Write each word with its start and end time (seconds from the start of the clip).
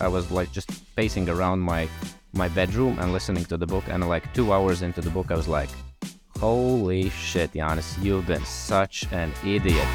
I 0.00 0.08
was 0.08 0.30
like 0.30 0.50
just 0.50 0.70
pacing 0.96 1.28
around 1.28 1.60
my 1.60 1.86
my 2.32 2.48
bedroom 2.48 2.98
and 2.98 3.12
listening 3.12 3.44
to 3.46 3.58
the 3.58 3.66
book. 3.66 3.84
And 3.88 4.08
like 4.08 4.32
two 4.32 4.52
hours 4.52 4.80
into 4.80 5.02
the 5.02 5.10
book, 5.10 5.30
I 5.30 5.36
was 5.36 5.46
like, 5.46 5.68
"Holy 6.40 7.10
shit, 7.10 7.52
Janis, 7.52 7.98
you've 7.98 8.26
been 8.26 8.44
such 8.44 9.04
an 9.12 9.30
idiot." 9.44 9.88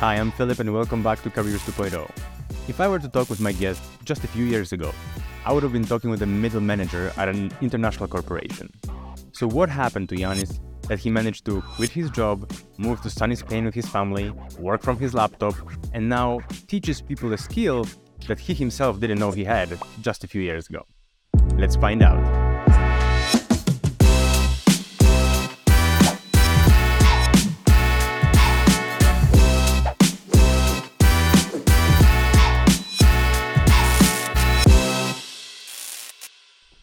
Hi, 0.00 0.14
I'm 0.14 0.30
Philip, 0.30 0.58
and 0.60 0.72
welcome 0.72 1.02
back 1.02 1.22
to 1.24 1.30
Careers 1.30 1.60
2.0. 1.62 2.08
If 2.66 2.80
I 2.80 2.88
were 2.88 3.00
to 3.00 3.08
talk 3.08 3.28
with 3.28 3.40
my 3.40 3.52
guest 3.52 3.82
just 4.04 4.24
a 4.24 4.28
few 4.28 4.44
years 4.44 4.72
ago, 4.72 4.94
I 5.44 5.52
would 5.52 5.62
have 5.62 5.72
been 5.72 5.84
talking 5.84 6.08
with 6.08 6.22
a 6.22 6.26
middle 6.26 6.60
manager 6.62 7.12
at 7.18 7.28
an 7.28 7.52
international 7.60 8.08
corporation. 8.08 8.70
So, 9.32 9.46
what 9.46 9.68
happened 9.68 10.08
to 10.10 10.16
Janis 10.16 10.60
that 10.88 10.98
he 10.98 11.10
managed 11.10 11.44
to 11.44 11.60
quit 11.60 11.90
his 11.90 12.10
job, 12.10 12.50
move 12.78 13.00
to 13.02 13.10
sunny 13.10 13.36
Spain 13.36 13.64
with 13.64 13.74
his 13.74 13.86
family, 13.86 14.30
work 14.58 14.82
from 14.82 14.98
his 14.98 15.14
laptop, 15.14 15.54
and 15.92 16.08
now 16.08 16.40
teaches 16.66 17.00
people 17.00 17.32
a 17.32 17.38
skill 17.38 17.86
that 18.26 18.38
he 18.38 18.54
himself 18.54 18.98
didn't 18.98 19.18
know 19.18 19.30
he 19.30 19.44
had 19.44 19.78
just 20.00 20.24
a 20.24 20.26
few 20.26 20.42
years 20.42 20.68
ago? 20.68 20.84
Let's 21.56 21.76
find 21.76 22.02
out. 22.02 22.48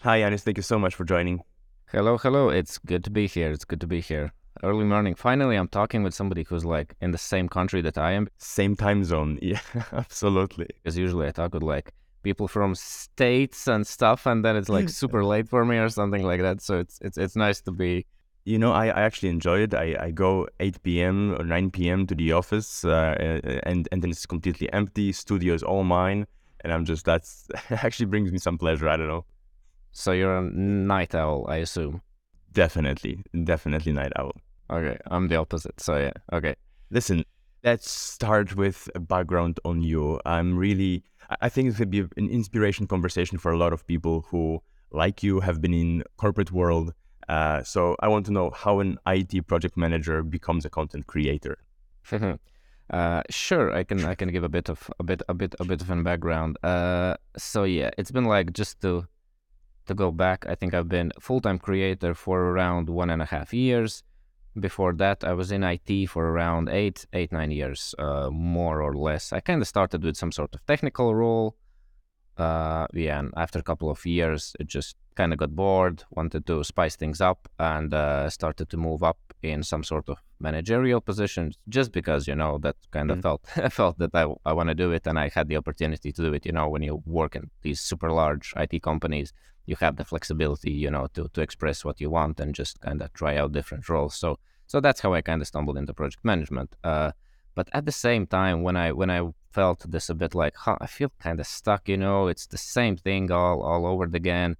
Hi, 0.01 0.19
Janis. 0.19 0.43
Thank 0.43 0.57
you 0.57 0.63
so 0.63 0.77
much 0.77 0.93
for 0.93 1.03
joining. 1.03 1.41
Hello, 1.95 2.17
hello. 2.17 2.49
It's 2.49 2.77
good 2.77 3.05
to 3.05 3.09
be 3.09 3.25
here. 3.25 3.49
It's 3.51 3.63
good 3.63 3.79
to 3.79 3.87
be 3.87 4.01
here. 4.01 4.33
Early 4.63 4.83
morning. 4.83 5.15
Finally, 5.15 5.55
I'm 5.55 5.69
talking 5.69 6.03
with 6.03 6.13
somebody 6.13 6.43
who's 6.43 6.65
like 6.65 6.93
in 6.99 7.11
the 7.11 7.17
same 7.17 7.47
country 7.47 7.79
that 7.83 7.97
I 7.97 8.11
am. 8.11 8.27
Same 8.37 8.75
time 8.75 9.05
zone. 9.05 9.39
Yeah, 9.41 9.61
absolutely. 9.93 10.67
Because 10.83 10.97
usually 10.97 11.25
I 11.25 11.31
talk 11.31 11.53
with 11.53 11.63
like 11.63 11.93
people 12.21 12.49
from 12.49 12.75
states 12.75 13.69
and 13.69 13.87
stuff, 13.87 14.25
and 14.25 14.43
then 14.43 14.57
it's 14.57 14.67
like 14.67 14.89
super 14.89 15.23
late 15.33 15.47
for 15.47 15.63
me 15.63 15.77
or 15.77 15.87
something 15.87 16.23
like 16.23 16.41
that. 16.41 16.59
So 16.59 16.79
it's 16.79 16.99
it's 16.99 17.17
it's 17.17 17.37
nice 17.37 17.61
to 17.61 17.71
be. 17.71 18.05
You 18.43 18.59
know, 18.59 18.73
I, 18.73 18.87
I 18.87 19.03
actually 19.03 19.29
enjoy 19.29 19.59
it. 19.59 19.73
I, 19.73 19.95
I 19.97 20.11
go 20.11 20.49
8 20.59 20.83
p.m. 20.83 21.33
or 21.39 21.45
9 21.45 21.71
p.m. 21.71 22.05
to 22.07 22.13
the 22.13 22.33
office, 22.33 22.83
uh, 22.83 23.15
and 23.63 23.87
and 23.93 24.01
then 24.01 24.11
it's 24.11 24.25
completely 24.25 24.67
empty. 24.73 25.13
Studio 25.13 25.53
is 25.53 25.63
all 25.63 25.85
mine, 25.85 26.27
and 26.59 26.73
I'm 26.73 26.83
just 26.83 27.05
that's 27.05 27.47
actually 27.69 28.07
brings 28.07 28.33
me 28.33 28.37
some 28.37 28.57
pleasure. 28.57 28.89
I 28.89 28.97
don't 28.97 29.07
know. 29.07 29.23
So 29.97 30.11
you're 30.11 30.39
a 30.39 30.41
night 30.41 31.15
owl, 31.15 31.45
I 31.47 31.57
assume. 31.57 32.01
Definitely, 32.51 33.23
definitely 33.45 33.93
night 33.93 34.11
owl. 34.17 34.33
Okay, 34.69 34.97
I'm 35.07 35.29
the 35.29 35.37
opposite. 35.37 35.79
So 35.79 35.97
yeah, 35.97 36.11
okay. 36.33 36.55
Listen, 36.91 37.23
let's 37.63 37.89
start 37.89 38.57
with 38.57 38.89
a 38.93 38.99
background 38.99 39.57
on 39.63 39.81
you. 39.81 40.19
I'm 40.25 40.57
really, 40.57 41.05
I 41.39 41.47
think 41.47 41.69
it 41.69 41.77
could 41.77 41.89
be 41.89 41.99
an 41.99 42.29
inspiration 42.29 42.87
conversation 42.87 43.37
for 43.37 43.53
a 43.53 43.57
lot 43.57 43.71
of 43.71 43.87
people 43.87 44.25
who, 44.29 44.61
like 44.91 45.23
you, 45.23 45.39
have 45.39 45.61
been 45.61 45.73
in 45.73 46.03
corporate 46.17 46.51
world. 46.51 46.93
Uh, 47.29 47.63
so 47.63 47.95
I 48.01 48.09
want 48.09 48.25
to 48.25 48.33
know 48.33 48.49
how 48.49 48.81
an 48.81 48.97
IT 49.07 49.47
project 49.47 49.77
manager 49.77 50.23
becomes 50.23 50.65
a 50.65 50.69
content 50.69 51.07
creator. 51.07 51.57
uh, 52.89 53.21
sure, 53.29 53.73
I 53.73 53.85
can 53.85 54.03
I 54.03 54.13
can 54.15 54.29
give 54.29 54.43
a 54.43 54.49
bit 54.49 54.67
of 54.67 54.91
a 54.99 55.03
bit 55.03 55.21
a 55.29 55.33
bit 55.33 55.55
a 55.57 55.63
bit 55.63 55.81
of 55.81 55.89
a 55.89 56.03
background. 56.03 56.57
Uh, 56.63 57.15
so 57.37 57.63
yeah, 57.63 57.91
it's 57.97 58.11
been 58.11 58.25
like 58.25 58.51
just 58.51 58.81
to 58.81 59.07
to 59.85 59.93
go 59.93 60.11
back, 60.11 60.45
I 60.47 60.55
think 60.55 60.73
I've 60.73 60.89
been 60.89 61.11
full-time 61.19 61.59
creator 61.59 62.13
for 62.13 62.41
around 62.41 62.89
one 62.89 63.09
and 63.09 63.21
a 63.21 63.25
half 63.25 63.53
years. 63.53 64.03
Before 64.57 64.93
that, 64.93 65.23
I 65.23 65.33
was 65.33 65.51
in 65.51 65.63
IT 65.63 66.07
for 66.07 66.29
around 66.29 66.69
eight, 66.69 67.05
eight, 67.11 67.31
nine 67.31 67.51
years, 67.51 67.93
uh, 67.99 68.29
more 68.31 68.81
or 68.81 68.95
less. 68.95 69.33
I 69.33 69.41
kind 69.41 69.61
of 69.61 69.67
started 69.67 70.03
with 70.03 70.15
some 70.15 70.31
sort 70.31 70.55
of 70.55 70.65
technical 70.65 71.13
role. 71.13 71.57
Uh, 72.37 72.87
yeah, 72.93 73.19
and 73.19 73.33
after 73.37 73.59
a 73.59 73.63
couple 73.63 73.89
of 73.89 74.05
years, 74.05 74.55
it 74.59 74.67
just 74.67 74.95
kind 75.15 75.31
of 75.31 75.39
got 75.39 75.55
bored, 75.55 76.03
wanted 76.11 76.45
to 76.45 76.63
spice 76.63 76.95
things 76.95 77.21
up, 77.21 77.47
and 77.59 77.93
uh, 77.93 78.29
started 78.29 78.69
to 78.69 78.77
move 78.77 79.03
up 79.03 79.17
in 79.41 79.63
some 79.63 79.83
sort 79.83 80.09
of 80.09 80.17
managerial 80.39 80.99
position, 80.99 81.53
just 81.69 81.91
because 81.91 82.27
you 82.27 82.35
know 82.35 82.57
that 82.59 82.75
kind 82.91 83.11
of 83.11 83.19
mm. 83.19 83.21
felt 83.21 83.47
felt 83.71 83.97
that 83.99 84.13
I 84.13 84.25
I 84.45 84.53
want 84.53 84.69
to 84.69 84.75
do 84.75 84.91
it, 84.91 85.07
and 85.07 85.17
I 85.17 85.29
had 85.29 85.47
the 85.47 85.57
opportunity 85.57 86.11
to 86.11 86.21
do 86.21 86.33
it. 86.33 86.45
You 86.45 86.51
know, 86.51 86.67
when 86.67 86.83
you 86.83 87.01
work 87.05 87.35
in 87.35 87.49
these 87.61 87.79
super 87.79 88.11
large 88.11 88.53
IT 88.57 88.81
companies, 88.81 89.31
you 89.65 89.75
have 89.79 89.95
the 89.97 90.05
flexibility, 90.05 90.71
you 90.71 90.91
know, 90.91 91.07
to 91.13 91.27
to 91.33 91.41
express 91.41 91.83
what 91.85 91.99
you 92.01 92.09
want 92.09 92.39
and 92.39 92.53
just 92.55 92.79
kind 92.81 93.01
of 93.01 93.13
try 93.13 93.37
out 93.37 93.51
different 93.51 93.87
roles. 93.89 94.15
So 94.15 94.39
so 94.67 94.79
that's 94.79 95.01
how 95.01 95.13
I 95.13 95.21
kind 95.21 95.41
of 95.41 95.47
stumbled 95.47 95.77
into 95.77 95.93
project 95.93 96.23
management. 96.23 96.75
Uh, 96.83 97.11
but 97.55 97.69
at 97.71 97.85
the 97.85 97.91
same 97.91 98.27
time, 98.27 98.63
when 98.63 98.75
I 98.75 98.91
when 98.91 99.09
I 99.09 99.21
felt 99.51 99.89
this 99.89 100.09
a 100.09 100.15
bit 100.15 100.35
like, 100.35 100.55
huh, 100.55 100.77
I 100.81 100.87
feel 100.87 101.11
kind 101.19 101.39
of 101.39 101.47
stuck, 101.47 101.87
you 101.87 101.97
know, 101.97 102.27
it's 102.27 102.47
the 102.47 102.57
same 102.57 102.97
thing 102.97 103.31
all 103.31 103.61
all 103.61 103.85
over 103.85 104.03
again. 104.03 104.57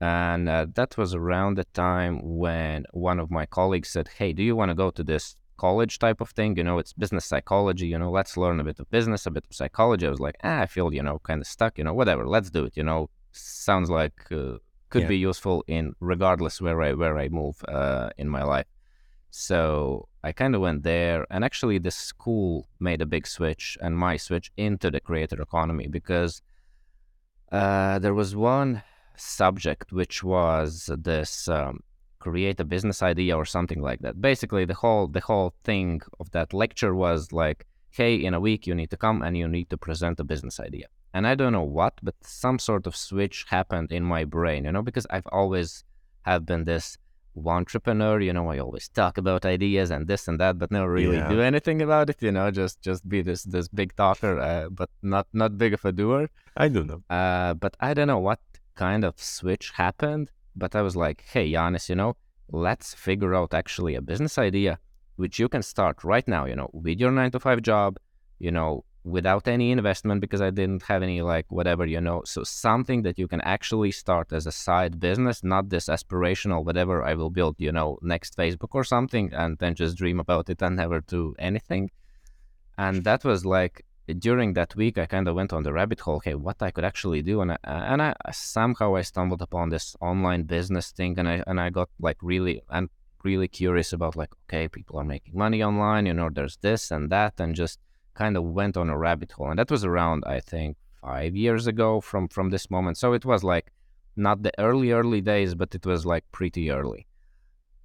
And 0.00 0.48
uh, 0.48 0.66
that 0.74 0.96
was 0.96 1.14
around 1.14 1.56
the 1.56 1.64
time 1.64 2.20
when 2.22 2.84
one 2.92 3.18
of 3.18 3.30
my 3.30 3.46
colleagues 3.46 3.88
said, 3.90 4.08
"Hey, 4.18 4.32
do 4.32 4.42
you 4.42 4.54
want 4.54 4.70
to 4.70 4.74
go 4.74 4.90
to 4.90 5.02
this 5.02 5.36
college 5.56 5.98
type 5.98 6.20
of 6.20 6.30
thing? 6.30 6.56
You 6.56 6.64
know, 6.64 6.78
it's 6.78 6.92
business 6.92 7.24
psychology. 7.24 7.88
You 7.88 7.98
know, 7.98 8.10
let's 8.10 8.36
learn 8.36 8.60
a 8.60 8.64
bit 8.64 8.78
of 8.78 8.88
business, 8.90 9.26
a 9.26 9.30
bit 9.30 9.46
of 9.48 9.54
psychology." 9.56 10.06
I 10.06 10.10
was 10.10 10.20
like, 10.20 10.36
ah, 10.44 10.60
I 10.60 10.66
feel, 10.66 10.94
you 10.94 11.02
know, 11.02 11.18
kind 11.20 11.40
of 11.40 11.48
stuck. 11.48 11.78
You 11.78 11.84
know, 11.84 11.94
whatever, 11.94 12.26
let's 12.26 12.50
do 12.50 12.64
it. 12.64 12.76
You 12.76 12.84
know, 12.84 13.10
sounds 13.38 13.90
like 13.90 14.20
uh, 14.30 14.58
could 14.90 15.02
yeah. 15.02 15.08
be 15.08 15.18
useful 15.18 15.64
in 15.66 15.94
regardless 16.00 16.60
where 16.60 16.80
I 16.82 16.92
where 16.94 17.18
I 17.18 17.28
move 17.28 17.62
uh, 17.68 18.10
in 18.18 18.28
my 18.28 18.42
life. 18.42 18.66
So 19.30 20.08
I 20.24 20.32
kind 20.32 20.54
of 20.54 20.62
went 20.62 20.82
there, 20.82 21.26
and 21.30 21.44
actually, 21.44 21.78
the 21.78 21.90
school 21.90 22.68
made 22.80 23.02
a 23.02 23.06
big 23.06 23.26
switch 23.26 23.76
and 23.80 23.96
my 23.96 24.16
switch 24.16 24.50
into 24.56 24.90
the 24.90 25.00
creator 25.00 25.40
economy 25.40 25.86
because 25.86 26.42
uh, 27.52 27.98
there 27.98 28.14
was 28.14 28.34
one 28.34 28.82
subject 29.16 29.92
which 29.92 30.22
was 30.22 30.90
this 30.96 31.48
um, 31.48 31.80
create 32.20 32.60
a 32.60 32.64
business 32.64 33.02
idea 33.02 33.36
or 33.36 33.44
something 33.44 33.82
like 33.82 34.00
that. 34.00 34.20
Basically, 34.20 34.64
the 34.64 34.74
whole 34.74 35.06
the 35.06 35.20
whole 35.20 35.54
thing 35.64 36.00
of 36.20 36.30
that 36.30 36.54
lecture 36.54 36.94
was 36.94 37.32
like, 37.32 37.66
hey, 37.90 38.14
in 38.16 38.32
a 38.34 38.40
week 38.40 38.66
you 38.66 38.74
need 38.74 38.90
to 38.90 38.96
come 38.96 39.22
and 39.22 39.36
you 39.36 39.46
need 39.46 39.68
to 39.70 39.76
present 39.76 40.20
a 40.20 40.24
business 40.24 40.58
idea 40.58 40.86
and 41.14 41.26
I 41.26 41.34
don't 41.34 41.52
know 41.52 41.62
what, 41.62 41.94
but 42.02 42.14
some 42.22 42.58
sort 42.58 42.86
of 42.86 42.94
switch 42.94 43.46
happened 43.48 43.92
in 43.92 44.04
my 44.04 44.24
brain, 44.24 44.64
you 44.64 44.72
know, 44.72 44.82
because 44.82 45.06
I've 45.10 45.26
always 45.32 45.84
have 46.22 46.44
been 46.44 46.64
this 46.64 46.98
entrepreneur, 47.46 48.20
you 48.20 48.32
know, 48.32 48.48
I 48.50 48.58
always 48.58 48.88
talk 48.88 49.16
about 49.16 49.44
ideas 49.44 49.90
and 49.90 50.06
this 50.06 50.28
and 50.28 50.40
that, 50.40 50.58
but 50.58 50.70
never 50.70 50.90
really 50.90 51.16
yeah. 51.16 51.28
do 51.28 51.40
anything 51.40 51.82
about 51.82 52.10
it, 52.10 52.20
you 52.20 52.32
know, 52.32 52.50
just 52.50 52.80
just 52.82 53.08
be 53.08 53.22
this 53.22 53.44
this 53.44 53.68
big 53.68 53.94
talker, 53.96 54.38
uh, 54.40 54.68
but 54.70 54.90
not 55.02 55.26
not 55.32 55.56
big 55.56 55.74
of 55.74 55.84
a 55.84 55.92
doer. 55.92 56.28
I 56.56 56.68
don't 56.68 56.88
know. 56.88 57.02
Uh, 57.08 57.54
but 57.54 57.76
I 57.80 57.94
don't 57.94 58.08
know 58.08 58.18
what 58.18 58.40
kind 58.74 59.04
of 59.04 59.14
switch 59.20 59.70
happened, 59.70 60.30
but 60.56 60.74
I 60.74 60.82
was 60.82 60.96
like, 60.96 61.24
hey, 61.32 61.50
Janis, 61.52 61.88
you 61.88 61.94
know, 61.94 62.16
let's 62.50 62.94
figure 62.94 63.34
out 63.34 63.54
actually 63.54 63.94
a 63.94 64.02
business 64.02 64.38
idea 64.38 64.78
which 65.18 65.38
you 65.38 65.48
can 65.48 65.62
start 65.62 66.04
right 66.04 66.26
now, 66.28 66.44
you 66.46 66.54
know, 66.54 66.70
with 66.72 67.00
your 67.00 67.10
nine 67.10 67.30
to 67.32 67.40
five 67.40 67.60
job, 67.60 67.98
you 68.38 68.52
know, 68.52 68.84
without 69.08 69.48
any 69.48 69.70
investment 69.70 70.20
because 70.20 70.40
I 70.40 70.50
didn't 70.50 70.82
have 70.84 71.02
any 71.02 71.22
like 71.22 71.46
whatever, 71.50 71.86
you 71.86 72.00
know. 72.00 72.22
So 72.24 72.44
something 72.44 73.02
that 73.02 73.18
you 73.18 73.28
can 73.28 73.40
actually 73.42 73.90
start 73.90 74.32
as 74.32 74.46
a 74.46 74.52
side 74.52 75.00
business, 75.00 75.42
not 75.42 75.68
this 75.68 75.86
aspirational 75.86 76.64
whatever 76.64 77.02
I 77.02 77.14
will 77.14 77.30
build, 77.30 77.56
you 77.58 77.72
know, 77.72 77.98
next 78.02 78.36
Facebook 78.36 78.70
or 78.72 78.84
something 78.84 79.32
and 79.32 79.58
then 79.58 79.74
just 79.74 79.96
dream 79.96 80.20
about 80.20 80.50
it 80.50 80.62
and 80.62 80.76
never 80.76 81.00
do 81.00 81.34
anything. 81.38 81.90
And 82.76 83.04
that 83.04 83.24
was 83.24 83.44
like 83.44 83.84
during 84.18 84.54
that 84.54 84.74
week 84.76 84.96
I 84.98 85.06
kind 85.06 85.28
of 85.28 85.34
went 85.34 85.52
on 85.52 85.62
the 85.62 85.72
rabbit 85.72 86.00
hole, 86.00 86.16
okay, 86.16 86.34
what 86.34 86.62
I 86.62 86.70
could 86.70 86.84
actually 86.84 87.22
do 87.22 87.40
and 87.40 87.52
I, 87.52 87.58
and 87.64 88.00
I 88.00 88.14
somehow 88.32 88.96
I 88.96 89.02
stumbled 89.02 89.42
upon 89.42 89.68
this 89.68 89.96
online 90.00 90.44
business 90.44 90.92
thing 90.92 91.18
and 91.18 91.28
I 91.28 91.42
and 91.46 91.60
I 91.60 91.70
got 91.70 91.88
like 92.00 92.18
really 92.22 92.62
and 92.70 92.88
really 93.24 93.48
curious 93.48 93.92
about 93.92 94.16
like 94.16 94.30
okay, 94.44 94.68
people 94.68 94.98
are 94.98 95.04
making 95.04 95.36
money 95.36 95.62
online, 95.62 96.06
you 96.06 96.14
know, 96.14 96.30
there's 96.30 96.58
this 96.58 96.90
and 96.90 97.10
that 97.10 97.34
and 97.38 97.54
just 97.54 97.78
kind 98.18 98.36
of 98.36 98.42
went 98.60 98.76
on 98.76 98.90
a 98.90 98.98
rabbit 98.98 99.30
hole, 99.32 99.50
and 99.50 99.58
that 99.58 99.70
was 99.70 99.84
around 99.84 100.24
I 100.26 100.40
think 100.40 100.76
five 101.00 101.32
years 101.44 101.66
ago 101.72 102.00
from 102.00 102.28
from 102.36 102.50
this 102.50 102.66
moment. 102.70 102.96
So 102.98 103.12
it 103.18 103.24
was 103.24 103.42
like 103.54 103.66
not 104.16 104.42
the 104.42 104.52
early 104.68 104.90
early 104.92 105.20
days, 105.32 105.54
but 105.54 105.74
it 105.78 105.84
was 105.86 106.04
like 106.04 106.24
pretty 106.32 106.64
early. 106.78 107.02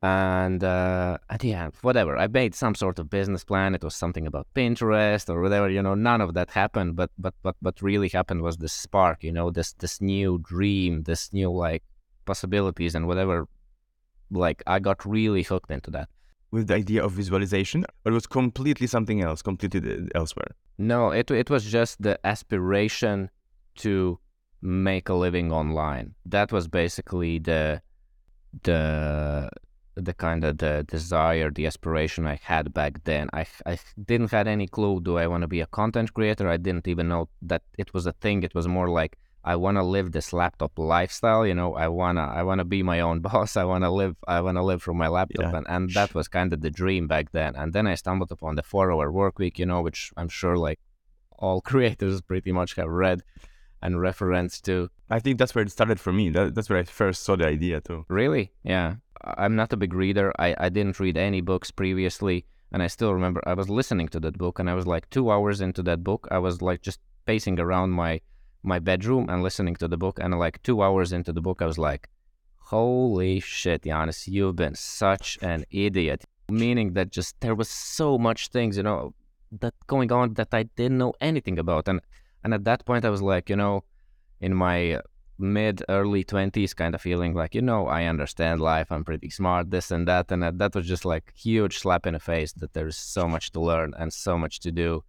And 0.01 0.61
uh, 0.63 1.17
at 1.29 1.39
the 1.39 1.53
end, 1.53 1.73
whatever, 1.81 2.17
I 2.17 2.27
made 2.27 2.53
some 2.53 2.75
sort 2.75 2.99
of 2.99 3.09
business 3.09 3.45
plan. 3.45 3.73
It 3.73 3.85
was 3.85 3.95
something 3.95 4.27
about 4.27 4.47
Pinterest 4.53 5.29
or 5.29 5.39
whatever. 5.41 5.69
You 5.69 5.81
know, 5.81 5.95
none 5.95 6.19
of 6.19 6.33
that 6.33 6.49
happened. 6.49 6.97
But 6.99 7.11
but 7.17 7.35
but 7.45 7.55
what 7.61 7.81
really 7.81 8.09
happened 8.09 8.41
was 8.41 8.57
this 8.57 8.73
spark. 8.73 9.23
You 9.23 9.31
know, 9.37 9.47
this 9.57 9.73
this 9.83 10.01
new 10.01 10.39
dream, 10.51 11.03
this 11.03 11.31
new 11.31 11.51
like 11.67 11.83
possibilities 12.25 12.95
and 12.95 13.07
whatever. 13.07 13.47
Like 14.29 14.59
I 14.67 14.79
got 14.79 15.05
really 15.05 15.43
hooked 15.43 15.71
into 15.71 15.91
that 15.91 16.09
with 16.53 16.67
the 16.67 16.75
idea 16.75 17.03
of 17.03 17.11
visualization, 17.13 17.83
or 18.05 18.11
it 18.11 18.13
was 18.13 18.27
completely 18.27 18.87
something 18.95 19.19
else, 19.21 19.41
completely 19.41 20.07
elsewhere? 20.13 20.51
No, 20.77 21.09
it 21.09 21.31
it 21.31 21.49
was 21.49 21.63
just 21.77 22.01
the 22.07 22.15
aspiration 22.33 23.29
to 23.83 24.19
make 24.61 25.09
a 25.09 25.15
living 25.25 25.51
online. 25.51 26.13
That 26.25 26.51
was 26.51 26.67
basically 26.67 27.39
the 27.39 27.81
the 28.67 29.49
the 29.95 30.13
kind 30.13 30.43
of 30.43 30.57
the 30.59 30.85
desire, 30.95 31.49
the 31.51 31.65
aspiration 31.71 32.27
I 32.27 32.39
had 32.51 32.71
back 32.79 33.03
then. 33.03 33.25
I 33.33 33.43
I 33.65 33.79
didn't 34.09 34.31
had 34.31 34.47
any 34.47 34.67
clue. 34.67 35.01
Do 35.01 35.17
I 35.17 35.25
want 35.27 35.41
to 35.41 35.51
be 35.55 35.61
a 35.61 35.73
content 35.79 36.13
creator? 36.13 36.47
I 36.47 36.57
didn't 36.57 36.87
even 36.87 37.07
know 37.07 37.29
that 37.51 37.63
it 37.77 37.93
was 37.95 38.05
a 38.05 38.13
thing. 38.23 38.43
It 38.43 38.53
was 38.53 38.67
more 38.67 38.89
like 38.89 39.17
I 39.45 39.55
want 39.57 39.77
to 39.77 39.83
live 39.83 40.11
this 40.11 40.31
laptop 40.33 40.77
lifestyle. 40.77 41.45
You 41.45 41.53
know, 41.53 41.73
I 41.75 41.87
wanna 41.89 42.21
I 42.21 42.43
wanna 42.43 42.63
be 42.65 42.81
my 42.83 42.99
own 43.01 43.19
boss. 43.27 43.57
I 43.57 43.63
wanna 43.65 43.91
live 43.91 44.15
I 44.27 44.41
wanna 44.41 44.63
live 44.63 44.81
from 44.81 44.97
my 44.97 45.07
laptop, 45.07 45.51
Yeah. 45.51 45.57
and 45.57 45.65
and 45.69 45.89
that 45.91 46.13
was 46.15 46.27
kind 46.27 46.53
of 46.53 46.61
the 46.61 46.69
dream 46.71 47.07
back 47.07 47.31
then. 47.31 47.55
And 47.55 47.73
then 47.73 47.85
I 47.87 47.95
stumbled 47.95 48.31
upon 48.31 48.55
the 48.55 48.63
four 48.63 48.91
hour 48.91 49.11
work 49.11 49.39
week. 49.39 49.59
You 49.59 49.65
know, 49.65 49.81
which 49.81 50.11
I'm 50.17 50.29
sure 50.29 50.57
like 50.57 50.79
all 51.37 51.61
creators 51.71 52.21
pretty 52.21 52.51
much 52.51 52.75
have 52.75 52.87
read 52.89 53.21
and 53.81 53.99
referenced 53.99 54.63
to. 54.65 54.89
I 55.09 55.19
think 55.19 55.37
that's 55.37 55.53
where 55.53 55.65
it 55.65 55.71
started 55.71 55.99
for 55.99 56.13
me. 56.13 56.29
That, 56.29 56.55
that's 56.55 56.69
where 56.69 56.79
I 56.79 56.83
first 56.83 57.23
saw 57.23 57.35
the 57.35 57.45
idea 57.45 57.81
too. 57.81 58.05
Really? 58.07 58.53
Yeah. 58.63 58.95
I'm 59.25 59.55
not 59.55 59.73
a 59.73 59.77
big 59.77 59.93
reader. 59.93 60.31
I, 60.39 60.55
I 60.57 60.69
didn't 60.69 60.99
read 60.99 61.17
any 61.17 61.41
books 61.41 61.69
previously. 61.69 62.45
And 62.71 62.81
I 62.81 62.87
still 62.87 63.13
remember 63.13 63.41
I 63.45 63.53
was 63.53 63.69
listening 63.69 64.07
to 64.09 64.19
that 64.21 64.37
book 64.37 64.57
and 64.59 64.69
I 64.69 64.73
was 64.73 64.87
like 64.87 65.09
two 65.09 65.29
hours 65.31 65.59
into 65.61 65.83
that 65.83 66.03
book. 66.03 66.27
I 66.31 66.39
was 66.39 66.61
like 66.61 66.81
just 66.81 66.99
pacing 67.25 67.59
around 67.59 67.91
my 67.91 68.21
my 68.63 68.79
bedroom 68.79 69.29
and 69.29 69.43
listening 69.43 69.75
to 69.77 69.87
the 69.87 69.97
book. 69.97 70.19
And 70.21 70.37
like 70.39 70.61
two 70.63 70.81
hours 70.81 71.13
into 71.13 71.33
the 71.33 71.41
book, 71.41 71.61
I 71.61 71.65
was 71.65 71.77
like, 71.77 72.09
holy 72.57 73.39
shit, 73.39 73.83
Janis, 73.83 74.27
you've 74.27 74.55
been 74.55 74.75
such 74.75 75.37
an 75.41 75.65
idiot. 75.71 76.23
Meaning 76.49 76.93
that 76.93 77.11
just 77.11 77.39
there 77.39 77.55
was 77.55 77.69
so 77.69 78.17
much 78.17 78.49
things, 78.49 78.77
you 78.77 78.83
know, 78.83 79.13
that 79.59 79.73
going 79.87 80.11
on 80.11 80.33
that 80.33 80.53
I 80.53 80.63
didn't 80.63 80.97
know 80.97 81.13
anything 81.21 81.57
about. 81.59 81.87
And 81.87 82.01
and 82.43 82.53
at 82.53 82.65
that 82.65 82.85
point 82.85 83.05
I 83.05 83.09
was 83.09 83.21
like, 83.21 83.49
you 83.49 83.55
know, 83.55 83.83
in 84.41 84.53
my 84.53 84.99
mid 85.39 85.83
early 85.89 86.23
20s 86.23 86.75
kind 86.75 86.93
of 86.93 87.01
feeling 87.01 87.33
like 87.33 87.55
you 87.55 87.61
know 87.61 87.87
i 87.87 88.05
understand 88.05 88.61
life 88.61 88.91
i'm 88.91 89.03
pretty 89.03 89.29
smart 89.29 89.71
this 89.71 89.89
and 89.89 90.07
that 90.07 90.31
and 90.31 90.43
that, 90.43 90.57
that 90.59 90.75
was 90.75 90.87
just 90.87 91.05
like 91.05 91.33
huge 91.35 91.79
slap 91.79 92.05
in 92.05 92.13
the 92.13 92.19
face 92.19 92.53
that 92.53 92.73
there's 92.73 92.95
so 92.95 93.27
much 93.27 93.51
to 93.51 93.59
learn 93.59 93.93
and 93.97 94.13
so 94.13 94.37
much 94.37 94.59
to 94.59 94.71
do 94.71 95.03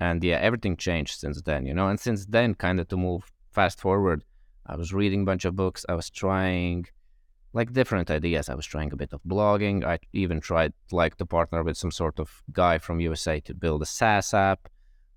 and 0.00 0.22
yeah 0.24 0.36
everything 0.36 0.76
changed 0.76 1.18
since 1.18 1.40
then 1.42 1.66
you 1.66 1.74
know? 1.74 1.88
And 1.88 1.98
since 2.00 2.26
then 2.26 2.54
kind 2.54 2.80
of 2.80 2.88
to 2.88 2.96
move 2.96 3.32
fast 3.52 3.80
forward 3.80 4.24
i 4.66 4.76
was 4.76 4.92
reading 4.92 5.22
a 5.22 5.24
bunch 5.24 5.44
of 5.44 5.54
books 5.54 5.84
i 5.88 5.94
was 5.94 6.10
trying 6.10 6.86
like 7.54 7.72
different 7.72 8.10
ideas. 8.10 8.48
I 8.48 8.54
was 8.54 8.66
trying 8.66 8.92
a 8.92 8.96
bit 8.96 9.12
of 9.12 9.20
blogging. 9.22 9.84
I 9.84 10.00
even 10.12 10.40
tried 10.40 10.72
like 10.90 11.16
to 11.16 11.24
partner 11.24 11.62
with 11.62 11.76
some 11.76 11.92
sort 11.92 12.18
of 12.18 12.42
guy 12.52 12.78
from 12.78 13.00
usa 13.00 13.40
to 13.40 13.54
build 13.54 13.80
a 13.82 13.86
saas 13.86 14.34
app. 14.34 14.68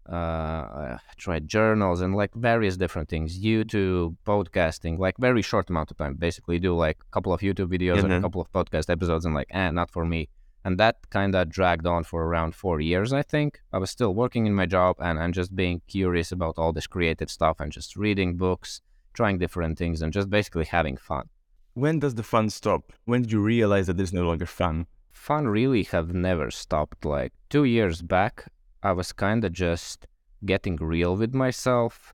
Uh, 0.08 0.96
I 0.96 1.00
tried 1.18 1.50
journals 1.50 2.00
and 2.00 2.16
like 2.16 2.34
various 2.34 2.78
different 2.78 3.10
things, 3.10 3.44
YouTube, 3.44 4.16
podcasting, 4.26 4.98
like 5.00 5.16
very 5.18 5.42
short 5.42 5.70
amount 5.70 5.92
of 5.92 5.98
time. 5.98 6.14
Basically, 6.16 6.60
do 6.60 6.74
like 6.74 6.98
a 7.02 7.12
couple 7.12 7.34
of 7.34 7.42
YouTube 7.42 7.68
videos 7.76 8.04
and 8.06 8.14
a 8.14 8.22
couple 8.22 8.40
of 8.40 8.50
podcast 8.54 8.90
episodes, 8.90 9.26
and 9.26 9.36
like, 9.36 9.48
eh, 9.50 9.70
not 9.72 9.92
for 9.92 10.06
me. 10.06 10.30
And 10.68 10.78
that 10.80 11.10
kind 11.10 11.34
of 11.34 11.48
dragged 11.48 11.88
on 11.88 12.04
for 12.04 12.26
around 12.26 12.54
four 12.54 12.82
years, 12.82 13.14
I 13.14 13.22
think. 13.22 13.62
I 13.72 13.78
was 13.78 13.90
still 13.90 14.14
working 14.14 14.48
in 14.48 14.54
my 14.54 14.66
job 14.66 14.98
and, 15.00 15.18
and 15.18 15.34
just 15.34 15.56
being 15.56 15.82
curious 15.88 16.34
about 16.34 16.56
all 16.58 16.74
this 16.74 16.88
creative 16.88 17.32
stuff 17.32 17.62
and 17.62 17.72
just 17.72 17.96
reading 17.96 18.36
books, 18.36 18.82
trying 19.14 19.38
different 19.38 19.78
things, 19.78 20.02
and 20.02 20.12
just 20.12 20.30
basically 20.30 20.66
having 20.66 20.98
fun. 20.98 21.30
When 21.74 22.00
does 22.00 22.16
the 22.16 22.30
fun 22.34 22.50
stop? 22.50 22.92
When 23.06 23.22
did 23.22 23.32
you 23.32 23.40
realize 23.40 23.88
that 23.88 23.98
it's 23.98 24.12
no 24.12 24.26
longer 24.28 24.46
fun? 24.46 24.88
fun 25.14 25.48
really 25.48 25.84
have 25.84 26.14
never 26.14 26.52
stopped. 26.52 27.06
Like 27.06 27.32
two 27.50 27.64
years 27.64 28.02
back, 28.02 28.52
I 28.84 28.92
was 28.92 29.14
kind 29.14 29.46
of 29.46 29.54
just 29.54 30.06
getting 30.46 30.76
real 30.76 31.16
with 31.16 31.34
myself 31.34 32.14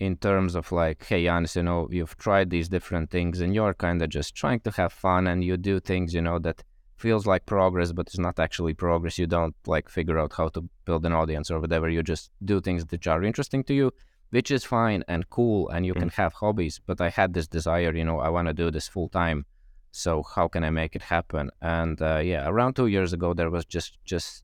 in 0.00 0.16
terms 0.16 0.56
of 0.56 0.72
like, 0.72 1.04
hey, 1.06 1.22
Janis, 1.26 1.54
you 1.54 1.62
know, 1.62 1.86
you've 1.92 2.16
tried 2.18 2.50
these 2.50 2.68
different 2.68 3.10
things 3.10 3.40
and 3.40 3.54
you're 3.54 3.74
kind 3.74 4.02
of 4.02 4.08
just 4.08 4.34
trying 4.34 4.60
to 4.60 4.72
have 4.72 4.92
fun 4.92 5.28
and 5.28 5.44
you 5.44 5.56
do 5.56 5.78
things, 5.78 6.12
you 6.12 6.22
know, 6.22 6.40
that 6.40 6.64
feels 6.96 7.26
like 7.26 7.46
progress, 7.46 7.92
but 7.92 8.06
it's 8.06 8.18
not 8.18 8.38
actually 8.38 8.74
progress. 8.74 9.18
You 9.18 9.26
don't 9.26 9.54
like 9.66 9.88
figure 9.88 10.18
out 10.18 10.32
how 10.32 10.48
to 10.48 10.68
build 10.84 11.04
an 11.06 11.12
audience 11.12 11.50
or 11.50 11.60
whatever. 11.60 11.88
You 11.88 12.02
just 12.02 12.30
do 12.44 12.60
things 12.60 12.84
that 12.86 13.06
are 13.06 13.22
interesting 13.22 13.64
to 13.64 13.74
you, 13.74 13.92
which 14.30 14.50
is 14.50 14.64
fine 14.64 15.04
and 15.08 15.28
cool 15.30 15.68
and 15.68 15.84
you 15.84 15.94
can 15.94 16.08
have 16.10 16.32
hobbies. 16.34 16.80
But 16.86 17.00
I 17.00 17.10
had 17.10 17.34
this 17.34 17.46
desire, 17.46 17.94
you 17.94 18.04
know, 18.04 18.20
I 18.20 18.28
want 18.28 18.48
to 18.48 18.54
do 18.54 18.70
this 18.70 18.88
full 18.88 19.08
time 19.08 19.46
so 19.96 20.24
how 20.34 20.48
can 20.48 20.64
i 20.64 20.70
make 20.70 20.96
it 20.96 21.02
happen 21.02 21.48
and 21.62 22.02
uh, 22.02 22.18
yeah 22.18 22.48
around 22.48 22.74
two 22.74 22.88
years 22.88 23.12
ago 23.12 23.32
there 23.32 23.48
was 23.48 23.64
just 23.64 23.96
just 24.04 24.42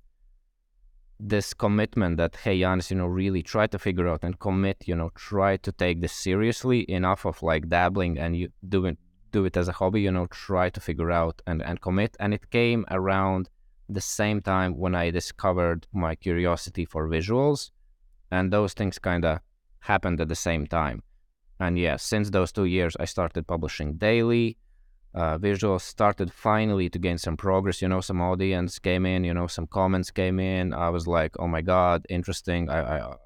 this 1.19 1.53
commitment 1.53 2.17
that 2.19 2.37
hey 2.37 2.61
Janis, 2.61 2.89
you 2.91 2.97
know 2.97 3.07
really 3.07 3.43
try 3.43 3.67
to 3.67 3.77
figure 3.77 4.07
out 4.07 4.23
and 4.23 4.39
commit 4.39 4.85
you 4.87 4.95
know 4.95 5.11
try 5.17 5.57
to 5.57 5.73
take 5.73 6.01
this 6.01 6.13
seriously 6.13 6.89
enough 6.89 7.27
of 7.27 7.43
like 7.43 7.69
dabbling 7.69 8.17
and 8.17 8.37
you 8.37 8.49
do 8.69 8.87
it 8.87 8.97
do 9.31 9.45
it 9.45 9.57
as 9.57 9.69
a 9.69 9.73
hobby 9.73 10.03
you 10.03 10.11
know 10.11 10.27
try 10.27 10.69
to 10.71 10.81
figure 10.81 11.11
out 11.11 11.43
and 11.47 11.63
and 11.63 11.81
commit 11.81 12.17
and 12.21 12.35
it 12.35 12.51
came 12.51 12.85
around 12.91 13.49
the 13.89 14.01
same 14.01 14.41
time 14.41 14.77
when 14.77 14.95
i 14.95 15.11
discovered 15.11 15.87
my 15.93 16.15
curiosity 16.15 16.85
for 16.85 17.09
visuals 17.09 17.71
and 18.31 18.53
those 18.53 18.73
things 18.75 18.99
kind 18.99 19.25
of 19.25 19.39
happened 19.81 20.21
at 20.21 20.29
the 20.29 20.35
same 20.35 20.67
time 20.67 21.03
and 21.59 21.79
yeah 21.79 21.97
since 21.97 22.31
those 22.31 22.53
two 22.53 22.67
years 22.67 22.97
i 23.01 23.05
started 23.05 23.47
publishing 23.47 23.95
daily 23.95 24.57
uh, 25.15 25.37
visuals 25.39 25.81
started 25.81 26.33
finally 26.33 26.89
to 26.89 26.99
gain 26.99 27.19
some 27.19 27.37
progress. 27.37 27.83
You 27.83 27.89
know, 27.89 28.01
some 28.01 28.21
audience 28.21 28.79
came 28.79 29.07
in. 29.07 29.25
You 29.25 29.35
know, 29.35 29.47
some 29.47 29.67
comments 29.67 30.11
came 30.11 30.39
in. 30.39 30.73
I 30.73 30.89
was 30.91 31.07
like, 31.07 31.35
oh 31.39 31.49
my 31.49 31.63
god, 31.63 32.07
interesting. 32.09 32.71
I 32.71 32.81
I, 32.99 33.17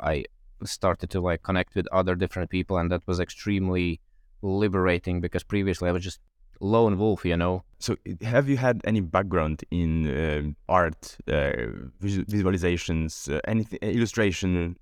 I 0.00 0.24
started 0.64 1.10
to 1.10 1.20
like 1.20 1.42
connect 1.42 1.74
with 1.74 1.86
other 1.92 2.14
different 2.14 2.50
people, 2.50 2.78
and 2.78 2.90
that 2.90 3.06
was 3.06 3.20
extremely 3.20 4.00
liberating 4.44 5.20
because 5.20 5.42
previously 5.42 5.88
I 5.88 5.92
was 5.92 6.04
just 6.04 6.20
lone 6.60 6.98
wolf. 6.98 7.24
You 7.24 7.36
know, 7.36 7.64
So, 7.78 7.96
have 8.22 8.48
you 8.48 8.56
had 8.56 8.80
any 8.84 9.00
background 9.00 9.64
in 9.70 9.90
um 10.24 10.56
art, 10.68 11.16
uh, 11.28 11.52
visu- 12.00 12.24
visualizations, 12.26 13.12
uh, 13.34 13.40
anything, 13.46 13.78
illustration? 13.82 14.76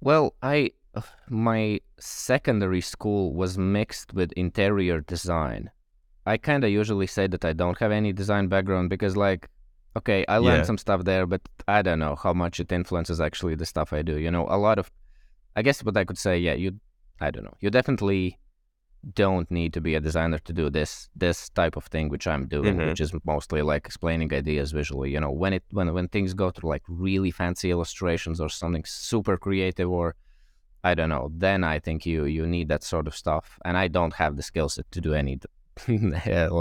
Well, 0.00 0.34
I 0.42 0.72
my 1.28 1.80
secondary 1.98 2.80
school 2.80 3.32
was 3.34 3.56
mixed 3.58 4.12
with 4.14 4.32
interior 4.32 5.00
design. 5.00 5.70
I 6.26 6.36
kind 6.36 6.64
of 6.64 6.70
usually 6.70 7.06
say 7.06 7.26
that 7.28 7.44
I 7.44 7.52
don't 7.52 7.78
have 7.78 7.92
any 7.92 8.12
design 8.12 8.48
background 8.48 8.90
because 8.90 9.16
like 9.16 9.48
okay, 9.96 10.24
I 10.28 10.36
learned 10.38 10.58
Yeah. 10.60 10.66
some 10.66 10.78
stuff 10.78 11.04
there, 11.04 11.26
but 11.26 11.40
I 11.66 11.82
don't 11.82 11.98
know 11.98 12.14
how 12.14 12.32
much 12.32 12.60
it 12.60 12.70
influences 12.70 13.20
actually 13.20 13.56
the 13.56 13.66
stuff 13.66 13.92
I 13.92 14.02
do. 14.02 14.16
You 14.18 14.30
know, 14.30 14.46
a 14.48 14.58
lot 14.58 14.78
of 14.78 14.90
I 15.56 15.62
guess 15.62 15.82
what 15.84 15.96
I 15.96 16.04
could 16.04 16.18
say, 16.18 16.38
yeah, 16.38 16.54
you 16.54 16.78
I 17.20 17.30
don't 17.32 17.44
know. 17.44 17.56
You 17.60 17.70
definitely 17.70 18.38
don't 19.14 19.50
need 19.50 19.72
to 19.74 19.80
be 19.80 19.94
a 19.94 20.00
designer 20.00 20.38
to 20.38 20.52
do 20.52 20.68
this 20.70 21.08
this 21.14 21.48
type 21.50 21.76
of 21.76 21.84
thing 21.86 22.08
which 22.08 22.26
I'm 22.26 22.46
doing, 22.48 22.76
Mhm. 22.76 22.88
which 22.88 23.00
is 23.00 23.12
mostly 23.24 23.62
like 23.62 23.86
explaining 23.86 24.32
ideas 24.34 24.72
visually. 24.72 25.10
You 25.14 25.20
know, 25.20 25.30
when 25.30 25.52
it 25.52 25.64
when 25.70 25.92
when 25.94 26.08
things 26.08 26.34
go 26.34 26.50
to 26.50 26.66
like 26.66 26.82
really 26.88 27.30
fancy 27.30 27.70
illustrations 27.70 28.40
or 28.40 28.48
something 28.48 28.84
super 28.84 29.36
creative 29.36 29.88
or 29.90 30.14
I 30.84 30.94
don't 30.94 31.08
know, 31.08 31.30
then 31.32 31.64
I 31.64 31.78
think 31.80 32.06
you 32.06 32.24
you 32.24 32.46
need 32.46 32.68
that 32.68 32.82
sort 32.84 33.06
of 33.06 33.14
stuff. 33.14 33.58
And 33.64 33.76
I 33.84 33.88
don't 33.88 34.14
have 34.14 34.36
the 34.36 34.42
skill 34.42 34.68
set 34.68 34.90
to 34.92 35.00
do 35.00 35.12
any 35.14 35.38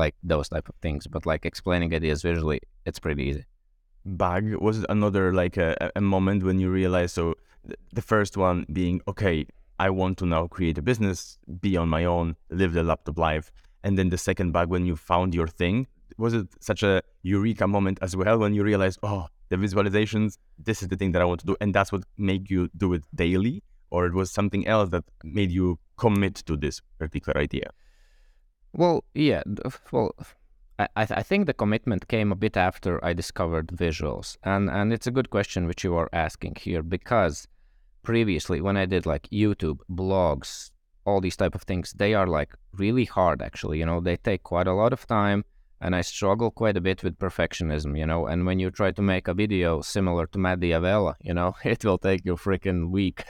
like 0.01 0.15
those 0.23 0.49
type 0.49 0.69
of 0.69 0.75
things. 0.81 1.07
But 1.07 1.25
like 1.25 1.45
explaining 1.45 1.93
ideas 1.93 2.21
visually, 2.21 2.59
it's 2.85 2.99
pretty 2.99 3.23
easy. 3.23 3.45
Bug 4.05 4.43
was 4.55 4.85
another 4.89 5.33
like 5.33 5.57
a, 5.57 5.75
a- 5.81 5.91
a 5.97 6.01
moment 6.01 6.43
when 6.43 6.59
you 6.59 6.69
realized? 6.69 7.13
So, 7.15 7.33
th- 7.65 7.79
the 7.93 8.01
first 8.01 8.37
one 8.37 8.65
being 8.71 9.01
okay, 9.07 9.45
I 9.79 9.89
want 9.89 10.17
to 10.19 10.25
now 10.25 10.47
create 10.47 10.77
a 10.77 10.81
business, 10.81 11.37
be 11.61 11.77
on 11.77 11.89
my 11.89 12.05
own, 12.05 12.35
live 12.49 12.73
the 12.73 12.83
laptop 12.83 13.17
life, 13.17 13.51
and 13.83 13.97
then 13.97 14.09
the 14.09 14.17
second 14.17 14.51
bug 14.51 14.69
when 14.69 14.85
you 14.85 14.95
found 14.95 15.35
your 15.35 15.47
thing. 15.47 15.87
Was 16.17 16.33
it 16.33 16.47
such 16.59 16.83
a 16.83 17.01
eureka 17.21 17.67
moment 17.67 17.99
as 18.01 18.15
well 18.15 18.39
when 18.39 18.53
you 18.53 18.63
realized, 18.63 18.99
oh, 19.03 19.27
the 19.49 19.55
visualizations, 19.55 20.37
this 20.57 20.81
is 20.81 20.87
the 20.87 20.95
thing 20.95 21.11
that 21.11 21.21
I 21.21 21.25
want 21.25 21.41
to 21.41 21.45
do, 21.45 21.55
and 21.61 21.73
that's 21.73 21.91
what 21.91 22.03
made 22.17 22.49
you 22.49 22.69
do 22.75 22.93
it 22.93 23.03
daily, 23.13 23.63
or 23.91 24.07
it 24.07 24.13
was 24.13 24.31
something 24.31 24.67
else 24.67 24.89
that 24.89 25.03
made 25.23 25.51
you 25.51 25.79
commit 25.97 26.35
to 26.35 26.57
this 26.57 26.81
particular 26.97 27.39
idea? 27.39 27.69
Well, 28.73 29.03
yeah. 29.13 29.43
Well, 29.91 30.15
I 30.79 30.87
I, 30.95 31.05
th- 31.05 31.17
I 31.17 31.23
think 31.23 31.45
the 31.45 31.53
commitment 31.53 32.07
came 32.07 32.31
a 32.31 32.35
bit 32.35 32.55
after 32.57 33.03
I 33.03 33.13
discovered 33.13 33.67
visuals, 33.67 34.37
and 34.43 34.69
and 34.69 34.93
it's 34.93 35.07
a 35.07 35.11
good 35.11 35.29
question 35.29 35.67
which 35.67 35.83
you 35.83 35.95
are 35.95 36.09
asking 36.13 36.57
here 36.59 36.83
because 36.83 37.47
previously 38.07 38.61
when 38.61 38.77
I 38.77 38.85
did 38.85 39.05
like 39.05 39.27
YouTube 39.43 39.79
blogs, 39.91 40.71
all 41.05 41.19
these 41.19 41.35
type 41.35 41.55
of 41.55 41.63
things, 41.63 41.91
they 41.91 42.13
are 42.13 42.25
like 42.25 42.51
really 42.71 43.03
hard 43.03 43.41
actually. 43.41 43.79
You 43.79 43.85
know, 43.85 43.99
they 43.99 44.15
take 44.15 44.43
quite 44.43 44.67
a 44.67 44.73
lot 44.73 44.93
of 44.93 45.05
time. 45.05 45.43
And 45.79 45.95
I 45.95 46.01
struggle 46.01 46.49
quite 46.49 46.75
a 46.75 46.81
bit 46.81 47.03
with 47.03 47.19
perfectionism, 47.19 47.95
you 47.99 48.07
know. 48.07 48.25
And 48.25 48.47
when 48.47 48.57
you 48.57 48.71
try 48.71 48.89
to 48.89 49.01
make 49.13 49.27
a 49.27 49.35
video 49.35 49.81
similar 49.81 50.25
to 50.25 50.39
Matt 50.39 50.59
D'Avella, 50.59 51.13
you 51.21 51.35
know, 51.35 51.55
it 51.63 51.85
will 51.85 51.99
take 51.99 52.21
you 52.25 52.33
a 52.33 52.37
freaking 52.37 52.89
week 52.89 53.25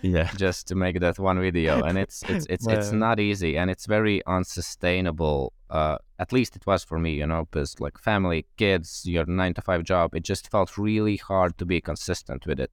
Yeah. 0.00 0.28
just 0.44 0.66
to 0.68 0.74
make 0.74 0.98
that 0.98 1.20
one 1.20 1.38
video 1.40 1.82
and 1.82 1.96
it's 1.96 2.24
it's 2.32 2.46
it's 2.54 2.66
it's 2.66 2.90
not 2.90 3.20
easy 3.20 3.56
and 3.56 3.70
it's 3.70 3.86
very 3.86 4.18
unsustainable 4.26 5.52
uh 5.70 5.96
at 6.18 6.32
least 6.32 6.56
it 6.56 6.66
was 6.66 6.82
for 6.82 6.98
me 6.98 7.12
you 7.20 7.26
know 7.30 7.42
because 7.44 7.78
like 7.84 7.96
family 7.98 8.40
kids 8.56 8.88
your 9.14 9.26
nine 9.26 9.54
to 9.54 9.62
five 9.62 9.82
job 9.84 10.06
it 10.18 10.24
just 10.32 10.50
felt 10.50 10.76
really 10.76 11.18
hard 11.30 11.56
to 11.58 11.64
be 11.64 11.80
consistent 11.80 12.46
with 12.48 12.58
it 12.58 12.72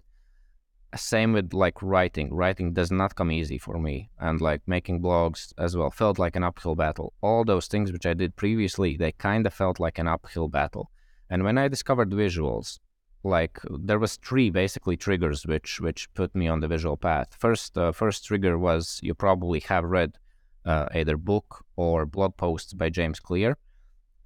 same 0.95 1.33
with 1.33 1.53
like 1.53 1.81
writing. 1.81 2.33
Writing 2.33 2.73
does 2.73 2.91
not 2.91 3.15
come 3.15 3.31
easy 3.31 3.57
for 3.57 3.79
me, 3.79 4.09
and 4.19 4.41
like 4.41 4.61
making 4.67 5.01
blogs 5.01 5.53
as 5.57 5.77
well 5.77 5.91
felt 5.91 6.17
like 6.19 6.35
an 6.35 6.43
uphill 6.43 6.75
battle. 6.75 7.13
All 7.21 7.43
those 7.43 7.67
things 7.67 7.91
which 7.91 8.05
I 8.05 8.13
did 8.13 8.35
previously, 8.35 8.97
they 8.97 9.11
kind 9.11 9.45
of 9.45 9.53
felt 9.53 9.79
like 9.79 9.99
an 9.99 10.07
uphill 10.07 10.47
battle. 10.47 10.89
And 11.29 11.43
when 11.43 11.57
I 11.57 11.67
discovered 11.67 12.09
visuals, 12.09 12.79
like 13.23 13.59
there 13.69 13.99
was 13.99 14.15
three 14.15 14.49
basically 14.49 14.97
triggers 14.97 15.45
which 15.45 15.79
which 15.79 16.11
put 16.13 16.33
me 16.33 16.47
on 16.47 16.59
the 16.61 16.67
visual 16.67 16.97
path. 16.97 17.35
First, 17.37 17.77
uh, 17.77 17.91
first 17.91 18.25
trigger 18.25 18.57
was 18.57 18.99
you 19.03 19.13
probably 19.13 19.59
have 19.61 19.83
read 19.83 20.17
uh, 20.65 20.87
either 20.93 21.17
book 21.17 21.65
or 21.75 22.05
blog 22.05 22.37
posts 22.37 22.73
by 22.73 22.89
James 22.89 23.19
Clear, 23.19 23.57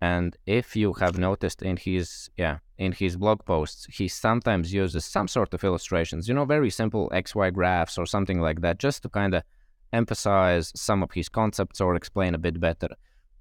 and 0.04 0.36
if 0.46 0.76
you 0.76 0.92
have 0.94 1.18
noticed 1.18 1.62
in 1.62 1.78
his 1.78 2.30
yeah 2.36 2.58
in 2.78 2.92
his 2.92 3.16
blog 3.16 3.40
posts, 3.46 3.88
he 3.98 4.08
sometimes 4.10 4.74
uses 4.74 5.06
some 5.06 5.30
sort 5.30 5.54
of 5.54 5.64
illustrations, 5.64 6.28
you 6.28 6.34
know, 6.34 6.46
very 6.46 6.70
simple 6.70 7.10
XY 7.24 7.54
graphs 7.54 7.98
or 7.98 8.06
something 8.06 8.40
like 8.42 8.60
that, 8.62 8.80
just 8.80 9.04
to 9.04 9.10
kind 9.10 9.34
of 9.34 9.44
emphasize 9.94 10.74
some 10.76 11.04
of 11.04 11.12
his 11.12 11.30
concepts 11.30 11.80
or 11.80 11.96
explain 11.96 12.36
a 12.36 12.44
bit 12.48 12.60
better. 12.60 12.90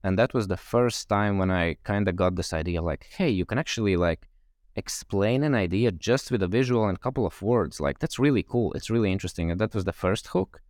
And 0.04 0.16
that 0.18 0.34
was 0.34 0.46
the 0.46 0.56
first 0.56 1.08
time 1.08 1.34
when 1.38 1.50
I 1.50 1.64
kind 1.82 2.06
of 2.08 2.14
got 2.14 2.36
this 2.36 2.52
idea 2.52 2.80
like, 2.80 3.06
hey, 3.16 3.30
you 3.30 3.44
can 3.44 3.58
actually 3.58 3.96
like 3.96 4.28
explain 4.76 5.42
an 5.42 5.56
idea 5.56 5.90
just 5.90 6.30
with 6.30 6.42
a 6.44 6.54
visual 6.58 6.84
and 6.88 6.96
a 6.96 7.04
couple 7.06 7.26
of 7.26 7.42
words. 7.42 7.80
Like, 7.80 7.98
that's 7.98 8.20
really 8.20 8.44
cool. 8.44 8.72
It's 8.74 8.90
really 8.90 9.10
interesting. 9.10 9.50
And 9.50 9.60
that 9.60 9.74
was 9.74 9.84
the 9.84 10.00
first 10.04 10.28
hook. 10.28 10.60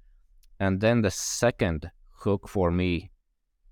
And 0.58 0.80
then 0.80 1.02
the 1.02 1.10
second 1.10 1.90
hook 2.22 2.48
for 2.48 2.70
me 2.70 3.10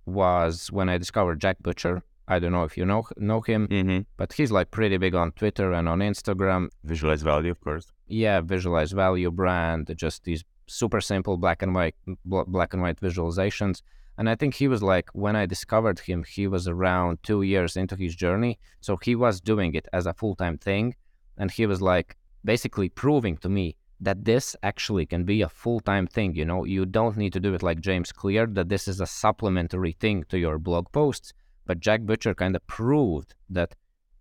was 0.04 0.70
when 0.70 0.88
I 0.90 0.98
discovered 0.98 1.40
Jack 1.40 1.58
Butcher. 1.62 2.02
I 2.34 2.38
don't 2.38 2.52
know 2.56 2.64
if 2.70 2.74
you 2.78 2.86
know 2.92 3.02
know 3.30 3.40
him, 3.50 3.62
Mm-hmm. 3.68 4.00
but 4.20 4.28
he's 4.38 4.52
like 4.58 4.68
pretty 4.78 4.96
big 5.04 5.14
on 5.22 5.32
Twitter 5.40 5.68
and 5.78 5.88
on 5.92 5.98
Instagram. 6.12 6.62
Visualize 6.84 7.22
value, 7.32 7.50
of 7.50 7.60
course. 7.66 7.86
Yeah, 8.06 8.40
visualize 8.40 8.92
value 8.92 9.30
brand, 9.40 9.82
just 10.04 10.24
these 10.24 10.42
super 10.66 11.00
simple 11.00 11.36
black 11.44 11.60
and 11.64 11.74
white 11.74 11.96
bl- 12.30 12.48
black 12.56 12.70
and 12.74 12.82
white 12.84 13.00
visualizations. 13.00 13.82
And 14.18 14.28
I 14.32 14.34
think 14.40 14.54
he 14.54 14.68
was 14.68 14.82
like 14.82 15.08
when 15.24 15.34
I 15.42 15.46
discovered 15.46 15.98
him, 16.08 16.24
he 16.36 16.46
was 16.46 16.64
around 16.68 17.12
two 17.22 17.42
years 17.42 17.76
into 17.76 17.96
his 18.04 18.14
journey, 18.24 18.58
so 18.80 18.96
he 19.06 19.14
was 19.24 19.40
doing 19.40 19.74
it 19.74 19.86
as 19.92 20.06
a 20.06 20.14
full 20.20 20.34
time 20.42 20.56
thing, 20.58 20.94
and 21.38 21.50
he 21.50 21.64
was 21.66 21.80
like 21.82 22.16
basically 22.44 22.88
proving 22.88 23.36
to 23.38 23.48
me 23.48 23.76
that 24.02 24.24
this 24.24 24.56
actually 24.62 25.06
can 25.12 25.24
be 25.24 25.42
a 25.42 25.48
full 25.62 25.80
time 25.80 26.06
thing. 26.06 26.34
You 26.40 26.44
know, 26.50 26.64
you 26.64 26.86
don't 26.86 27.16
need 27.16 27.32
to 27.32 27.40
do 27.40 27.54
it 27.54 27.62
like 27.62 27.80
James 27.80 28.12
Clear, 28.12 28.46
that 28.56 28.68
this 28.68 28.86
is 28.88 29.00
a 29.00 29.06
supplementary 29.06 29.92
thing 29.92 30.24
to 30.30 30.38
your 30.38 30.58
blog 30.58 30.86
posts. 30.92 31.32
But 31.70 31.78
Jack 31.78 32.00
Butcher 32.02 32.34
kind 32.34 32.56
of 32.56 32.66
proved 32.66 33.30
that 33.58 33.76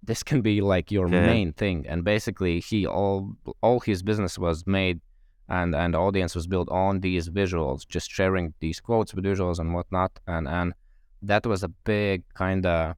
this 0.10 0.22
can 0.30 0.40
be 0.50 0.56
like 0.62 0.92
your 0.92 1.08
Yeah. 1.10 1.26
main 1.34 1.50
thing. 1.62 1.78
And 1.92 2.00
basically, 2.04 2.56
he 2.70 2.80
all 2.86 3.18
all 3.66 3.80
his 3.90 4.00
business 4.10 4.34
was 4.46 4.58
made, 4.80 4.98
and 5.58 5.74
and 5.84 5.92
audience 5.96 6.34
was 6.40 6.46
built 6.54 6.70
on 6.70 7.00
these 7.08 7.26
visuals, 7.42 7.80
just 7.96 8.08
sharing 8.18 8.54
these 8.64 8.80
quotes 8.88 9.16
with 9.16 9.24
visuals 9.32 9.58
and 9.62 9.74
whatnot. 9.76 10.12
And 10.36 10.46
and 10.48 10.68
that 11.32 11.44
was 11.52 11.64
a 11.64 11.72
big 11.94 12.18
kind 12.44 12.64
of, 12.68 12.96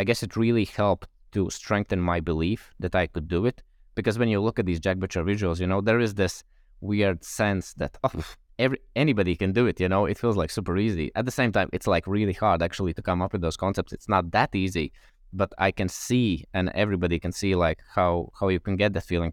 I 0.00 0.04
guess 0.08 0.22
it 0.26 0.36
really 0.44 0.64
helped 0.64 1.08
to 1.34 1.50
strengthen 1.50 2.00
my 2.12 2.18
belief 2.30 2.60
that 2.82 2.94
I 3.02 3.06
could 3.12 3.28
do 3.28 3.40
it. 3.50 3.62
Because 3.94 4.16
when 4.18 4.30
you 4.30 4.40
look 4.40 4.58
at 4.58 4.64
these 4.64 4.80
Jack 4.80 4.96
Butcher 5.02 5.22
visuals, 5.32 5.60
you 5.60 5.66
know 5.66 5.82
there 5.82 6.00
is 6.06 6.14
this 6.14 6.34
weird 6.80 7.18
sense 7.40 7.74
that 7.80 7.92
oh, 8.04 8.24
every 8.60 8.78
anybody 8.94 9.34
can 9.34 9.52
do 9.52 9.66
it. 9.66 9.80
You 9.80 9.88
know, 9.88 10.06
it 10.06 10.18
feels 10.18 10.36
like 10.36 10.50
super 10.50 10.76
easy. 10.78 11.10
At 11.16 11.24
the 11.24 11.36
same 11.40 11.50
time, 11.50 11.68
it's 11.72 11.86
like 11.86 12.06
really 12.06 12.36
hard 12.44 12.62
actually 12.62 12.94
to 12.94 13.02
come 13.02 13.22
up 13.22 13.32
with 13.32 13.42
those 13.42 13.56
concepts. 13.56 13.92
It's 13.92 14.08
not 14.08 14.30
that 14.32 14.54
easy, 14.54 14.92
but 15.32 15.52
I 15.58 15.70
can 15.70 15.88
see, 15.88 16.44
and 16.54 16.70
everybody 16.74 17.18
can 17.18 17.32
see 17.32 17.54
like 17.54 17.80
how 17.96 18.30
how 18.38 18.48
you 18.48 18.60
can 18.60 18.76
get 18.76 18.92
that 18.92 19.04
feeling. 19.04 19.32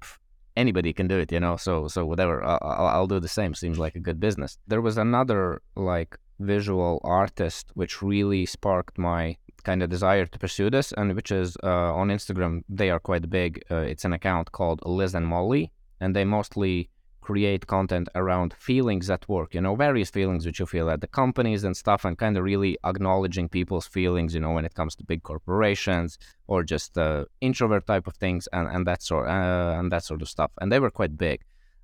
Anybody 0.56 0.92
can 0.92 1.08
do 1.08 1.18
it, 1.20 1.32
you 1.32 1.40
know. 1.40 1.58
So 1.58 1.88
so 1.88 2.06
whatever, 2.06 2.44
I'll, 2.44 2.88
I'll 2.96 3.12
do 3.16 3.20
the 3.20 3.36
same. 3.40 3.54
Seems 3.54 3.78
like 3.78 3.96
a 3.96 4.06
good 4.08 4.20
business. 4.20 4.58
There 4.68 4.82
was 4.82 4.98
another 4.98 5.62
like 5.76 6.18
visual 6.40 7.02
artist 7.04 7.72
which 7.74 8.02
really 8.02 8.46
sparked 8.46 8.98
my 8.98 9.38
kind 9.64 9.84
of 9.84 9.90
desire 9.90 10.26
to 10.26 10.40
pursue 10.40 10.70
this, 10.70 10.94
and 10.94 11.16
which 11.18 11.32
is 11.32 11.58
uh, 11.64 11.94
on 12.02 12.08
Instagram. 12.18 12.64
They 12.70 12.90
are 12.90 13.00
quite 13.00 13.30
big. 13.30 13.52
Uh, 13.70 13.92
it's 13.92 14.06
an 14.06 14.14
account 14.14 14.52
called 14.52 14.80
Liz 14.86 15.14
and 15.14 15.28
Mollie, 15.28 15.72
and 16.00 16.16
they 16.16 16.26
mostly 16.26 16.90
create 17.28 17.68
content 17.68 18.08
around 18.16 18.54
feelings 18.54 19.10
at 19.10 19.28
work, 19.28 19.54
you 19.54 19.60
know, 19.60 19.76
various 19.76 20.10
feelings 20.10 20.46
which 20.46 20.60
you 20.62 20.66
feel 20.66 20.90
at 20.90 21.02
the 21.02 21.12
companies 21.22 21.66
and 21.66 21.76
stuff, 21.76 22.06
and 22.06 22.18
kind 22.18 22.38
of 22.38 22.44
really 22.54 22.74
acknowledging 22.86 23.50
people's 23.50 23.86
feelings, 23.98 24.34
you 24.34 24.40
know, 24.40 24.54
when 24.58 24.64
it 24.70 24.76
comes 24.80 24.96
to 24.96 25.04
big 25.04 25.24
corporations 25.24 26.18
or 26.52 26.64
just 26.64 26.98
uh, 26.98 27.26
introvert 27.42 27.86
type 27.86 28.08
of 28.08 28.16
things 28.16 28.48
and, 28.54 28.66
and 28.74 28.88
that 28.88 29.02
sort 29.04 29.28
uh, 29.28 29.76
and 29.78 29.92
that 29.92 30.06
sort 30.06 30.22
of 30.22 30.30
stuff. 30.30 30.52
And 30.62 30.72
they 30.72 30.80
were 30.80 30.90
quite 31.00 31.18
big, 31.18 31.40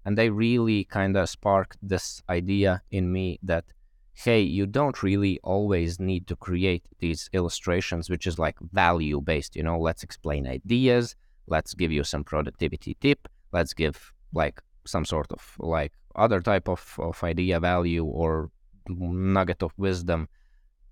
and 0.05 0.17
they 0.17 0.29
really 0.29 0.85
kind 0.85 1.17
of 1.17 1.27
sparked 1.27 1.77
this 1.81 2.05
idea 2.29 2.81
in 2.89 3.11
me 3.11 3.37
that 3.43 3.65
hey, 4.25 4.41
you 4.41 4.65
don't 4.65 5.01
really 5.01 5.39
always 5.43 5.99
need 5.99 6.27
to 6.27 6.35
create 6.35 6.85
these 6.99 7.29
illustrations, 7.33 8.09
which 8.11 8.27
is 8.27 8.37
like 8.37 8.57
value 8.71 9.19
based, 9.19 9.55
you 9.57 9.63
know, 9.63 9.77
let's 9.87 10.03
explain 10.03 10.47
ideas, 10.47 11.15
let's 11.47 11.73
give 11.73 11.91
you 11.91 12.03
some 12.03 12.23
productivity 12.23 12.95
tip, 13.01 13.27
let's 13.51 13.73
give 13.73 14.13
like 14.31 14.61
some 14.85 15.05
sort 15.05 15.31
of 15.31 15.55
like 15.59 15.93
other 16.15 16.41
type 16.41 16.67
of, 16.67 16.95
of 16.99 17.23
idea 17.23 17.59
value 17.59 18.05
or 18.05 18.49
nugget 18.87 19.63
of 19.63 19.73
wisdom 19.77 20.27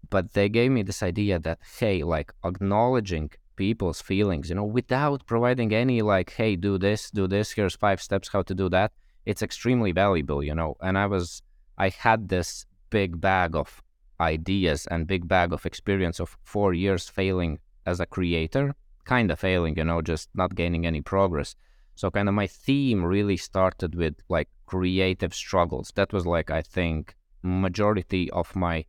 but 0.09 0.33
they 0.33 0.49
gave 0.49 0.71
me 0.71 0.81
this 0.81 1.03
idea 1.03 1.39
that 1.39 1.59
hey 1.79 2.03
like 2.03 2.31
acknowledging 2.43 3.29
people's 3.55 4.01
feelings 4.01 4.49
you 4.49 4.55
know 4.55 4.63
without 4.63 5.25
providing 5.25 5.73
any 5.73 6.01
like 6.01 6.31
hey 6.31 6.55
do 6.55 6.77
this 6.77 7.11
do 7.11 7.27
this 7.27 7.51
here's 7.51 7.75
five 7.75 8.01
steps 8.01 8.29
how 8.29 8.41
to 8.41 8.55
do 8.55 8.69
that 8.69 8.91
it's 9.25 9.43
extremely 9.43 9.91
valuable 9.91 10.41
you 10.41 10.55
know? 10.55 10.75
And 10.81 10.97
i 10.97 11.05
was 11.05 11.41
i 11.77 11.89
had 11.89 12.29
this 12.29 12.65
big 12.89 13.19
bag 13.19 13.55
of 13.55 13.83
ideas 14.19 14.87
and 14.87 15.07
big 15.07 15.27
bag 15.27 15.51
of 15.53 15.65
experience 15.65 16.19
of 16.19 16.37
four 16.43 16.73
years 16.73 17.09
failing 17.09 17.59
as 17.85 17.99
a 17.99 18.05
creator 18.05 18.75
kind 19.05 19.31
of 19.31 19.39
failing 19.39 19.75
you 19.77 19.83
know 19.83 20.01
just 20.01 20.29
not 20.33 20.55
gaining 20.55 20.85
any 20.85 21.01
progress 21.01 21.55
so 22.01 22.09
kind 22.09 22.27
of 22.27 22.33
my 22.33 22.47
theme 22.47 23.03
really 23.05 23.37
started 23.37 23.93
with 23.93 24.15
like 24.27 24.49
creative 24.65 25.35
struggles. 25.35 25.91
That 25.93 26.11
was 26.11 26.25
like 26.25 26.49
I 26.49 26.63
think 26.63 27.15
majority 27.43 28.23
of 28.31 28.55
my 28.55 28.85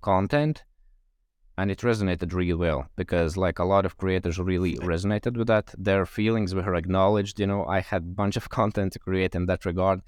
content 0.00 0.64
and 1.56 1.70
it 1.70 1.78
resonated 1.90 2.34
really 2.34 2.58
well 2.66 2.88
because 2.96 3.36
like 3.36 3.60
a 3.60 3.64
lot 3.74 3.86
of 3.86 3.96
creators 3.96 4.40
really 4.40 4.74
resonated 4.94 5.36
with 5.36 5.46
that 5.46 5.72
their 5.78 6.04
feelings 6.04 6.54
were 6.54 6.74
acknowledged 6.74 7.40
you 7.40 7.46
know 7.46 7.64
i 7.66 7.80
had 7.80 8.02
a 8.02 8.14
bunch 8.22 8.36
of 8.36 8.48
content 8.58 8.92
to 8.92 9.00
create 9.00 9.34
in 9.34 9.46
that 9.46 9.64
regard 9.64 9.98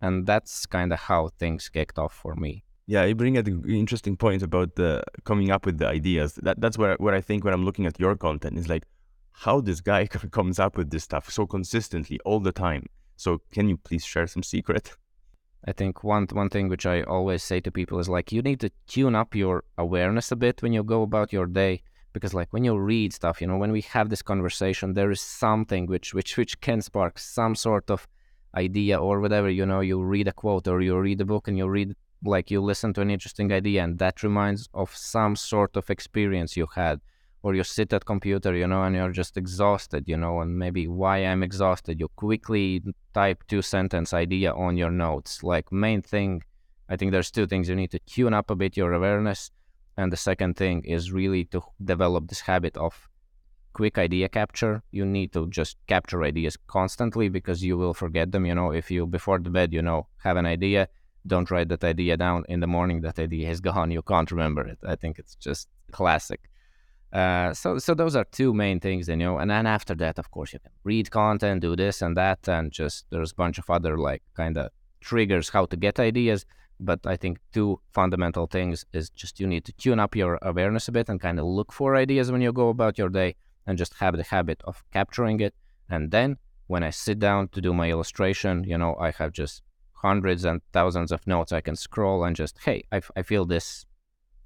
and 0.00 0.26
that's 0.26 0.66
kind 0.66 0.92
of 0.92 1.00
how 1.10 1.28
things 1.40 1.68
kicked 1.68 1.98
off 1.98 2.14
for 2.22 2.34
me 2.36 2.52
Yeah, 2.94 3.04
you 3.04 3.14
bring 3.14 3.36
an 3.36 3.46
interesting 3.68 4.16
point 4.16 4.42
about 4.42 4.70
the 4.80 4.90
coming 5.30 5.50
up 5.54 5.66
with 5.66 5.76
the 5.80 5.86
ideas. 5.98 6.30
That 6.46 6.56
that's 6.62 6.78
where 6.78 6.96
where 7.04 7.14
I 7.20 7.20
think 7.20 7.44
when 7.44 7.54
I'm 7.56 7.66
looking 7.68 7.86
at 7.90 8.00
your 8.00 8.16
content 8.16 8.56
is 8.60 8.68
like 8.74 8.84
how 9.40 9.60
this 9.60 9.80
guy 9.80 10.06
comes 10.30 10.58
up 10.58 10.76
with 10.76 10.90
this 10.90 11.04
stuff 11.04 11.30
so 11.30 11.46
consistently 11.46 12.18
all 12.24 12.40
the 12.40 12.52
time. 12.52 12.86
So 13.16 13.40
can 13.52 13.68
you 13.68 13.76
please 13.76 14.04
share 14.04 14.26
some 14.26 14.42
secret? 14.42 14.96
I 15.66 15.72
think 15.72 16.04
one 16.04 16.26
one 16.32 16.50
thing 16.50 16.68
which 16.68 16.86
I 16.86 17.02
always 17.02 17.42
say 17.42 17.60
to 17.60 17.70
people 17.70 17.98
is 17.98 18.08
like 18.08 18.30
you 18.32 18.42
need 18.42 18.60
to 18.60 18.70
tune 18.86 19.16
up 19.16 19.34
your 19.34 19.64
awareness 19.76 20.30
a 20.30 20.36
bit 20.36 20.62
when 20.62 20.72
you 20.72 20.84
go 20.84 21.02
about 21.02 21.32
your 21.32 21.46
day 21.46 21.82
because 22.12 22.32
like 22.32 22.52
when 22.52 22.64
you 22.64 22.76
read 22.78 23.12
stuff, 23.12 23.40
you 23.40 23.46
know, 23.46 23.56
when 23.56 23.72
we 23.72 23.80
have 23.82 24.08
this 24.08 24.22
conversation, 24.22 24.94
there 24.94 25.10
is 25.10 25.20
something 25.20 25.86
which 25.86 26.14
which 26.14 26.36
which 26.36 26.60
can 26.60 26.80
spark 26.80 27.18
some 27.18 27.54
sort 27.54 27.90
of 27.90 28.06
idea 28.56 28.96
or 28.98 29.20
whatever. 29.20 29.50
You 29.50 29.66
know, 29.66 29.80
you 29.80 30.02
read 30.02 30.28
a 30.28 30.32
quote 30.32 30.68
or 30.68 30.80
you 30.80 30.96
read 30.98 31.20
a 31.20 31.24
book 31.24 31.48
and 31.48 31.58
you 31.58 31.68
read 31.68 31.94
like 32.24 32.50
you 32.50 32.60
listen 32.60 32.92
to 32.94 33.00
an 33.00 33.10
interesting 33.10 33.52
idea 33.52 33.84
and 33.84 33.98
that 33.98 34.22
reminds 34.22 34.68
of 34.74 34.94
some 34.94 35.36
sort 35.36 35.76
of 35.76 35.90
experience 35.90 36.56
you 36.56 36.66
had 36.74 37.00
or 37.42 37.54
you 37.54 37.64
sit 37.64 37.92
at 37.92 38.04
computer 38.04 38.54
you 38.54 38.66
know 38.66 38.82
and 38.82 38.96
you're 38.96 39.12
just 39.12 39.36
exhausted 39.36 40.04
you 40.06 40.16
know 40.16 40.40
and 40.40 40.58
maybe 40.58 40.88
why 40.88 41.18
i'm 41.18 41.42
exhausted 41.42 42.00
you 42.00 42.08
quickly 42.16 42.82
type 43.14 43.42
two 43.48 43.62
sentence 43.62 44.12
idea 44.12 44.52
on 44.52 44.76
your 44.76 44.90
notes. 44.90 45.42
Like 45.42 45.70
main 45.72 46.02
thing 46.02 46.42
i 46.88 46.96
think 46.96 47.12
there's 47.12 47.30
two 47.30 47.46
things 47.46 47.68
you 47.68 47.76
need 47.76 47.90
to 47.90 48.00
tune 48.00 48.34
up 48.34 48.50
a 48.50 48.56
bit 48.56 48.76
your 48.76 48.92
awareness 48.92 49.50
and 49.96 50.12
the 50.12 50.16
second 50.16 50.56
thing 50.56 50.84
is 50.84 51.12
really 51.12 51.44
to 51.46 51.62
develop 51.84 52.28
this 52.28 52.40
habit 52.40 52.76
of 52.76 53.08
quick 53.72 53.98
idea 53.98 54.28
capture. 54.28 54.82
You 54.90 55.04
need 55.04 55.32
to 55.32 55.48
just 55.48 55.76
capture 55.86 56.22
ideas 56.24 56.56
constantly 56.66 57.28
because 57.28 57.62
you 57.62 57.76
will 57.76 57.94
forget 57.94 58.32
them 58.32 58.46
you 58.46 58.54
know. 58.54 58.70
If 58.72 58.90
you 58.90 59.06
before 59.06 59.38
the 59.38 59.50
bed 59.50 59.72
you 59.72 59.82
know 59.82 60.06
have 60.18 60.36
an 60.36 60.46
idea 60.46 60.88
don't 61.26 61.50
write 61.50 61.68
that 61.68 61.84
idea 61.84 62.16
down 62.16 62.44
in 62.48 62.60
the 62.60 62.66
morning 62.66 63.00
that 63.02 63.18
idea 63.18 63.50
is 63.50 63.60
gone. 63.60 63.90
You 63.90 64.02
can't 64.02 64.30
remember 64.30 64.66
it. 64.66 64.78
I 64.86 64.96
think 64.96 65.18
it's 65.18 65.34
just 65.34 65.68
classic 65.92 66.48
uh, 67.12 67.54
so 67.54 67.78
so 67.78 67.94
those 67.94 68.14
are 68.14 68.24
two 68.32 68.52
main 68.52 68.78
things 68.78 69.08
you 69.08 69.16
know 69.16 69.38
and 69.38 69.50
then 69.50 69.66
after 69.66 69.94
that 69.94 70.18
of 70.18 70.30
course 70.30 70.52
you 70.52 70.58
can 70.58 70.70
read 70.84 71.10
content 71.10 71.62
do 71.62 71.74
this 71.74 72.02
and 72.02 72.16
that 72.16 72.46
and 72.48 72.70
just 72.70 73.06
there's 73.10 73.32
a 73.32 73.34
bunch 73.34 73.58
of 73.58 73.68
other 73.70 73.96
like 73.96 74.22
kind 74.34 74.58
of 74.58 74.68
triggers 75.00 75.48
how 75.48 75.64
to 75.64 75.76
get 75.76 75.98
ideas. 76.00 76.44
But 76.80 77.00
i 77.06 77.16
think 77.16 77.38
two 77.52 77.80
fundamental 77.92 78.46
things 78.46 78.84
is 78.92 79.10
just 79.10 79.40
you 79.40 79.46
need 79.48 79.64
to 79.64 79.72
tune 79.72 79.98
up 79.98 80.14
your 80.14 80.38
awareness 80.42 80.86
a 80.86 80.92
bit 80.92 81.08
and 81.08 81.20
kind 81.20 81.40
of 81.40 81.46
look 81.46 81.72
for 81.72 81.96
ideas 81.96 82.30
when 82.30 82.40
you 82.40 82.52
go 82.52 82.68
about 82.68 82.98
your 82.98 83.08
day 83.08 83.34
and 83.68 83.78
just 83.78 83.94
have 83.94 84.16
the 84.16 84.24
habit 84.24 84.60
of 84.64 84.82
capturing 84.92 85.38
it. 85.40 85.54
And 85.90 86.10
then 86.10 86.38
when 86.68 86.82
I 86.82 86.90
sit 86.90 87.18
down 87.18 87.48
to 87.48 87.60
do 87.60 87.72
my 87.74 87.90
illustration, 87.90 88.64
you 88.64 88.78
know, 88.78 88.96
I 88.98 89.10
have 89.12 89.32
just 89.32 89.62
hundreds 89.92 90.44
and 90.44 90.62
thousands 90.72 91.12
of 91.12 91.26
notes 91.26 91.52
I 91.52 91.60
can 91.60 91.76
scroll 91.76 92.24
and 92.24 92.34
just, 92.34 92.58
hey, 92.64 92.84
I, 92.90 93.02
I 93.14 93.22
feel 93.22 93.44
this, 93.44 93.84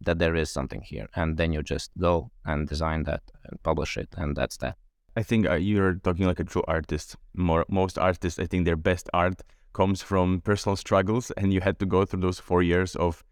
that 0.05 0.19
there 0.19 0.35
is 0.35 0.51
something 0.51 0.83
here. 0.83 1.09
And 1.15 1.37
then 1.37 1.53
you 1.53 1.63
just 1.63 1.91
go 1.99 2.31
and 2.45 2.69
design 2.69 3.05
that 3.05 3.23
and 3.45 3.63
publish 3.63 3.97
it. 3.97 4.09
And 4.17 4.37
that's 4.37 4.57
that. 4.59 4.77
I 5.17 5.23
think 5.23 5.49
uh, 5.49 5.55
you're 5.55 5.95
talking 5.95 6.27
like 6.27 6.41
a 6.41 6.45
true 6.45 6.65
artist. 6.67 7.17
More, 7.35 7.65
most 7.69 7.99
artists, 7.99 8.39
I 8.39 8.47
think 8.47 8.65
their 8.65 8.77
best 8.77 9.09
art 9.13 9.43
comes 9.73 10.03
from 10.03 10.41
personal 10.41 10.77
struggles. 10.77 11.31
And 11.33 11.53
you 11.53 11.61
had 11.61 11.79
to 11.81 11.87
go 11.87 12.05
through 12.05 12.21
those 12.21 12.39
four 12.39 12.63
years 12.63 12.97
of 12.97 13.23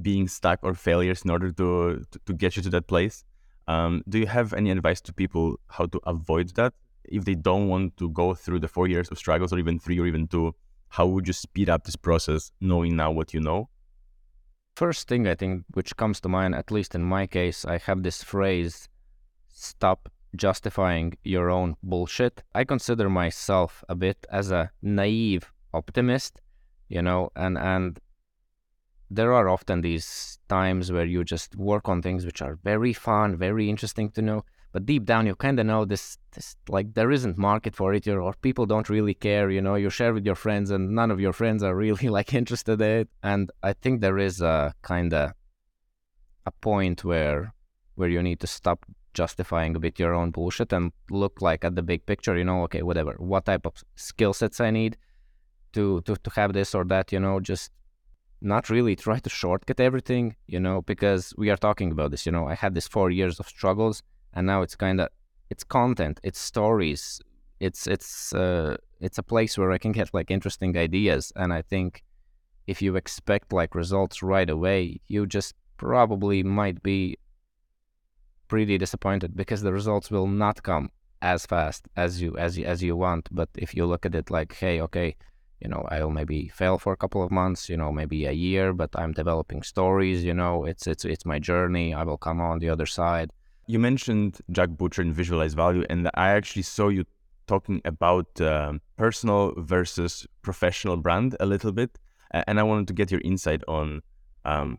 being 0.00 0.28
stuck 0.28 0.60
or 0.62 0.74
failures 0.74 1.22
in 1.22 1.30
order 1.30 1.50
to, 1.52 2.04
to, 2.10 2.18
to 2.26 2.32
get 2.32 2.56
you 2.56 2.62
to 2.62 2.70
that 2.70 2.86
place. 2.86 3.24
Um, 3.66 4.02
do 4.08 4.18
you 4.18 4.26
have 4.26 4.54
any 4.54 4.70
advice 4.70 5.00
to 5.02 5.12
people 5.12 5.60
how 5.68 5.86
to 5.86 6.00
avoid 6.06 6.54
that? 6.54 6.72
If 7.04 7.24
they 7.24 7.34
don't 7.34 7.68
want 7.68 7.96
to 7.98 8.10
go 8.10 8.34
through 8.34 8.60
the 8.60 8.68
four 8.68 8.86
years 8.86 9.10
of 9.10 9.18
struggles 9.18 9.52
or 9.52 9.58
even 9.58 9.78
three 9.78 9.98
or 9.98 10.06
even 10.06 10.26
two, 10.26 10.54
how 10.88 11.06
would 11.06 11.26
you 11.26 11.32
speed 11.32 11.68
up 11.68 11.84
this 11.84 11.96
process 11.96 12.50
knowing 12.60 12.96
now 12.96 13.10
what 13.10 13.34
you 13.34 13.40
know? 13.40 13.68
First 14.78 15.08
thing 15.08 15.26
I 15.26 15.34
think 15.34 15.64
which 15.74 15.96
comes 15.96 16.20
to 16.20 16.28
mind, 16.28 16.54
at 16.54 16.70
least 16.70 16.94
in 16.94 17.02
my 17.02 17.26
case, 17.26 17.64
I 17.64 17.78
have 17.78 18.04
this 18.04 18.22
phrase 18.22 18.88
stop 19.48 20.08
justifying 20.36 21.18
your 21.24 21.50
own 21.50 21.74
bullshit. 21.82 22.44
I 22.54 22.62
consider 22.62 23.10
myself 23.10 23.82
a 23.88 23.96
bit 23.96 24.24
as 24.30 24.52
a 24.52 24.70
naive 24.80 25.52
optimist, 25.74 26.40
you 26.88 27.02
know, 27.02 27.30
and 27.34 27.58
and 27.58 27.98
there 29.10 29.32
are 29.32 29.48
often 29.48 29.80
these 29.80 30.38
times 30.48 30.92
where 30.92 31.06
you 31.06 31.24
just 31.24 31.56
work 31.56 31.88
on 31.88 32.00
things 32.00 32.24
which 32.24 32.40
are 32.40 32.54
very 32.62 32.92
fun, 32.92 33.36
very 33.36 33.68
interesting 33.68 34.10
to 34.10 34.22
know, 34.22 34.44
but 34.72 34.84
deep 34.84 35.04
down 35.04 35.26
you 35.26 35.34
kind 35.34 35.58
of 35.58 35.66
know 35.66 35.84
this, 35.84 36.18
this 36.32 36.56
like 36.68 36.94
there 36.94 37.10
isn't 37.10 37.38
market 37.38 37.74
for 37.74 37.94
it, 37.94 38.06
or 38.06 38.34
people 38.42 38.66
don't 38.66 38.88
really 38.88 39.14
care. 39.14 39.50
You 39.50 39.62
know, 39.62 39.76
you 39.76 39.90
share 39.90 40.12
with 40.12 40.26
your 40.26 40.34
friends, 40.34 40.70
and 40.70 40.90
none 40.90 41.10
of 41.10 41.20
your 41.20 41.32
friends 41.32 41.62
are 41.62 41.74
really 41.74 42.08
like 42.18 42.34
interested 42.34 42.80
in 42.80 42.90
it. 43.00 43.08
And 43.22 43.50
I 43.62 43.72
think 43.72 44.00
there 44.00 44.18
is 44.18 44.40
a 44.40 44.74
kind 44.82 45.14
of 45.14 45.32
a 46.46 46.50
point 46.50 47.04
where 47.04 47.52
where 47.94 48.08
you 48.08 48.22
need 48.22 48.40
to 48.40 48.46
stop 48.46 48.84
justifying 49.14 49.74
a 49.74 49.80
bit 49.80 49.98
your 49.98 50.14
own 50.14 50.30
bullshit 50.30 50.72
and 50.72 50.92
look 51.10 51.40
like 51.40 51.64
at 51.64 51.74
the 51.74 51.82
big 51.82 52.04
picture. 52.04 52.36
You 52.36 52.44
know, 52.44 52.62
okay, 52.64 52.82
whatever, 52.82 53.14
what 53.18 53.46
type 53.46 53.64
of 53.64 53.72
skill 53.96 54.34
sets 54.34 54.60
I 54.60 54.70
need 54.70 54.96
to 55.72 56.02
to 56.02 56.16
to 56.16 56.30
have 56.36 56.52
this 56.52 56.74
or 56.74 56.84
that. 56.84 57.10
You 57.10 57.20
know, 57.20 57.40
just 57.40 57.72
not 58.40 58.70
really 58.70 58.94
try 58.94 59.18
to 59.18 59.30
shortcut 59.30 59.80
everything, 59.80 60.36
you 60.46 60.60
know, 60.60 60.82
because 60.82 61.34
we 61.36 61.50
are 61.50 61.56
talking 61.56 61.90
about 61.90 62.10
this, 62.10 62.24
you 62.26 62.32
know, 62.32 62.46
I 62.46 62.54
had 62.54 62.74
this 62.74 62.86
four 62.86 63.10
years 63.10 63.40
of 63.40 63.48
struggles 63.48 64.02
and 64.34 64.46
now 64.46 64.62
it's 64.62 64.76
kind 64.76 65.00
of, 65.00 65.08
it's 65.50 65.64
content, 65.64 66.20
it's 66.22 66.38
stories, 66.38 67.20
it's, 67.60 67.86
it's, 67.86 68.32
uh, 68.34 68.76
it's 69.00 69.18
a 69.18 69.22
place 69.22 69.56
where 69.58 69.72
I 69.72 69.78
can 69.78 69.92
get 69.92 70.12
like 70.12 70.30
interesting 70.30 70.76
ideas. 70.76 71.32
And 71.36 71.52
I 71.52 71.62
think 71.62 72.04
if 72.66 72.82
you 72.82 72.96
expect 72.96 73.52
like 73.52 73.74
results 73.74 74.22
right 74.22 74.48
away, 74.48 75.00
you 75.08 75.26
just 75.26 75.54
probably 75.76 76.42
might 76.42 76.82
be 76.82 77.16
pretty 78.48 78.78
disappointed 78.78 79.36
because 79.36 79.62
the 79.62 79.72
results 79.72 80.10
will 80.10 80.26
not 80.26 80.62
come 80.62 80.90
as 81.20 81.46
fast 81.46 81.88
as 81.96 82.22
you, 82.22 82.36
as 82.36 82.58
you, 82.58 82.64
as 82.64 82.82
you 82.82 82.96
want. 82.96 83.28
But 83.30 83.48
if 83.56 83.74
you 83.74 83.86
look 83.86 84.06
at 84.06 84.14
it 84.14 84.30
like, 84.30 84.54
hey, 84.54 84.80
okay, 84.80 85.16
you 85.60 85.68
know 85.68 85.86
i'll 85.90 86.10
maybe 86.10 86.48
fail 86.48 86.78
for 86.78 86.92
a 86.92 86.96
couple 86.96 87.22
of 87.22 87.30
months 87.30 87.68
you 87.68 87.76
know 87.76 87.90
maybe 87.92 88.26
a 88.26 88.32
year 88.32 88.72
but 88.72 88.90
i'm 88.94 89.12
developing 89.12 89.62
stories 89.62 90.24
you 90.24 90.34
know 90.34 90.64
it's 90.64 90.86
it's 90.86 91.04
it's 91.04 91.24
my 91.24 91.38
journey 91.38 91.92
i 91.92 92.02
will 92.02 92.18
come 92.18 92.40
on 92.40 92.58
the 92.58 92.68
other 92.68 92.86
side 92.86 93.30
you 93.68 93.78
mentioned 93.78 94.38
jack 94.50 94.70
butcher 94.70 95.02
and 95.02 95.14
visualize 95.14 95.54
value 95.54 95.84
and 95.88 96.10
i 96.14 96.28
actually 96.30 96.62
saw 96.62 96.88
you 96.88 97.04
talking 97.46 97.80
about 97.84 98.40
uh, 98.40 98.72
personal 98.96 99.54
versus 99.58 100.26
professional 100.42 100.96
brand 100.96 101.36
a 101.40 101.46
little 101.46 101.72
bit 101.72 101.98
and 102.32 102.58
i 102.58 102.62
wanted 102.62 102.88
to 102.88 102.94
get 102.94 103.10
your 103.10 103.20
insight 103.20 103.62
on 103.68 104.00
um, 104.44 104.78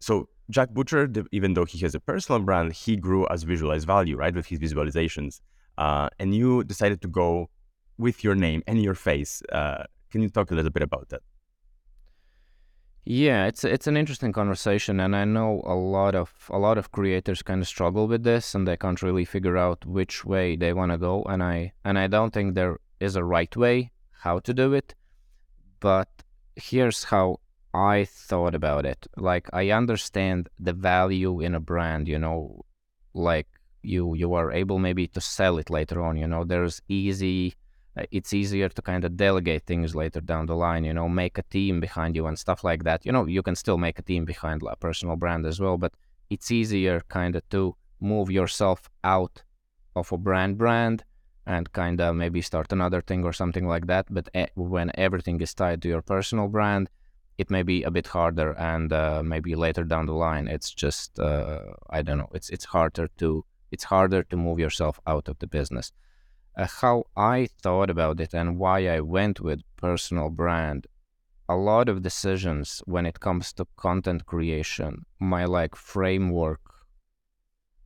so 0.00 0.28
jack 0.50 0.70
butcher 0.70 1.10
even 1.32 1.52
though 1.54 1.66
he 1.66 1.78
has 1.78 1.94
a 1.94 2.00
personal 2.00 2.40
brand 2.40 2.72
he 2.72 2.96
grew 2.96 3.26
as 3.28 3.42
visualize 3.42 3.84
value 3.84 4.16
right 4.16 4.34
with 4.34 4.46
his 4.46 4.58
visualizations 4.58 5.40
uh, 5.76 6.08
and 6.18 6.34
you 6.34 6.64
decided 6.64 7.00
to 7.02 7.08
go 7.08 7.50
with 7.98 8.24
your 8.24 8.34
name 8.34 8.62
and 8.66 8.82
your 8.82 8.94
face 8.94 9.42
uh, 9.52 9.82
can 10.10 10.22
you 10.22 10.28
talk 10.28 10.50
a 10.50 10.54
little 10.54 10.70
bit 10.70 10.82
about 10.82 11.08
that? 11.10 11.22
Yeah, 13.10 13.46
it's 13.46 13.64
it's 13.64 13.86
an 13.86 13.96
interesting 13.96 14.34
conversation, 14.34 15.00
and 15.00 15.16
I 15.16 15.24
know 15.24 15.62
a 15.64 15.72
lot 15.72 16.14
of 16.14 16.30
a 16.50 16.58
lot 16.58 16.76
of 16.76 16.92
creators 16.92 17.40
kind 17.40 17.62
of 17.62 17.66
struggle 17.66 18.06
with 18.06 18.22
this, 18.22 18.54
and 18.54 18.68
they 18.68 18.76
can't 18.76 19.00
really 19.00 19.24
figure 19.24 19.56
out 19.56 19.86
which 19.86 20.26
way 20.26 20.56
they 20.56 20.74
want 20.74 20.92
to 20.92 20.98
go. 20.98 21.22
And 21.22 21.42
I 21.42 21.72
and 21.86 21.98
I 21.98 22.06
don't 22.06 22.34
think 22.34 22.54
there 22.54 22.80
is 23.00 23.16
a 23.16 23.24
right 23.24 23.56
way 23.56 23.92
how 24.10 24.40
to 24.40 24.52
do 24.52 24.74
it, 24.74 24.94
but 25.80 26.10
here's 26.54 27.04
how 27.04 27.40
I 27.72 28.04
thought 28.04 28.54
about 28.54 28.84
it. 28.84 29.06
Like 29.16 29.48
I 29.54 29.70
understand 29.70 30.50
the 30.60 30.74
value 30.74 31.40
in 31.40 31.54
a 31.54 31.60
brand, 31.60 32.08
you 32.08 32.18
know, 32.18 32.66
like 33.14 33.48
you 33.82 34.14
you 34.16 34.34
are 34.34 34.52
able 34.52 34.78
maybe 34.78 35.06
to 35.08 35.20
sell 35.22 35.56
it 35.56 35.70
later 35.70 36.02
on. 36.02 36.18
You 36.18 36.28
know, 36.28 36.44
there's 36.44 36.82
easy 36.88 37.54
it's 38.10 38.32
easier 38.32 38.68
to 38.68 38.82
kind 38.82 39.04
of 39.04 39.16
delegate 39.16 39.64
things 39.66 39.94
later 39.94 40.20
down 40.20 40.46
the 40.46 40.54
line, 40.54 40.84
you 40.84 40.94
know, 40.94 41.08
make 41.08 41.38
a 41.38 41.42
team 41.42 41.80
behind 41.80 42.16
you 42.16 42.26
and 42.26 42.38
stuff 42.38 42.64
like 42.64 42.84
that. 42.84 43.04
You 43.04 43.12
know, 43.12 43.26
you 43.26 43.42
can 43.42 43.56
still 43.56 43.78
make 43.78 43.98
a 43.98 44.02
team 44.02 44.24
behind 44.24 44.62
a 44.62 44.76
personal 44.76 45.16
brand 45.16 45.46
as 45.46 45.60
well, 45.60 45.76
but 45.78 45.92
it's 46.30 46.50
easier 46.50 47.02
kind 47.08 47.36
of 47.36 47.48
to 47.50 47.74
move 48.00 48.30
yourself 48.30 48.88
out 49.04 49.42
of 49.96 50.12
a 50.12 50.18
brand 50.18 50.58
brand 50.58 51.04
and 51.46 51.72
kind 51.72 52.00
of 52.00 52.14
maybe 52.14 52.42
start 52.42 52.72
another 52.72 53.00
thing 53.00 53.24
or 53.24 53.32
something 53.32 53.66
like 53.66 53.86
that. 53.86 54.06
But 54.10 54.28
when 54.54 54.90
everything 54.94 55.40
is 55.40 55.54
tied 55.54 55.82
to 55.82 55.88
your 55.88 56.02
personal 56.02 56.48
brand, 56.48 56.90
it 57.38 57.50
may 57.50 57.62
be 57.62 57.84
a 57.84 57.90
bit 57.90 58.08
harder, 58.08 58.52
and 58.58 58.92
uh, 58.92 59.22
maybe 59.24 59.54
later 59.54 59.84
down 59.84 60.06
the 60.06 60.12
line, 60.12 60.48
it's 60.48 60.70
just 60.74 61.20
uh, 61.20 61.60
I 61.88 62.02
don't 62.02 62.18
know. 62.18 62.28
It's 62.34 62.50
it's 62.50 62.64
harder 62.64 63.08
to 63.18 63.44
it's 63.70 63.84
harder 63.84 64.24
to 64.24 64.36
move 64.36 64.58
yourself 64.58 64.98
out 65.06 65.28
of 65.28 65.38
the 65.38 65.46
business 65.46 65.92
uh, 66.58 66.66
how 66.66 67.04
I 67.16 67.48
thought 67.62 67.88
about 67.88 68.20
it 68.20 68.34
and 68.34 68.58
why 68.58 68.88
I 68.88 69.00
went 69.00 69.40
with 69.40 69.60
personal 69.76 70.28
brand. 70.28 70.86
A 71.48 71.56
lot 71.56 71.88
of 71.88 72.02
decisions 72.02 72.82
when 72.84 73.06
it 73.06 73.20
comes 73.20 73.52
to 73.54 73.66
content 73.76 74.26
creation, 74.26 75.06
my 75.20 75.44
like 75.44 75.74
framework, 75.76 76.60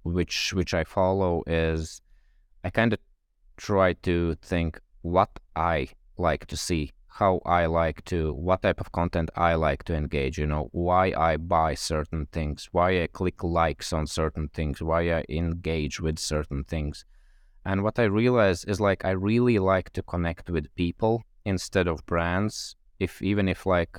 which 0.03 0.53
which 0.53 0.75
I 0.75 0.85
follow 0.85 1.45
is, 1.47 2.01
I 2.65 2.71
kind 2.71 2.93
of 2.93 2.99
try 3.57 3.93
to 3.93 4.35
think 4.43 4.81
what 5.03 5.39
I 5.55 5.89
like 6.17 6.47
to 6.47 6.57
see, 6.57 6.91
how 7.07 7.41
I 7.45 7.67
like 7.67 8.05
to, 8.07 8.33
what 8.33 8.63
type 8.63 8.81
of 8.81 8.91
content 8.91 9.31
I 9.37 9.55
like 9.55 9.85
to 9.85 9.95
engage, 9.95 10.39
you 10.39 10.47
know, 10.47 10.69
why 10.73 11.13
I 11.17 11.37
buy 11.37 11.75
certain 11.75 12.27
things, 12.33 12.69
why 12.73 13.03
I 13.03 13.07
click 13.07 13.45
likes 13.45 13.93
on 13.93 14.07
certain 14.07 14.49
things, 14.49 14.83
why 14.83 15.13
I 15.13 15.25
engage 15.29 16.01
with 16.01 16.19
certain 16.19 16.65
things. 16.65 17.05
And 17.65 17.83
what 17.83 17.99
I 17.99 18.05
realized 18.05 18.69
is 18.69 18.81
like 18.81 19.05
I 19.05 19.11
really 19.11 19.59
like 19.59 19.91
to 19.91 20.03
connect 20.03 20.51
with 20.51 20.75
people 20.75 21.23
instead 21.45 21.87
of 21.87 22.05
brands. 22.07 22.77
If 22.99 23.23
even 23.23 23.49
if 23.49 23.67
like 23.67 23.99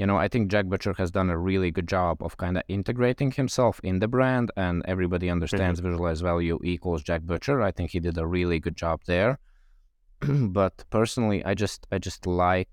you 0.00 0.06
know, 0.06 0.16
I 0.16 0.28
think 0.28 0.50
Jack 0.50 0.64
Butcher 0.64 0.94
has 0.96 1.10
done 1.10 1.28
a 1.28 1.36
really 1.36 1.70
good 1.70 1.86
job 1.86 2.22
of 2.22 2.38
kind 2.38 2.56
of 2.56 2.62
integrating 2.68 3.32
himself 3.32 3.80
in 3.84 3.98
the 3.98 4.08
brand 4.08 4.50
and 4.56 4.82
everybody 4.88 5.28
understands 5.28 5.78
mm-hmm. 5.78 5.90
visualize 5.90 6.22
value 6.22 6.58
equals 6.64 7.02
Jack 7.02 7.20
Butcher. 7.20 7.60
I 7.60 7.70
think 7.70 7.90
he 7.90 8.00
did 8.00 8.16
a 8.16 8.26
really 8.26 8.58
good 8.60 8.78
job 8.78 9.02
there. 9.06 9.38
but 10.20 10.84
personally, 10.88 11.44
I 11.44 11.52
just 11.52 11.86
I 11.92 11.98
just 11.98 12.26
like 12.26 12.70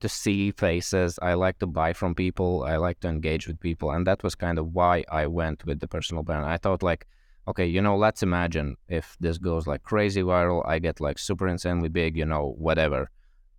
to 0.00 0.08
see 0.10 0.50
faces. 0.50 1.18
I 1.22 1.32
like 1.34 1.58
to 1.60 1.66
buy 1.66 1.94
from 1.94 2.14
people. 2.14 2.64
I 2.64 2.76
like 2.76 3.00
to 3.00 3.08
engage 3.08 3.46
with 3.46 3.58
people, 3.58 3.90
and 3.90 4.06
that 4.06 4.22
was 4.22 4.34
kind 4.34 4.58
of 4.58 4.74
why 4.74 5.04
I 5.10 5.26
went 5.26 5.64
with 5.64 5.80
the 5.80 5.88
personal 5.88 6.22
brand. 6.22 6.44
I 6.44 6.58
thought 6.58 6.82
like 6.82 7.06
okay, 7.48 7.66
you 7.66 7.80
know, 7.80 7.96
let's 7.96 8.22
imagine 8.22 8.76
if 8.88 9.16
this 9.20 9.38
goes 9.38 9.66
like 9.66 9.82
crazy 9.82 10.22
viral, 10.22 10.66
I 10.66 10.78
get 10.78 11.00
like 11.00 11.18
super 11.18 11.46
insanely 11.48 11.88
big, 11.88 12.16
you 12.16 12.26
know, 12.26 12.54
whatever. 12.58 13.10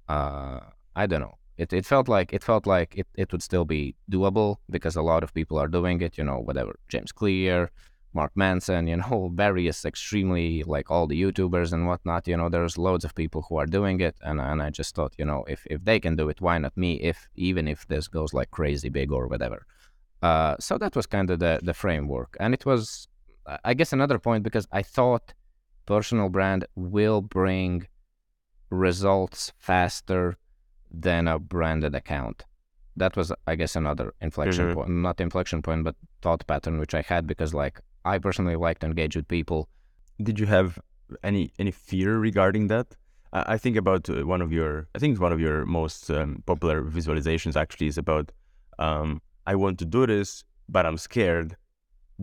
Uh, 0.07 0.59
I 0.95 1.05
don't 1.07 1.21
know. 1.21 1.37
It, 1.57 1.73
it 1.73 1.85
felt 1.85 2.07
like 2.07 2.33
it 2.33 2.43
felt 2.43 2.67
like 2.67 2.95
it, 2.95 3.07
it 3.15 3.31
would 3.31 3.41
still 3.41 3.65
be 3.65 3.95
doable 4.11 4.57
because 4.69 4.95
a 4.95 5.01
lot 5.01 5.23
of 5.23 5.33
people 5.33 5.57
are 5.57 5.67
doing 5.67 6.01
it, 6.01 6.17
you 6.17 6.23
know, 6.23 6.37
whatever. 6.39 6.77
James 6.87 7.11
Clear, 7.11 7.71
Mark 8.13 8.31
Manson, 8.35 8.87
you 8.87 8.97
know, 8.97 9.31
various 9.35 9.83
extremely 9.85 10.63
like 10.63 10.91
all 10.91 11.07
the 11.07 11.19
YouTubers 11.19 11.73
and 11.73 11.87
whatnot, 11.87 12.27
you 12.27 12.37
know, 12.37 12.49
there's 12.49 12.77
loads 12.77 13.05
of 13.05 13.15
people 13.15 13.45
who 13.47 13.57
are 13.57 13.65
doing 13.65 13.99
it 14.01 14.15
and, 14.21 14.39
and 14.39 14.61
I 14.61 14.69
just 14.69 14.93
thought, 14.95 15.13
you 15.17 15.25
know, 15.25 15.45
if, 15.47 15.65
if 15.67 15.83
they 15.83 15.99
can 15.99 16.15
do 16.15 16.29
it, 16.29 16.41
why 16.41 16.57
not 16.57 16.77
me? 16.77 16.95
If 16.95 17.27
even 17.35 17.67
if 17.67 17.87
this 17.87 18.07
goes 18.07 18.33
like 18.33 18.51
crazy 18.51 18.89
big 18.89 19.11
or 19.11 19.27
whatever. 19.27 19.65
Uh, 20.21 20.55
so 20.59 20.77
that 20.77 20.95
was 20.95 21.05
kind 21.07 21.29
of 21.31 21.39
the, 21.39 21.59
the 21.63 21.73
framework. 21.73 22.37
And 22.39 22.53
it 22.53 22.65
was 22.65 23.07
I 23.63 23.73
guess 23.73 23.93
another 23.93 24.19
point 24.19 24.43
because 24.43 24.67
I 24.71 24.81
thought 24.81 25.33
personal 25.85 26.29
brand 26.29 26.65
will 26.75 27.21
bring 27.21 27.87
results 28.69 29.53
faster 29.57 30.37
than 30.91 31.27
a 31.27 31.39
branded 31.39 31.95
account. 31.95 32.43
That 32.95 33.15
was, 33.15 33.31
I 33.45 33.55
guess, 33.55 33.75
another 33.75 34.13
inflection 34.21 34.65
mm-hmm. 34.65 34.73
point, 34.73 34.89
not 34.89 35.21
inflection 35.21 35.61
point, 35.61 35.83
but 35.83 35.95
thought 36.21 36.45
pattern 36.47 36.79
which 36.79 36.95
I 36.95 37.01
had 37.01 37.27
because, 37.27 37.53
like, 37.53 37.79
I 38.05 38.17
personally 38.17 38.55
like 38.55 38.79
to 38.79 38.87
engage 38.87 39.15
with 39.15 39.27
people. 39.27 39.69
Did 40.21 40.39
you 40.39 40.47
have 40.47 40.79
any 41.23 41.51
any 41.59 41.71
fear 41.71 42.17
regarding 42.17 42.67
that? 42.67 42.87
I, 43.33 43.57
think 43.57 43.75
about 43.75 44.09
uh, 44.09 44.25
one 44.25 44.41
of 44.41 44.51
your 44.51 44.87
I 44.95 44.99
think 44.99 45.19
one 45.19 45.33
of 45.33 45.39
your 45.39 45.65
most 45.65 46.09
um, 46.09 46.43
popular 46.45 46.81
visualizations 46.81 47.55
actually 47.55 47.87
is 47.87 47.97
about 47.97 48.31
um, 48.79 49.21
I 49.45 49.55
want 49.55 49.79
to 49.79 49.85
do 49.85 50.07
this, 50.07 50.43
but 50.69 50.85
I'm 50.85 50.97
scared. 50.97 51.55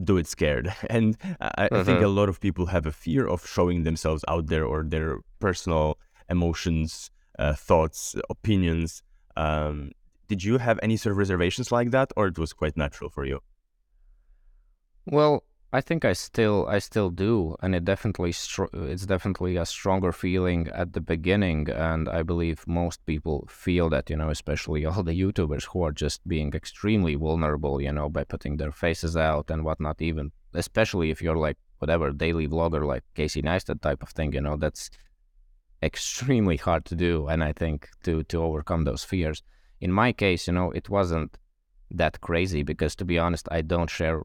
Do 0.03 0.17
it 0.17 0.27
scared, 0.27 0.75
and 0.91 1.17
I, 1.41 1.69
I 1.71 1.85
think 1.85 2.03
a 2.03 2.09
lot 2.09 2.29
of 2.29 2.41
people 2.41 2.67
have 2.67 2.85
a 2.85 2.93
fear 2.93 3.27
of 3.29 3.47
showing 3.47 3.85
themselves 3.85 4.25
out 4.27 4.49
there 4.49 4.65
or 4.65 4.83
their 4.83 5.19
personal 5.39 5.99
emotions, 6.29 7.11
uh, 7.39 7.55
thoughts, 7.55 8.17
opinions. 8.29 9.03
Um, 9.37 9.93
did 10.27 10.43
you 10.43 10.59
have 10.59 10.81
any 10.83 10.97
sort 10.97 11.13
of 11.13 11.19
reservations 11.19 11.71
like 11.71 11.93
that, 11.93 12.11
or 12.17 12.27
it 12.27 12.39
was 12.39 12.53
quite 12.53 12.77
natural 12.77 13.09
for 13.09 13.25
you? 13.25 13.41
Well, 15.07 15.45
I 15.75 15.81
think 15.81 16.05
I 16.05 16.13
still 16.13 16.69
I 16.69 16.79
still 16.79 17.11
do, 17.11 17.57
and 17.61 17.75
it 17.75 17.85
definitely 17.85 18.31
str- 18.31 18.73
it's 18.93 19.07
definitely 19.07 19.57
a 19.57 19.67
stronger 19.67 20.13
feeling 20.13 20.69
at 20.69 20.93
the 20.93 21.01
beginning, 21.01 21.69
and 21.69 22.09
I 22.09 22.23
believe 22.23 22.65
most 22.69 23.05
people 23.07 23.49
feel 23.49 23.91
that 23.91 24.09
you 24.09 24.17
know, 24.17 24.31
especially 24.31 24.87
all 24.87 25.03
the 25.03 25.21
YouTubers 25.23 25.65
who 25.65 25.83
are 25.83 25.91
just 25.91 26.21
being 26.29 26.55
extremely 26.55 27.17
vulnerable, 27.17 27.81
you 27.83 27.91
know, 27.91 28.09
by 28.09 28.23
putting 28.23 28.57
their 28.57 28.71
faces 28.71 29.17
out 29.17 29.51
and 29.51 29.65
whatnot. 29.65 30.01
Even 30.01 30.31
especially 30.55 31.11
if 31.11 31.21
you're 31.21 31.43
like 31.49 31.59
whatever 31.81 32.13
daily 32.13 32.47
vlogger 32.47 32.87
like 32.87 33.03
Casey 33.17 33.43
Neistat 33.43 33.81
type 33.81 34.05
of 34.05 34.11
thing, 34.11 34.33
you 34.33 34.43
know, 34.43 34.57
that's 34.57 34.91
extremely 35.83 36.57
hard 36.57 36.85
to 36.85 36.95
do, 36.95 37.27
and 37.27 37.43
I 37.43 37.53
think 37.53 37.89
to 38.05 38.23
to 38.23 38.41
overcome 38.41 38.85
those 38.85 39.03
fears. 39.03 39.43
In 39.81 39.91
my 39.91 40.13
case, 40.13 40.47
you 40.47 40.53
know, 40.53 40.71
it 40.71 40.89
wasn't 40.89 41.37
that 41.91 42.21
crazy 42.21 42.63
because 42.63 42.95
to 42.97 43.05
be 43.05 43.19
honest, 43.19 43.49
I 43.51 43.63
don't 43.63 43.91
share 43.91 44.23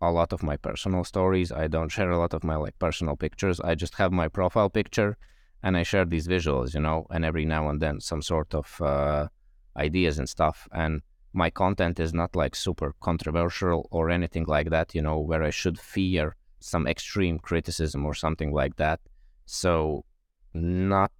a 0.00 0.10
lot 0.10 0.32
of 0.32 0.42
my 0.42 0.56
personal 0.56 1.04
stories. 1.04 1.52
I 1.52 1.66
don't 1.68 1.88
share 1.90 2.10
a 2.10 2.18
lot 2.18 2.34
of 2.34 2.44
my 2.44 2.56
like 2.56 2.78
personal 2.78 3.16
pictures. 3.16 3.60
I 3.60 3.74
just 3.74 3.94
have 3.96 4.12
my 4.12 4.28
profile 4.28 4.70
picture 4.70 5.16
and 5.62 5.76
I 5.76 5.82
share 5.82 6.04
these 6.04 6.26
visuals, 6.26 6.74
you 6.74 6.80
know, 6.80 7.06
and 7.10 7.24
every 7.24 7.44
now 7.44 7.68
and 7.68 7.80
then 7.80 8.00
some 8.00 8.22
sort 8.22 8.54
of 8.54 8.80
uh, 8.80 9.28
ideas 9.76 10.18
and 10.18 10.28
stuff. 10.28 10.68
And 10.72 11.02
my 11.32 11.50
content 11.50 12.00
is 12.00 12.12
not 12.14 12.34
like 12.34 12.56
super 12.56 12.94
controversial 13.00 13.88
or 13.90 14.10
anything 14.10 14.44
like 14.46 14.70
that, 14.70 14.94
you 14.94 15.02
know, 15.02 15.18
where 15.18 15.42
I 15.42 15.50
should 15.50 15.78
fear 15.78 16.36
some 16.60 16.86
extreme 16.86 17.38
criticism 17.38 18.04
or 18.04 18.14
something 18.14 18.52
like 18.52 18.76
that. 18.76 19.00
So, 19.46 20.04
not 20.52 21.12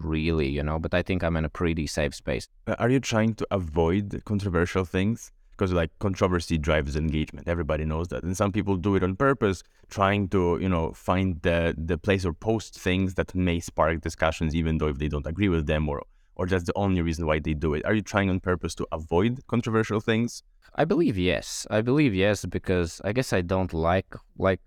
really, 0.00 0.48
you 0.48 0.62
know, 0.62 0.78
but 0.78 0.94
I 0.94 1.02
think 1.02 1.22
I'm 1.22 1.36
in 1.36 1.44
a 1.44 1.50
pretty 1.50 1.86
safe 1.86 2.14
space. 2.14 2.48
Are 2.78 2.88
you 2.90 3.00
trying 3.00 3.34
to 3.34 3.46
avoid 3.50 4.22
controversial 4.24 4.84
things? 4.84 5.32
Because 5.56 5.72
like 5.72 5.90
controversy 5.98 6.58
drives 6.58 6.96
engagement. 6.96 7.48
Everybody 7.48 7.84
knows 7.84 8.08
that. 8.08 8.22
And 8.22 8.36
some 8.36 8.52
people 8.52 8.76
do 8.76 8.94
it 8.96 9.02
on 9.02 9.16
purpose 9.16 9.62
trying 9.88 10.28
to 10.28 10.58
you 10.60 10.68
know 10.68 10.92
find 10.92 11.40
the 11.42 11.74
the 11.76 11.96
place 11.96 12.24
or 12.24 12.32
post 12.32 12.78
things 12.78 13.14
that 13.14 13.34
may 13.34 13.60
spark 13.60 14.00
discussions 14.00 14.54
even 14.54 14.78
though 14.78 14.88
if 14.88 14.98
they 14.98 15.08
don't 15.08 15.26
agree 15.26 15.48
with 15.48 15.66
them 15.66 15.88
or 15.88 16.02
or 16.34 16.46
that's 16.46 16.64
the 16.64 16.76
only 16.76 17.00
reason 17.00 17.26
why 17.26 17.38
they 17.38 17.54
do 17.54 17.72
it. 17.74 17.84
Are 17.86 17.94
you 17.94 18.02
trying 18.02 18.28
on 18.28 18.40
purpose 18.40 18.74
to 18.74 18.86
avoid 18.92 19.40
controversial 19.46 20.00
things? 20.00 20.42
I 20.74 20.84
believe 20.84 21.16
yes. 21.16 21.66
I 21.70 21.80
believe 21.80 22.14
yes 22.14 22.44
because 22.44 23.00
i 23.04 23.12
guess 23.12 23.32
i 23.32 23.40
don't 23.40 23.72
like 23.72 24.14
like 24.38 24.60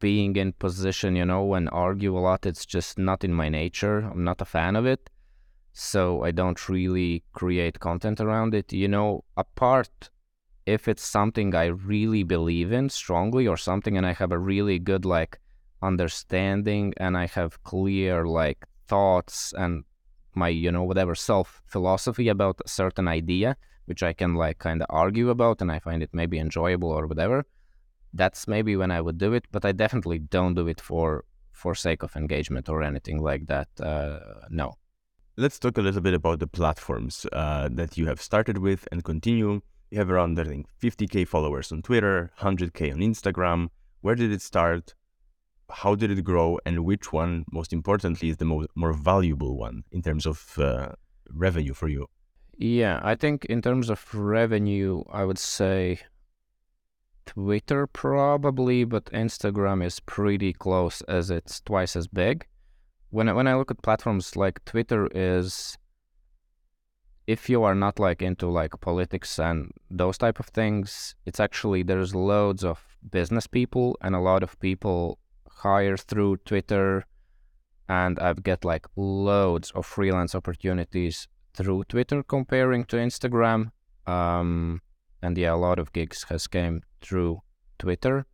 being 0.00 0.36
in 0.36 0.52
position 0.52 1.16
you 1.16 1.24
know 1.24 1.54
and 1.54 1.68
argue 1.72 2.16
a 2.16 2.20
lot. 2.20 2.46
It's 2.46 2.66
just 2.66 2.98
not 2.98 3.24
in 3.24 3.32
my 3.32 3.48
nature. 3.48 3.98
I'm 4.00 4.24
not 4.24 4.40
a 4.40 4.44
fan 4.44 4.76
of 4.76 4.86
it 4.86 5.10
so 5.78 6.24
I 6.24 6.32
don't 6.32 6.68
really 6.68 7.22
create 7.32 7.78
content 7.78 8.20
around 8.20 8.54
it. 8.54 8.72
You 8.72 8.88
know, 8.88 9.24
apart 9.36 10.10
if 10.66 10.88
it's 10.88 11.04
something 11.04 11.54
I 11.54 11.66
really 11.66 12.24
believe 12.24 12.72
in 12.72 12.88
strongly 12.90 13.46
or 13.46 13.56
something 13.56 13.96
and 13.96 14.04
I 14.04 14.12
have 14.12 14.32
a 14.32 14.38
really 14.38 14.78
good 14.78 15.04
like 15.04 15.38
understanding 15.80 16.94
and 16.96 17.16
I 17.16 17.26
have 17.26 17.62
clear 17.62 18.26
like 18.26 18.66
thoughts 18.88 19.54
and 19.56 19.84
my, 20.34 20.48
you 20.48 20.72
know, 20.72 20.82
whatever 20.82 21.14
self 21.14 21.62
philosophy 21.66 22.28
about 22.28 22.60
a 22.64 22.68
certain 22.68 23.06
idea, 23.06 23.56
which 23.86 24.02
I 24.02 24.12
can 24.12 24.34
like 24.34 24.58
kind 24.58 24.82
of 24.82 24.88
argue 24.90 25.30
about 25.30 25.62
and 25.62 25.70
I 25.70 25.78
find 25.78 26.02
it 26.02 26.10
maybe 26.12 26.38
enjoyable 26.38 26.90
or 26.90 27.06
whatever. 27.06 27.46
That's 28.12 28.48
maybe 28.48 28.74
when 28.76 28.90
I 28.90 29.00
would 29.00 29.18
do 29.18 29.32
it, 29.32 29.44
but 29.52 29.64
I 29.64 29.72
definitely 29.72 30.18
don't 30.18 30.54
do 30.54 30.66
it 30.66 30.80
for 30.80 31.24
for 31.52 31.74
sake 31.74 32.02
of 32.02 32.16
engagement 32.16 32.68
or 32.68 32.82
anything 32.82 33.18
like 33.20 33.46
that. 33.46 33.68
Uh, 33.80 34.46
no. 34.50 34.77
Let's 35.40 35.60
talk 35.60 35.78
a 35.78 35.82
little 35.82 36.00
bit 36.00 36.14
about 36.14 36.40
the 36.40 36.48
platforms 36.48 37.24
uh, 37.32 37.68
that 37.70 37.96
you 37.96 38.06
have 38.06 38.20
started 38.20 38.58
with 38.58 38.88
and 38.90 39.04
continue. 39.04 39.60
You 39.88 39.98
have 39.98 40.10
around, 40.10 40.36
I 40.40 40.42
think, 40.42 40.66
50K 40.82 41.28
followers 41.28 41.70
on 41.70 41.80
Twitter, 41.82 42.32
100K 42.40 42.92
on 42.92 42.98
Instagram. 42.98 43.68
Where 44.00 44.16
did 44.16 44.32
it 44.32 44.42
start? 44.42 44.96
How 45.70 45.94
did 45.94 46.10
it 46.10 46.24
grow? 46.24 46.58
And 46.66 46.84
which 46.84 47.12
one, 47.12 47.44
most 47.52 47.72
importantly, 47.72 48.30
is 48.30 48.38
the 48.38 48.46
most, 48.46 48.70
more 48.74 48.92
valuable 48.92 49.56
one 49.56 49.84
in 49.92 50.02
terms 50.02 50.26
of 50.26 50.58
uh, 50.58 50.88
revenue 51.30 51.72
for 51.72 51.86
you? 51.86 52.08
Yeah, 52.56 52.98
I 53.04 53.14
think 53.14 53.44
in 53.44 53.62
terms 53.62 53.90
of 53.90 54.12
revenue, 54.12 55.04
I 55.08 55.24
would 55.24 55.38
say 55.38 56.00
Twitter 57.26 57.86
probably, 57.86 58.82
but 58.82 59.04
Instagram 59.12 59.84
is 59.84 60.00
pretty 60.00 60.52
close 60.52 61.00
as 61.02 61.30
it's 61.30 61.60
twice 61.60 61.94
as 61.94 62.08
big 62.08 62.48
when 63.10 63.28
I, 63.28 63.32
when 63.32 63.48
I 63.48 63.54
look 63.54 63.70
at 63.70 63.82
platforms 63.82 64.36
like 64.36 64.64
Twitter 64.64 65.08
is 65.14 65.78
if 67.26 67.48
you 67.48 67.62
are 67.62 67.74
not 67.74 67.98
like 67.98 68.22
into 68.22 68.48
like 68.48 68.80
politics 68.80 69.38
and 69.38 69.70
those 69.90 70.16
type 70.18 70.40
of 70.40 70.46
things, 70.46 71.14
it's 71.26 71.40
actually 71.40 71.82
there's 71.82 72.14
loads 72.14 72.64
of 72.64 72.82
business 73.10 73.46
people 73.46 73.96
and 74.00 74.14
a 74.14 74.20
lot 74.20 74.42
of 74.42 74.58
people 74.60 75.18
hire 75.50 75.96
through 75.96 76.38
Twitter 76.38 77.04
and 77.88 78.18
I've 78.18 78.42
get 78.42 78.64
like 78.64 78.86
loads 78.96 79.70
of 79.72 79.86
freelance 79.86 80.34
opportunities 80.34 81.28
through 81.54 81.84
Twitter 81.84 82.22
comparing 82.22 82.84
to 82.86 82.96
Instagram. 82.96 83.72
Um, 84.06 84.80
and 85.22 85.36
yeah, 85.36 85.54
a 85.54 85.56
lot 85.56 85.78
of 85.78 85.92
gigs 85.92 86.24
has 86.28 86.46
came 86.46 86.82
through 87.00 87.40
Twitter 87.78 88.26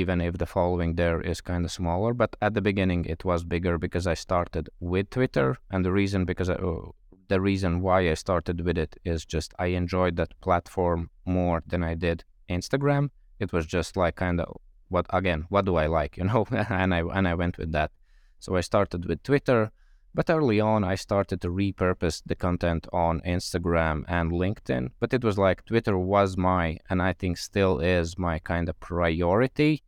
even 0.00 0.20
if 0.20 0.38
the 0.38 0.46
following 0.46 0.94
there 0.94 1.20
is 1.20 1.40
kind 1.40 1.64
of 1.64 1.70
smaller. 1.70 2.12
But 2.12 2.36
at 2.42 2.54
the 2.54 2.60
beginning, 2.60 3.04
it 3.04 3.24
was 3.24 3.44
bigger 3.44 3.78
because 3.78 4.06
I 4.06 4.14
started 4.14 4.68
with 4.80 5.10
Twitter, 5.10 5.56
and 5.70 5.84
the 5.84 5.92
reason 5.92 6.24
because 6.24 6.50
I, 6.50 6.54
uh, 6.54 6.90
the 7.28 7.40
reason 7.40 7.80
why 7.80 8.10
I 8.10 8.14
started 8.14 8.60
with 8.66 8.78
it 8.78 8.96
is 9.04 9.24
just 9.24 9.54
I 9.58 9.66
enjoyed 9.66 10.16
that 10.16 10.38
platform 10.40 11.10
more 11.24 11.62
than 11.66 11.82
I 11.82 11.94
did 11.94 12.24
Instagram. 12.48 13.10
It 13.38 13.52
was 13.52 13.66
just 13.66 13.96
like 13.96 14.16
kind 14.16 14.40
of 14.40 14.56
what 14.88 15.06
again, 15.10 15.46
what 15.48 15.64
do 15.64 15.76
I 15.76 15.86
like, 15.86 16.16
you 16.20 16.24
know? 16.24 16.46
and 16.50 16.94
I 16.94 17.00
and 17.00 17.26
I 17.28 17.34
went 17.34 17.58
with 17.58 17.72
that. 17.72 17.90
So 18.38 18.56
I 18.56 18.60
started 18.60 19.06
with 19.06 19.22
Twitter 19.22 19.70
but 20.14 20.30
early 20.30 20.60
on, 20.60 20.84
I 20.84 20.94
started 20.94 21.40
to 21.40 21.48
repurpose 21.48 22.22
the 22.24 22.36
content 22.36 22.86
on 22.92 23.20
Instagram 23.22 24.04
and 24.06 24.30
LinkedIn. 24.30 24.90
But 25.00 25.12
it 25.12 25.24
was 25.24 25.38
like 25.38 25.64
Twitter 25.64 25.98
was 25.98 26.36
my, 26.36 26.78
and 26.88 27.02
I 27.02 27.12
think 27.12 27.36
still 27.36 27.80
is 27.80 28.16
my 28.16 28.38
kind 28.38 28.68
of 28.68 28.78
priority 28.78 29.82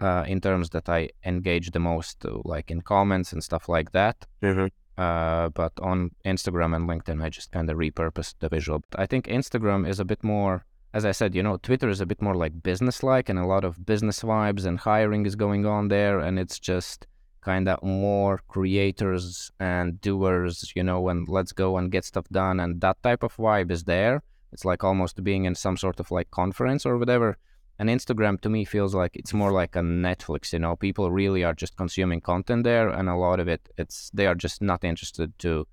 uh, 0.00 0.24
in 0.26 0.40
terms 0.40 0.70
that 0.70 0.88
I 0.88 1.10
engage 1.24 1.70
the 1.70 1.78
most, 1.78 2.24
uh, 2.24 2.38
like 2.44 2.70
in 2.70 2.80
comments 2.82 3.32
and 3.32 3.44
stuff 3.44 3.68
like 3.68 3.92
that. 3.92 4.26
Mm-hmm. 4.42 4.66
Uh, 4.96 5.48
but 5.50 5.72
on 5.80 6.10
Instagram 6.24 6.74
and 6.74 6.88
LinkedIn, 6.88 7.22
I 7.22 7.28
just 7.28 7.52
kind 7.52 7.70
of 7.70 7.76
repurposed 7.78 8.34
the 8.40 8.48
visual. 8.48 8.82
But 8.90 9.00
I 9.00 9.06
think 9.06 9.26
Instagram 9.26 9.88
is 9.88 10.00
a 10.00 10.04
bit 10.04 10.24
more, 10.24 10.64
as 10.92 11.04
I 11.04 11.12
said, 11.12 11.34
you 11.34 11.42
know, 11.44 11.58
Twitter 11.58 11.88
is 11.88 12.00
a 12.00 12.06
bit 12.06 12.20
more 12.20 12.34
like 12.34 12.62
business 12.62 13.02
like 13.04 13.28
and 13.28 13.38
a 13.38 13.46
lot 13.46 13.64
of 13.64 13.86
business 13.86 14.22
vibes 14.22 14.66
and 14.66 14.78
hiring 14.78 15.26
is 15.26 15.36
going 15.36 15.64
on 15.64 15.88
there. 15.88 16.18
And 16.18 16.38
it's 16.38 16.58
just, 16.58 17.06
kind 17.44 17.68
of 17.68 17.82
more 17.82 18.40
creators 18.48 19.52
and 19.60 20.00
doers, 20.00 20.72
you 20.74 20.82
know, 20.82 21.08
and 21.08 21.28
let's 21.28 21.52
go 21.52 21.76
and 21.76 21.92
get 21.92 22.04
stuff 22.04 22.26
done. 22.32 22.58
And 22.58 22.80
that 22.80 23.02
type 23.02 23.22
of 23.22 23.36
vibe 23.36 23.70
is 23.70 23.84
there. 23.84 24.22
It's 24.52 24.64
like 24.64 24.82
almost 24.82 25.22
being 25.22 25.44
in 25.44 25.54
some 25.54 25.76
sort 25.76 26.00
of 26.00 26.10
like 26.10 26.30
conference 26.30 26.86
or 26.86 26.96
whatever. 26.96 27.36
And 27.78 27.88
Instagram 27.88 28.40
to 28.42 28.48
me 28.48 28.64
feels 28.64 28.94
like 28.94 29.16
it's 29.16 29.34
more 29.34 29.50
like 29.50 29.74
a 29.76 29.80
Netflix, 29.80 30.52
you 30.52 30.60
know, 30.60 30.76
people 30.76 31.10
really 31.10 31.42
are 31.42 31.54
just 31.54 31.76
consuming 31.76 32.20
content 32.20 32.64
there. 32.64 32.88
And 32.88 33.08
a 33.08 33.16
lot 33.16 33.40
of 33.40 33.48
it, 33.48 33.68
it's, 33.76 34.10
they 34.14 34.26
are 34.26 34.36
just 34.36 34.62
not 34.62 34.84
interested 34.84 35.36
to, 35.40 35.66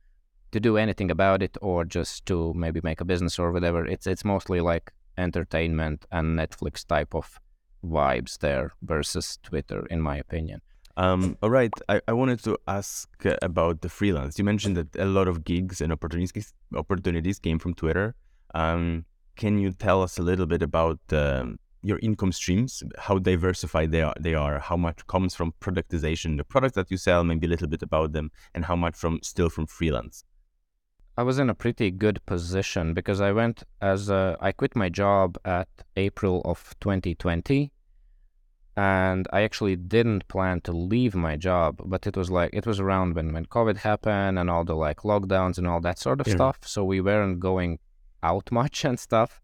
to 0.51 0.59
do 0.59 0.77
anything 0.77 1.11
about 1.11 1.43
it 1.43 1.57
or 1.61 1.85
just 1.85 2.25
to 2.25 2.53
maybe 2.55 2.81
make 2.83 3.01
a 3.01 3.05
business 3.05 3.37
or 3.37 3.51
whatever. 3.51 3.85
It's, 3.85 4.07
it's 4.07 4.25
mostly 4.25 4.61
like 4.61 4.91
entertainment 5.17 6.05
and 6.11 6.37
Netflix 6.37 6.85
type 6.85 7.13
of 7.13 7.39
vibes 7.85 8.39
there 8.39 8.73
versus 8.81 9.37
Twitter, 9.43 9.85
in 9.87 10.01
my 10.01 10.17
opinion. 10.17 10.61
Um, 10.97 11.37
all 11.41 11.49
right, 11.49 11.73
I, 11.89 12.01
I 12.07 12.13
wanted 12.13 12.43
to 12.43 12.57
ask 12.67 13.09
about 13.41 13.81
the 13.81 13.89
freelance. 13.89 14.37
You 14.37 14.45
mentioned 14.45 14.77
that 14.77 14.95
a 14.97 15.05
lot 15.05 15.27
of 15.27 15.43
gigs 15.43 15.81
and 15.81 15.91
opportunities 15.91 16.53
opportunities 16.75 17.39
came 17.39 17.59
from 17.59 17.73
Twitter. 17.73 18.15
Um, 18.53 19.05
can 19.35 19.57
you 19.57 19.71
tell 19.71 20.03
us 20.03 20.17
a 20.17 20.21
little 20.21 20.45
bit 20.45 20.61
about 20.61 20.99
um, 21.11 21.57
your 21.83 21.99
income 21.99 22.31
streams, 22.31 22.83
how 22.97 23.17
diversified 23.17 23.91
they 23.91 24.01
are, 24.01 24.13
they 24.19 24.35
are, 24.35 24.59
how 24.59 24.77
much 24.77 25.05
comes 25.07 25.33
from 25.33 25.53
productization, 25.61 26.37
the 26.37 26.43
products 26.43 26.75
that 26.75 26.91
you 26.91 26.97
sell, 26.97 27.23
maybe 27.23 27.47
a 27.47 27.49
little 27.49 27.67
bit 27.67 27.81
about 27.81 28.11
them, 28.13 28.31
and 28.53 28.65
how 28.65 28.75
much 28.75 28.95
from 28.95 29.19
still 29.23 29.49
from 29.49 29.65
freelance? 29.65 30.23
I 31.17 31.23
was 31.23 31.39
in 31.39 31.49
a 31.49 31.55
pretty 31.55 31.91
good 31.91 32.25
position 32.25 32.93
because 32.93 33.19
I 33.19 33.31
went 33.31 33.63
as 33.81 34.09
a, 34.09 34.37
I 34.39 34.51
quit 34.51 34.75
my 34.75 34.89
job 34.89 35.37
at 35.43 35.67
April 35.95 36.41
of 36.45 36.73
2020 36.79 37.71
and 38.77 39.27
I 39.33 39.41
actually 39.41 39.75
didn't 39.75 40.27
plan 40.27 40.61
to 40.61 40.71
leave 40.71 41.13
my 41.13 41.35
job, 41.35 41.81
but 41.85 42.07
it 42.07 42.15
was 42.15 42.31
like 42.31 42.51
it 42.53 42.65
was 42.65 42.79
around 42.79 43.15
when 43.15 43.33
when 43.33 43.45
COVID 43.45 43.77
happened 43.77 44.39
and 44.39 44.49
all 44.49 44.63
the 44.63 44.75
like 44.75 45.01
lockdowns 45.01 45.57
and 45.57 45.67
all 45.67 45.81
that 45.81 45.99
sort 45.99 46.21
of 46.21 46.27
Yeah. 46.27 46.35
stuff. 46.35 46.59
So 46.65 46.83
we 46.83 47.01
weren't 47.01 47.39
going 47.39 47.79
out 48.23 48.51
much 48.61 48.85
and 48.85 48.99
stuff, 48.99 49.41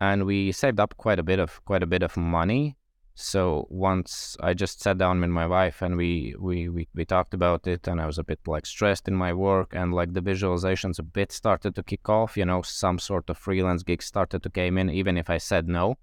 and 0.00 0.24
we 0.26 0.52
saved 0.52 0.80
up 0.80 0.96
quite 0.96 1.18
a 1.20 1.22
bit 1.22 1.38
of 1.38 1.64
quite 1.64 1.82
a 1.82 1.86
bit 1.86 2.02
of 2.02 2.16
money. 2.16 2.76
So 3.14 3.66
once 3.68 4.36
I 4.40 4.54
just 4.54 4.80
sat 4.80 4.98
down 4.98 5.20
with 5.20 5.30
my 5.30 5.46
wife 5.46 5.82
and 5.82 5.96
we 5.96 6.34
we 6.38 6.68
we, 6.68 6.88
we 6.94 7.04
talked 7.04 7.34
about 7.34 7.66
it, 7.68 7.86
and 7.86 8.00
I 8.00 8.06
was 8.06 8.18
a 8.18 8.24
bit 8.24 8.40
like 8.46 8.66
stressed 8.66 9.06
in 9.06 9.14
my 9.14 9.32
work, 9.32 9.72
and 9.72 9.94
like 9.94 10.14
the 10.14 10.20
visualizations 10.22 10.98
a 10.98 11.04
bit 11.04 11.30
started 11.30 11.76
to 11.76 11.82
kick 11.84 12.08
off. 12.08 12.36
You 12.36 12.44
know, 12.44 12.62
some 12.62 12.98
sort 12.98 13.30
of 13.30 13.38
freelance 13.38 13.84
gigs 13.84 14.06
started 14.06 14.42
to 14.42 14.50
came 14.50 14.78
in, 14.78 14.90
even 14.90 15.16
if 15.16 15.30
I 15.30 15.38
said 15.38 15.68
no 15.68 15.96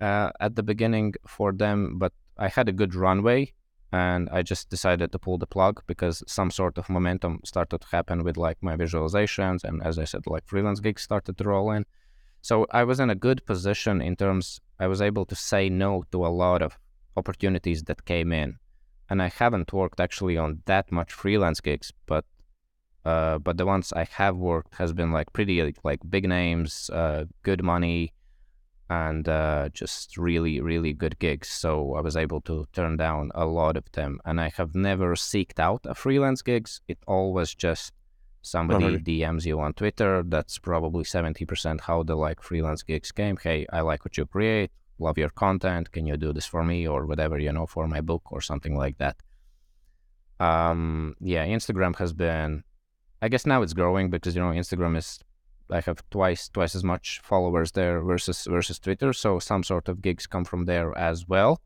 uh, 0.00 0.30
at 0.40 0.56
the 0.56 0.62
beginning 0.62 1.14
for 1.26 1.52
them, 1.52 1.98
but 1.98 2.12
I 2.36 2.48
had 2.48 2.68
a 2.68 2.72
good 2.72 2.94
runway 2.94 3.52
and 3.92 4.28
I 4.30 4.42
just 4.42 4.70
decided 4.70 5.12
to 5.12 5.18
pull 5.18 5.38
the 5.38 5.46
plug 5.46 5.82
because 5.86 6.22
some 6.26 6.50
sort 6.50 6.78
of 6.78 6.90
momentum 6.90 7.40
started 7.44 7.80
to 7.82 7.86
happen 7.92 8.24
with 8.24 8.36
like 8.36 8.58
my 8.60 8.76
visualizations 8.76 9.62
and 9.62 9.82
as 9.84 9.98
I 9.98 10.04
said, 10.04 10.26
like 10.26 10.46
freelance 10.46 10.80
gigs 10.80 11.02
started 11.02 11.38
to 11.38 11.44
roll 11.44 11.70
in. 11.70 11.86
So 12.42 12.66
I 12.70 12.84
was 12.84 13.00
in 13.00 13.08
a 13.08 13.14
good 13.14 13.46
position 13.46 14.02
in 14.02 14.16
terms 14.16 14.60
I 14.80 14.88
was 14.88 15.00
able 15.00 15.24
to 15.26 15.36
say 15.36 15.68
no 15.68 16.04
to 16.12 16.26
a 16.26 16.28
lot 16.28 16.60
of 16.60 16.76
opportunities 17.16 17.84
that 17.84 18.04
came 18.04 18.32
in. 18.32 18.58
And 19.08 19.22
I 19.22 19.28
haven't 19.28 19.72
worked 19.72 20.00
actually 20.00 20.36
on 20.36 20.62
that 20.64 20.90
much 20.90 21.12
freelance 21.12 21.60
gigs, 21.60 21.92
but 22.06 22.24
uh, 23.04 23.38
but 23.38 23.58
the 23.58 23.66
ones 23.66 23.92
I 23.92 24.04
have 24.12 24.36
worked 24.36 24.74
has 24.74 24.92
been 24.92 25.12
like 25.12 25.32
pretty 25.32 25.74
like 25.84 26.00
big 26.08 26.26
names, 26.26 26.90
uh, 26.90 27.26
good 27.42 27.62
money, 27.62 28.14
and 28.90 29.28
uh, 29.28 29.68
just 29.72 30.16
really, 30.16 30.60
really 30.60 30.92
good 30.92 31.18
gigs. 31.18 31.48
So 31.48 31.94
I 31.94 32.00
was 32.00 32.16
able 32.16 32.40
to 32.42 32.66
turn 32.72 32.96
down 32.96 33.30
a 33.34 33.46
lot 33.46 33.76
of 33.76 33.90
them. 33.92 34.20
And 34.24 34.40
I 34.40 34.52
have 34.56 34.74
never 34.74 35.14
seeked 35.14 35.58
out 35.58 35.80
a 35.84 35.94
freelance 35.94 36.42
gigs. 36.42 36.80
It 36.86 36.98
always 37.06 37.54
just 37.54 37.92
somebody 38.42 38.84
really? 38.84 39.00
DMs 39.00 39.46
you 39.46 39.58
on 39.60 39.72
Twitter. 39.72 40.22
That's 40.26 40.58
probably 40.58 41.04
70% 41.04 41.80
how 41.80 42.02
the 42.02 42.14
like 42.14 42.42
freelance 42.42 42.82
gigs 42.82 43.10
came. 43.10 43.38
Hey, 43.42 43.66
I 43.72 43.80
like 43.80 44.04
what 44.04 44.18
you 44.18 44.26
create. 44.26 44.70
Love 44.98 45.18
your 45.18 45.30
content. 45.30 45.90
Can 45.90 46.06
you 46.06 46.16
do 46.16 46.32
this 46.32 46.46
for 46.46 46.62
me 46.62 46.86
or 46.86 47.06
whatever, 47.06 47.38
you 47.38 47.52
know, 47.52 47.66
for 47.66 47.88
my 47.88 48.00
book 48.00 48.30
or 48.30 48.40
something 48.40 48.76
like 48.76 48.98
that? 48.98 49.16
Um, 50.40 51.14
yeah, 51.20 51.46
Instagram 51.46 51.96
has 51.96 52.12
been, 52.12 52.64
I 53.22 53.28
guess 53.28 53.46
now 53.46 53.62
it's 53.62 53.72
growing 53.72 54.10
because, 54.10 54.36
you 54.36 54.42
know, 54.42 54.50
Instagram 54.50 54.96
is 54.98 55.20
I 55.70 55.80
have 55.80 56.02
twice 56.10 56.48
twice 56.48 56.74
as 56.74 56.84
much 56.84 57.20
followers 57.22 57.72
there 57.72 58.00
versus 58.02 58.46
versus 58.50 58.78
Twitter. 58.78 59.12
So 59.12 59.38
some 59.38 59.62
sort 59.62 59.88
of 59.88 60.02
gigs 60.02 60.26
come 60.26 60.44
from 60.44 60.66
there 60.66 60.96
as 60.96 61.26
well, 61.28 61.60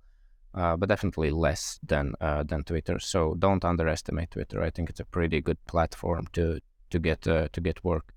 uh, 0.55 0.77
but 0.77 0.89
definitely 0.89 1.31
less 1.31 1.79
than 1.83 2.15
uh, 2.21 2.45
than 2.45 2.65
Twitter. 2.65 2.99
So 2.99 3.35
don't 3.39 3.65
underestimate 3.65 4.31
Twitter. 4.31 4.63
I 4.63 4.71
think 4.71 4.91
it's 4.91 5.01
a 5.01 5.05
pretty 5.05 5.41
good 5.41 5.59
platform 5.67 6.27
to 6.33 6.61
to 6.91 6.99
get 6.99 7.27
uh, 7.27 7.49
to 7.53 7.61
get 7.61 7.85
work. 7.85 8.15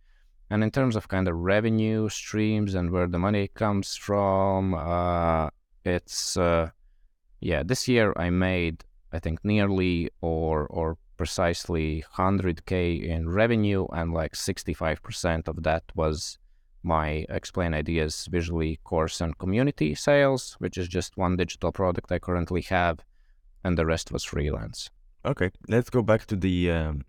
And 0.50 0.64
in 0.64 0.72
terms 0.72 0.96
of 0.96 1.08
kind 1.08 1.28
of 1.28 1.36
revenue 1.38 2.10
streams 2.10 2.76
and 2.76 2.92
where 2.92 3.08
the 3.08 3.20
money 3.20 3.48
comes 3.48 3.96
from, 3.96 4.74
uh, 4.74 5.50
it's 5.86 6.38
uh, 6.38 6.70
yeah. 7.40 7.64
This 7.64 7.88
year 7.88 8.14
I 8.18 8.30
made 8.30 8.84
I 9.12 9.20
think 9.20 9.44
nearly 9.44 10.10
or 10.22 10.68
or 10.68 10.98
precisely 11.22 12.04
100k 12.18 12.74
in 13.14 13.22
revenue 13.42 13.84
and 14.00 14.08
like 14.22 14.34
65% 14.34 15.48
of 15.48 15.58
that 15.68 15.84
was 16.02 16.38
my 16.84 17.08
explain 17.40 17.72
ideas 17.84 18.14
visually 18.38 18.74
course 18.84 19.22
and 19.24 19.38
community 19.44 19.90
sales 19.94 20.42
which 20.64 20.78
is 20.82 20.88
just 20.98 21.18
one 21.26 21.36
digital 21.44 21.72
product 21.80 22.12
i 22.12 22.20
currently 22.28 22.64
have 22.78 22.98
and 23.64 23.74
the 23.78 23.86
rest 23.94 24.12
was 24.12 24.24
freelance 24.24 24.90
Okay, 25.24 25.52
let's 25.68 25.90
go 25.90 26.02
back 26.02 26.26
to 26.26 26.36
the 26.36 26.72
um, 26.72 27.06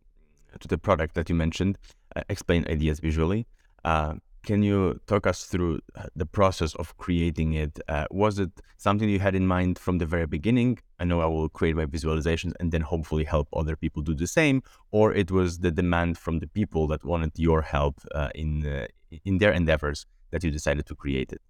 to 0.61 0.69
the 0.69 0.77
product 0.77 1.15
that 1.15 1.29
you 1.31 1.35
mentioned. 1.35 1.79
Uh, 2.15 2.23
explain 2.29 2.67
ideas 2.69 3.01
visually. 3.01 3.47
Uh, 3.85 4.15
can 4.43 4.63
you 4.63 5.01
talk 5.07 5.27
us 5.27 5.45
through 5.45 5.81
uh, 5.97 6.05
the 6.17 6.27
process 6.27 6.75
of 6.77 6.97
creating 6.99 7.55
it? 7.55 7.79
Uh, 7.89 8.07
was 8.11 8.39
it 8.39 8.51
something 8.77 9.09
you 9.09 9.19
had 9.19 9.35
in 9.35 9.47
mind 9.47 9.79
from 9.79 9.99
the 9.99 10.07
very 10.07 10.27
beginning? 10.27 10.79
I 10.99 11.05
know 11.05 11.21
I 11.21 11.27
will 11.27 11.49
create 11.49 11.77
my 11.77 11.87
visualizations 11.87 12.53
and 12.61 12.73
then 12.73 12.81
hopefully 12.83 13.25
help 13.25 13.49
other 13.53 13.77
people 13.77 14.03
do 14.03 14.15
the 14.15 14.27
same, 14.27 14.63
or 14.91 15.13
it 15.13 15.31
was 15.31 15.59
the 15.59 15.71
demand 15.71 16.19
from 16.19 16.41
the 16.41 16.49
people 16.49 16.87
that 16.89 17.05
wanted 17.05 17.33
your 17.37 17.63
help 17.63 18.01
uh, 18.15 18.31
in 18.35 18.67
uh, 18.67 18.87
in 19.25 19.39
their 19.39 19.53
endeavors 19.53 20.07
that 20.31 20.43
you 20.43 20.51
decided 20.51 20.87
to 20.87 20.95
create 20.95 21.33
it. 21.33 21.43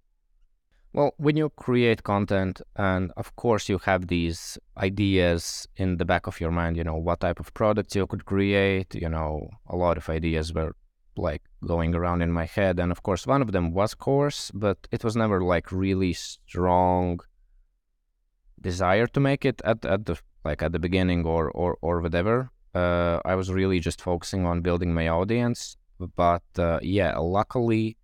well 0.93 1.11
when 1.17 1.35
you 1.35 1.49
create 1.49 2.03
content 2.03 2.61
and 2.75 3.11
of 3.17 3.35
course 3.35 3.67
you 3.67 3.79
have 3.89 4.07
these 4.07 4.57
ideas 4.77 5.67
in 5.75 5.97
the 5.97 6.05
back 6.05 6.27
of 6.27 6.39
your 6.39 6.51
mind 6.51 6.77
you 6.77 6.83
know 6.83 6.95
what 6.95 7.19
type 7.19 7.39
of 7.39 7.53
products 7.53 7.95
you 7.95 8.05
could 8.11 8.25
create 8.25 8.93
you 9.03 9.09
know 9.09 9.49
a 9.67 9.75
lot 9.75 9.97
of 9.97 10.09
ideas 10.09 10.53
were 10.53 10.73
like 11.17 11.43
going 11.65 11.93
around 11.95 12.21
in 12.21 12.31
my 12.31 12.45
head 12.45 12.79
and 12.79 12.91
of 12.91 13.03
course 13.03 13.27
one 13.27 13.41
of 13.41 13.51
them 13.51 13.71
was 13.71 13.93
course 13.93 14.51
but 14.53 14.77
it 14.91 15.03
was 15.03 15.15
never 15.15 15.41
like 15.41 15.71
really 15.71 16.13
strong 16.13 17.19
desire 18.59 19.07
to 19.07 19.19
make 19.19 19.45
it 19.45 19.61
at, 19.63 19.85
at 19.85 20.05
the 20.05 20.17
like 20.43 20.61
at 20.61 20.71
the 20.71 20.79
beginning 20.79 21.25
or 21.25 21.49
or, 21.51 21.77
or 21.81 22.01
whatever. 22.01 22.49
Uh, 22.73 23.19
i 23.23 23.35
was 23.35 23.51
really 23.51 23.79
just 23.79 24.01
focusing 24.01 24.47
on 24.47 24.61
building 24.61 24.91
my 24.91 25.07
audience 25.07 25.77
but 26.15 26.41
uh, 26.57 26.79
yeah 26.81 27.15
luckily 27.19 27.95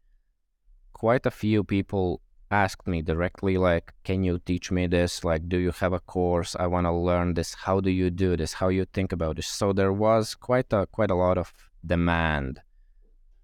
quite 0.93 1.25
a 1.25 1.31
few 1.31 1.63
people 1.63 2.21
asked 2.51 2.87
me 2.87 3.01
directly 3.01 3.57
like 3.57 3.93
can 4.03 4.23
you 4.23 4.39
teach 4.39 4.71
me 4.71 4.87
this? 4.87 5.23
Like 5.23 5.47
do 5.47 5.57
you 5.57 5.71
have 5.71 5.93
a 5.93 5.99
course? 5.99 6.55
I 6.59 6.67
want 6.67 6.85
to 6.85 6.91
learn 6.91 7.33
this. 7.35 7.53
How 7.53 7.79
do 7.79 7.91
you 7.91 8.09
do 8.09 8.35
this? 8.35 8.53
How 8.53 8.69
you 8.69 8.85
think 8.85 9.11
about 9.11 9.35
this? 9.35 9.47
So 9.47 9.73
there 9.73 9.93
was 9.93 10.35
quite 10.35 10.71
a 10.73 10.87
quite 10.87 11.11
a 11.11 11.15
lot 11.15 11.37
of 11.37 11.53
demand 11.85 12.61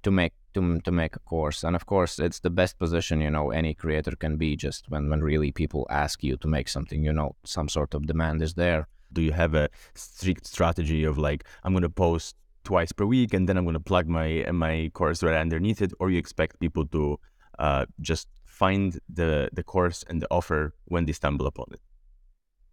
to 0.06 0.12
make 0.12 0.34
to, 0.54 0.80
to 0.82 0.92
make 0.92 1.16
a 1.16 1.20
course. 1.20 1.64
And 1.64 1.76
of 1.76 1.86
course 1.86 2.20
it's 2.20 2.40
the 2.40 2.50
best 2.62 2.78
position 2.78 3.22
you 3.22 3.32
know 3.32 3.52
any 3.52 3.74
creator 3.74 4.16
can 4.24 4.38
be 4.38 4.56
just 4.56 4.90
when 4.90 5.10
when 5.10 5.22
really 5.22 5.52
people 5.52 5.88
ask 5.90 6.24
you 6.24 6.38
to 6.38 6.48
make 6.48 6.70
something 6.70 7.04
you 7.04 7.12
know 7.12 7.36
some 7.44 7.68
sort 7.68 7.94
of 7.96 8.06
demand 8.06 8.42
is 8.42 8.54
there. 8.54 8.88
Do 9.12 9.22
you 9.22 9.34
have 9.34 9.54
a 9.56 9.70
strict 9.96 10.46
strategy 10.46 11.04
of 11.04 11.18
like 11.18 11.42
I'm 11.64 11.74
going 11.74 11.90
to 11.90 11.90
post 12.08 12.36
twice 12.64 12.92
per 12.92 13.06
week 13.06 13.34
and 13.34 13.50
then 13.50 13.58
I'm 13.58 13.66
going 13.66 13.82
to 13.84 13.90
plug 13.94 14.08
my 14.08 14.30
my 14.52 14.92
course 14.94 15.24
right 15.24 15.42
underneath 15.46 15.82
it, 15.82 15.92
or 16.00 16.10
you 16.10 16.20
expect 16.20 16.60
people 16.60 16.86
to 16.88 17.20
uh, 17.60 17.86
just 18.00 18.28
find 18.46 19.00
the 19.10 19.50
the 19.58 19.64
course 19.64 20.04
and 20.10 20.22
the 20.22 20.28
offer 20.30 20.74
when 20.86 21.06
they 21.06 21.14
stumble 21.14 21.48
upon 21.48 21.68
it? 21.76 21.82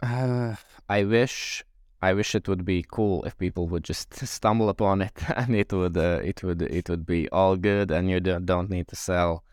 Uh, 0.03 0.57
I 0.89 1.05
wish 1.05 1.65
I 2.03 2.13
wish 2.15 2.35
it 2.35 2.49
would 2.49 2.65
be 2.65 2.85
cool 2.91 3.23
if 3.25 3.39
people 3.39 3.69
would 3.69 3.85
just 3.85 4.13
stumble 4.27 4.69
upon 4.69 5.03
it 5.03 5.17
and 5.37 5.55
it 5.55 5.73
would 5.73 5.97
uh, 5.97 6.21
it 6.25 6.43
would 6.43 6.61
it 6.63 6.89
would 6.91 7.07
be 7.07 7.29
all 7.31 7.57
good 7.57 7.91
and 7.91 8.11
you 8.11 8.21
don't 8.21 8.71
need 8.71 8.89
to 8.89 8.97
sell 8.97 9.45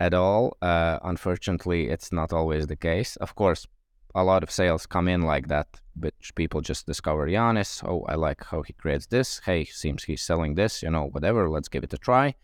at 0.00 0.14
all. 0.14 0.56
Uh, 0.62 0.98
unfortunately, 1.02 1.88
it's 1.88 2.12
not 2.12 2.32
always 2.32 2.66
the 2.68 2.76
case. 2.76 3.16
Of 3.16 3.34
course, 3.34 3.66
a 4.14 4.22
lot 4.22 4.42
of 4.42 4.50
sales 4.50 4.86
come 4.86 5.08
in 5.08 5.22
like 5.22 5.48
that, 5.48 5.66
which 5.96 6.32
people 6.36 6.60
just 6.60 6.86
discover 6.86 7.28
Janis. 7.28 7.82
Oh, 7.84 8.04
I 8.08 8.14
like 8.14 8.44
how 8.44 8.62
he 8.62 8.72
creates 8.72 9.06
this. 9.06 9.40
Hey, 9.44 9.64
seems 9.64 10.04
he's 10.04 10.22
selling 10.22 10.54
this. 10.54 10.82
You 10.82 10.90
know, 10.90 11.08
whatever. 11.12 11.48
Let's 11.50 11.68
give 11.68 11.84
it 11.84 11.92
a 11.92 11.98
try. 11.98 12.34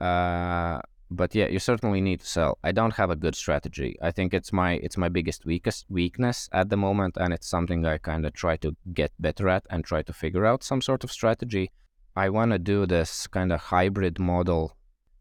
Uh, 0.00 0.80
but 1.10 1.34
yeah, 1.34 1.46
you 1.46 1.58
certainly 1.58 2.00
need 2.00 2.20
to 2.20 2.26
sell. 2.26 2.58
I 2.64 2.72
don't 2.72 2.94
have 2.94 3.10
a 3.10 3.16
good 3.16 3.36
strategy. 3.36 3.96
I 4.02 4.10
think 4.10 4.34
it's 4.34 4.52
my 4.52 4.72
it's 4.74 4.96
my 4.96 5.08
biggest 5.08 5.46
weakest 5.46 5.86
weakness 5.88 6.48
at 6.52 6.68
the 6.68 6.76
moment, 6.76 7.16
and 7.16 7.32
it's 7.32 7.46
something 7.48 7.86
I 7.86 7.98
kind 7.98 8.26
of 8.26 8.32
try 8.32 8.56
to 8.58 8.74
get 8.92 9.12
better 9.18 9.48
at 9.48 9.64
and 9.70 9.84
try 9.84 10.02
to 10.02 10.12
figure 10.12 10.44
out 10.44 10.64
some 10.64 10.82
sort 10.82 11.04
of 11.04 11.12
strategy. 11.12 11.70
I 12.16 12.28
want 12.30 12.52
to 12.52 12.58
do 12.58 12.86
this 12.86 13.26
kind 13.26 13.52
of 13.52 13.60
hybrid 13.60 14.18
model. 14.18 14.76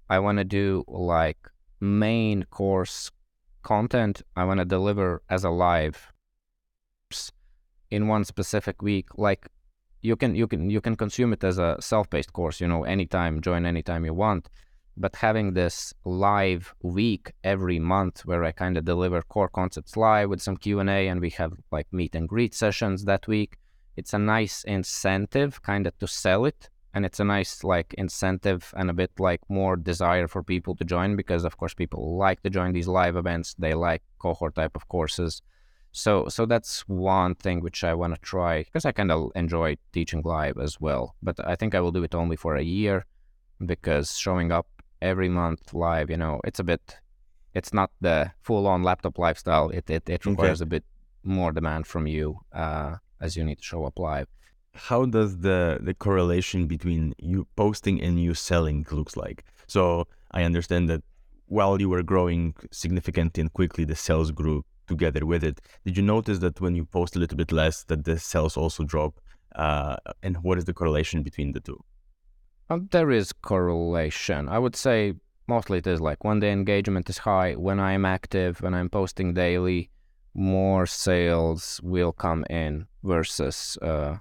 I 0.10 0.19
want 0.19 0.39
to 0.39 0.43
do 0.43 0.84
like 0.88 1.38
main 1.80 2.45
course 2.45 3.12
content. 3.62 4.21
I 4.36 4.45
want 4.45 4.60
to 4.60 4.65
deliver 4.65 5.21
as 5.30 5.43
a 5.43 5.50
live 5.52 6.12
in 7.91 8.08
one 8.08 8.24
specific 8.24 8.82
week. 8.82 9.17
Like 9.17 9.50
you 10.02 10.15
can 10.15 10.34
you 10.34 10.48
can 10.48 10.71
you 10.71 10.82
can 10.82 10.95
consume 10.95 11.32
it 11.32 11.43
as 11.43 11.60
a 11.60 11.78
self-paced 11.80 12.34
course. 12.34 12.60
You 12.60 12.67
know, 12.67 12.86
anytime, 12.86 13.41
join 13.41 13.67
anytime 13.67 14.04
you 14.04 14.15
want 14.15 14.50
but 14.97 15.15
having 15.17 15.53
this 15.53 15.93
live 16.05 16.73
week 16.81 17.34
every 17.43 17.79
month 17.79 18.25
where 18.25 18.43
I 18.43 18.51
kind 18.51 18.77
of 18.77 18.86
deliver 18.86 19.21
core 19.21 19.49
concepts 19.49 19.97
live 19.97 20.29
with 20.29 20.41
some 20.41 20.58
Q&A 20.58 21.08
and 21.08 21.19
we 21.19 21.31
have 21.31 21.53
like 21.71 21.88
meet 21.91 22.15
and 22.15 22.29
greet 22.29 22.53
sessions 22.53 23.05
that 23.05 23.27
week, 23.27 23.58
it's 23.97 24.13
a 24.13 24.19
nice 24.19 24.63
incentive 24.63 25.62
kind 25.62 25.88
of 25.88 25.97
to 25.99 26.08
sell 26.08 26.45
it. 26.45 26.69
And 26.93 27.05
it's 27.05 27.19
a 27.19 27.25
nice 27.25 27.65
like 27.65 27.93
incentive 27.97 28.73
and 28.77 28.89
a 28.89 28.93
bit 28.93 29.12
like 29.19 29.41
more 29.49 29.75
desire 29.75 30.29
for 30.29 30.41
people 30.41 30.75
to 30.77 30.86
join 30.86 31.17
because 31.17 31.43
of 31.43 31.58
course 31.58 31.73
people 31.73 32.17
like 32.17 32.41
to 32.43 32.49
join 32.49 32.71
these 32.71 32.88
live 32.88 33.17
events, 33.17 33.53
they 33.60 33.73
like 33.73 34.01
cohort 34.17 34.55
type 34.55 34.77
of 34.77 34.88
courses. 34.88 35.41
So 35.91 36.29
so 36.29 36.45
that's 36.45 36.88
one 36.88 37.36
thing 37.36 37.60
which 37.60 37.84
I 37.84 37.93
want 37.93 38.15
to 38.15 38.21
try 38.21 38.63
because 38.63 38.86
I 38.86 38.93
kind 38.93 39.12
of 39.12 39.31
enjoy 39.36 39.75
teaching 39.91 40.21
live 40.23 40.58
as 40.58 40.79
well, 40.79 41.15
but 41.21 41.36
I 41.45 41.55
think 41.55 41.75
I 41.75 41.81
will 41.81 41.91
do 41.91 42.03
it 42.03 42.15
only 42.15 42.38
for 42.38 42.55
a 42.55 42.63
year 42.63 43.05
because 43.65 44.17
showing 44.17 44.51
up 44.53 44.67
every 45.11 45.29
month 45.41 45.73
live 45.73 46.07
you 46.13 46.19
know 46.23 46.33
it's 46.47 46.59
a 46.59 46.67
bit 46.71 46.85
it's 47.55 47.73
not 47.73 47.89
the 48.01 48.31
full 48.41 48.67
on 48.67 48.83
laptop 48.83 49.17
lifestyle. 49.17 49.69
It 49.69 49.89
it, 49.89 50.07
it 50.09 50.25
requires 50.25 50.61
okay. 50.61 50.67
a 50.67 50.71
bit 50.75 50.83
more 51.23 51.51
demand 51.51 51.87
from 51.87 52.05
you 52.05 52.41
uh, 52.53 52.97
as 53.19 53.35
you 53.35 53.43
need 53.43 53.57
to 53.57 53.63
show 53.63 53.85
up 53.85 53.97
live. 53.97 54.27
How 54.89 55.05
does 55.05 55.39
the 55.47 55.79
the 55.81 55.93
correlation 55.93 56.67
between 56.67 57.15
you 57.17 57.47
posting 57.55 58.01
and 58.01 58.21
you 58.21 58.33
selling 58.33 58.85
looks 58.91 59.15
like? 59.15 59.45
So 59.67 60.07
I 60.31 60.43
understand 60.43 60.89
that 60.89 61.01
while 61.47 61.79
you 61.81 61.89
were 61.89 62.03
growing 62.03 62.55
significantly 62.71 63.41
and 63.41 63.51
quickly, 63.53 63.85
the 63.85 63.95
sales 63.95 64.31
grew 64.31 64.65
together 64.87 65.25
with 65.25 65.43
it. 65.43 65.61
Did 65.85 65.95
you 65.97 66.03
notice 66.03 66.39
that 66.39 66.59
when 66.59 66.75
you 66.75 66.85
post 66.85 67.15
a 67.15 67.19
little 67.19 67.37
bit 67.37 67.51
less, 67.51 67.85
that 67.85 68.03
the 68.03 68.19
sales 68.19 68.57
also 68.57 68.83
drop? 68.83 69.13
Uh, 69.55 69.95
and 70.21 70.43
what 70.43 70.57
is 70.57 70.65
the 70.65 70.73
correlation 70.73 71.23
between 71.23 71.53
the 71.53 71.61
two? 71.61 71.79
Um, 72.69 72.88
there 72.91 73.12
is 73.12 73.32
correlation. 73.32 74.49
I 74.49 74.58
would 74.58 74.75
say 74.75 75.13
mostly 75.47 75.78
it 75.78 75.88
is 75.88 76.01
like 76.01 76.23
when 76.23 76.39
the 76.39 76.47
engagement 76.47 77.10
is 77.10 77.19
high, 77.19 77.54
when 77.54 77.80
I 77.80 77.93
am 77.93 78.06
active, 78.06 78.62
when 78.62 78.73
I'm 78.73 78.89
posting 78.89 79.34
daily, 79.34 79.91
more 80.34 80.86
sales 80.86 81.80
will 81.84 82.12
come 82.12 82.43
in 82.49 82.88
versus 83.04 83.78
uh, 83.82 84.17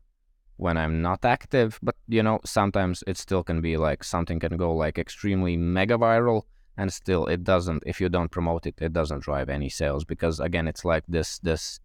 when 0.56 0.76
I'm 0.76 1.00
not 1.00 1.24
active. 1.24 1.78
But 1.82 1.96
you 2.06 2.22
know, 2.22 2.40
sometimes 2.44 3.02
it 3.06 3.16
still 3.16 3.42
can 3.42 3.62
be 3.62 3.78
like 3.78 4.04
something 4.04 4.38
can 4.38 4.56
go 4.58 4.74
like 4.74 4.98
extremely 4.98 5.56
mega 5.56 5.96
viral, 5.96 6.42
and 6.76 6.92
still 6.92 7.26
it 7.26 7.44
doesn't. 7.44 7.82
If 7.86 7.98
you 7.98 8.10
don't 8.10 8.30
promote 8.30 8.66
it, 8.66 8.74
it 8.80 8.92
doesn't 8.92 9.22
drive 9.22 9.48
any 9.48 9.70
sales 9.70 10.04
because 10.04 10.38
again, 10.38 10.68
it's 10.68 10.84
like 10.84 11.04
this 11.08 11.38
this 11.38 11.80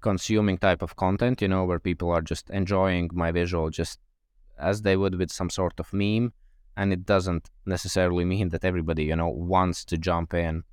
consuming 0.00 0.58
type 0.58 0.82
of 0.82 0.96
content, 0.96 1.40
you 1.40 1.46
know, 1.46 1.64
where 1.64 1.78
people 1.78 2.10
are 2.10 2.22
just 2.22 2.50
enjoying 2.50 3.08
my 3.14 3.30
visual 3.30 3.70
just 3.70 4.00
as 4.58 4.82
they 4.82 4.96
would 4.96 5.16
with 5.16 5.30
some 5.30 5.50
sort 5.50 5.78
of 5.78 5.92
meme. 5.92 6.32
And 6.76 6.92
it 6.92 7.04
doesn't 7.04 7.50
necessarily 7.66 8.24
mean 8.24 8.48
that 8.50 8.64
everybody, 8.64 9.04
you 9.04 9.16
know, 9.16 9.28
wants 9.28 9.84
to 9.86 9.98
jump 9.98 10.32
in 10.32 10.64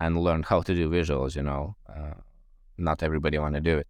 and 0.00 0.16
learn 0.16 0.44
how 0.44 0.62
to 0.62 0.74
do 0.74 0.88
visuals, 0.88 1.34
you 1.34 1.42
know. 1.42 1.76
Uh, 1.88 2.14
not 2.76 3.02
everybody 3.02 3.38
want 3.38 3.54
to 3.56 3.60
do 3.60 3.78
it. 3.78 3.88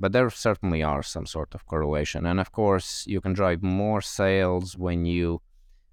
But 0.00 0.12
there 0.12 0.28
certainly 0.28 0.82
are 0.82 1.02
some 1.02 1.24
sort 1.24 1.54
of 1.54 1.66
correlation. 1.66 2.26
And 2.26 2.40
of 2.40 2.50
course, 2.50 3.06
you 3.06 3.20
can 3.20 3.32
drive 3.32 3.62
more 3.62 4.00
sales 4.00 4.76
when 4.76 5.06
you 5.06 5.40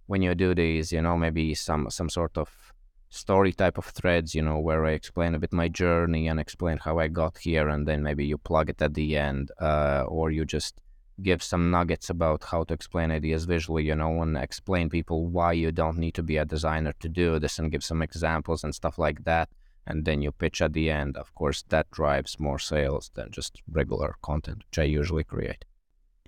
when 0.07 0.21
you 0.21 0.35
do 0.35 0.53
these, 0.53 0.91
you 0.91 1.01
know, 1.01 1.15
maybe 1.17 1.53
some 1.53 1.89
some 1.89 2.09
sort 2.09 2.37
of 2.37 2.73
story 3.09 3.53
type 3.53 3.77
of 3.77 3.85
threads, 3.85 4.33
you 4.33 4.41
know, 4.41 4.59
where 4.59 4.85
I 4.85 4.91
explain 4.91 5.35
a 5.35 5.39
bit 5.39 5.53
my 5.53 5.67
journey 5.67 6.27
and 6.27 6.39
explain 6.39 6.77
how 6.77 6.97
I 6.97 7.07
got 7.07 7.37
here, 7.37 7.69
and 7.69 7.87
then 7.87 8.01
maybe 8.03 8.25
you 8.25 8.37
plug 8.37 8.69
it 8.69 8.81
at 8.81 8.93
the 8.93 9.17
end, 9.17 9.51
uh, 9.59 10.03
or 10.07 10.31
you 10.31 10.45
just 10.45 10.81
give 11.21 11.43
some 11.43 11.71
nuggets 11.71 12.09
about 12.09 12.43
how 12.43 12.63
to 12.63 12.73
explain 12.73 13.11
ideas 13.11 13.45
visually, 13.45 13.83
you 13.83 13.95
know, 13.95 14.21
and 14.21 14.37
explain 14.37 14.89
people 14.89 15.27
why 15.27 15.53
you 15.53 15.71
don't 15.71 15.97
need 15.97 16.13
to 16.15 16.23
be 16.23 16.37
a 16.37 16.45
designer 16.45 16.93
to 16.99 17.09
do 17.09 17.39
this 17.39 17.59
and 17.59 17.71
give 17.71 17.83
some 17.83 18.01
examples 18.01 18.63
and 18.63 18.73
stuff 18.75 18.97
like 18.97 19.23
that. 19.23 19.49
And 19.87 20.05
then 20.05 20.21
you 20.21 20.31
pitch 20.31 20.61
at 20.61 20.73
the 20.73 20.89
end. 20.91 21.17
Of 21.17 21.33
course, 21.33 21.63
that 21.69 21.89
drives 21.91 22.39
more 22.39 22.59
sales 22.59 23.11
than 23.15 23.31
just 23.31 23.61
regular 23.71 24.15
content, 24.21 24.63
which 24.69 24.79
I 24.79 24.83
usually 24.83 25.23
create. 25.23 25.65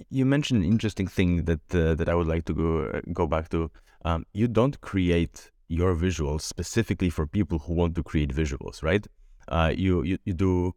You 0.10 0.26
mentioned 0.26 0.64
an 0.64 0.72
interesting 0.72 1.08
thing 1.08 1.46
that 1.46 1.76
uh, 1.76 1.94
that 1.94 2.10
I 2.10 2.16
would 2.16 2.28
like 2.28 2.46
to 2.46 2.54
go 2.54 2.86
uh, 2.86 3.02
go 3.14 3.28
back 3.28 3.50
to. 3.50 3.70
Um, 4.06 4.26
you 4.34 4.48
don't 4.48 4.82
create 4.82 5.52
your 5.68 5.96
visuals 5.96 6.42
specifically 6.42 7.10
for 7.12 7.28
people 7.28 7.60
who 7.60 7.74
want 7.74 7.96
to 7.96 8.04
create 8.04 8.34
visuals, 8.34 8.82
right? 8.82 9.06
Uh, 9.48 9.72
you, 9.76 10.04
you 10.04 10.18
you 10.26 10.34
do 10.34 10.74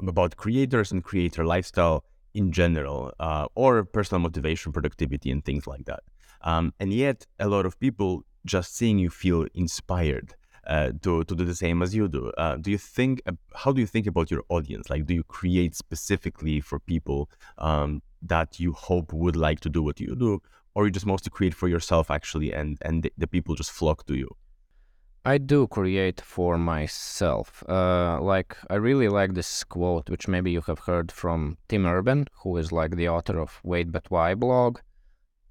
about 0.00 0.36
creators 0.36 0.92
and 0.92 1.04
creator 1.04 1.44
lifestyle 1.44 2.04
in 2.34 2.52
general, 2.52 3.12
uh, 3.20 3.46
or 3.54 3.84
personal 3.84 4.20
motivation, 4.20 4.72
productivity, 4.72 5.30
and 5.30 5.44
things 5.44 5.66
like 5.66 5.84
that. 5.86 6.02
Um, 6.42 6.74
and 6.80 6.92
yet, 6.92 7.26
a 7.38 7.48
lot 7.48 7.64
of 7.66 7.78
people 7.80 8.24
just 8.44 8.76
seeing 8.76 8.98
you 8.98 9.10
feel 9.10 9.46
inspired 9.54 10.34
uh, 10.66 10.92
to 11.02 11.24
to 11.24 11.34
do 11.34 11.44
the 11.44 11.54
same 11.54 11.82
as 11.82 11.94
you 11.94 12.08
do. 12.08 12.32
Uh, 12.36 12.56
do 12.56 12.70
you 12.70 12.78
think? 12.78 13.22
How 13.54 13.72
do 13.72 13.80
you 13.80 13.86
think 13.86 14.06
about 14.06 14.30
your 14.30 14.42
audience? 14.48 14.90
Like, 14.90 15.06
do 15.06 15.14
you 15.14 15.24
create 15.24 15.74
specifically 15.74 16.60
for 16.60 16.78
people 16.78 17.30
um, 17.58 18.02
that 18.22 18.60
you 18.60 18.72
hope 18.72 19.12
would 19.12 19.36
like 19.36 19.60
to 19.60 19.70
do 19.70 19.82
what 19.82 20.00
you 20.00 20.14
do, 20.14 20.40
or 20.74 20.86
you 20.86 20.90
just 20.90 21.06
mostly 21.06 21.30
create 21.30 21.54
for 21.54 21.68
yourself 21.68 22.10
actually, 22.10 22.52
and 22.52 22.78
and 22.82 23.10
the 23.16 23.26
people 23.26 23.54
just 23.54 23.70
flock 23.70 24.06
to 24.06 24.14
you? 24.14 24.28
I 25.24 25.38
do 25.38 25.66
create 25.66 26.20
for 26.20 26.58
myself. 26.58 27.64
Uh, 27.66 28.20
like, 28.20 28.56
I 28.68 28.74
really 28.74 29.08
like 29.08 29.32
this 29.32 29.64
quote, 29.64 30.10
which 30.10 30.28
maybe 30.28 30.50
you 30.50 30.60
have 30.62 30.80
heard 30.80 31.10
from 31.10 31.56
Tim 31.68 31.86
Urban, 31.86 32.26
who 32.42 32.56
is 32.58 32.72
like 32.72 32.96
the 32.96 33.08
author 33.08 33.38
of 33.40 33.58
Wait 33.62 33.90
But 33.90 34.10
Why 34.10 34.34
blog, 34.34 34.80